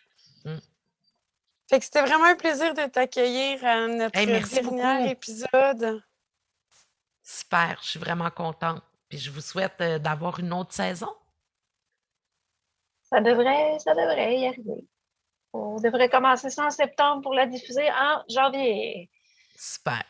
[1.70, 6.04] Fait que c'était vraiment un plaisir de t'accueillir à notre dernier épisode.
[7.24, 8.84] Super, je suis vraiment contente.
[9.08, 11.14] Puis je vous souhaite euh, d'avoir une autre saison.
[13.10, 14.88] Ça devrait, ça devrait y arriver.
[15.54, 19.10] On devrait commencer ça en septembre pour la diffuser en janvier.
[19.56, 20.04] Super.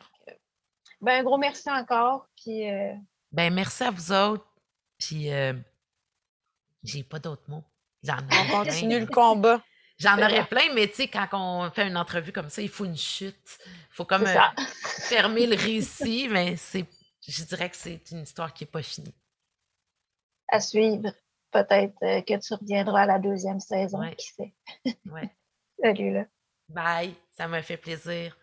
[1.02, 2.28] Ben, un gros merci encore.
[2.36, 2.94] Puis euh,
[3.32, 4.46] ben, merci à vous autres.
[4.98, 5.54] Puis, euh,
[6.84, 7.64] j'ai pas d'autres mots.
[8.08, 9.62] on continue le combat.
[9.98, 12.86] J'en aurais plein, mais tu sais, quand on fait une entrevue comme ça, il faut
[12.86, 13.60] une chute.
[13.66, 14.36] Il faut comme euh,
[15.08, 16.86] fermer le récit, mais c'est,
[17.28, 19.14] je dirais que c'est une histoire qui n'est pas finie.
[20.48, 21.14] À suivre.
[21.52, 24.54] Peut-être euh, que tu reviendras à la deuxième saison, qui sait.
[25.06, 25.30] ouais.
[25.84, 26.26] Salut, là.
[26.70, 28.36] Bye, ça m'a fait plaisir.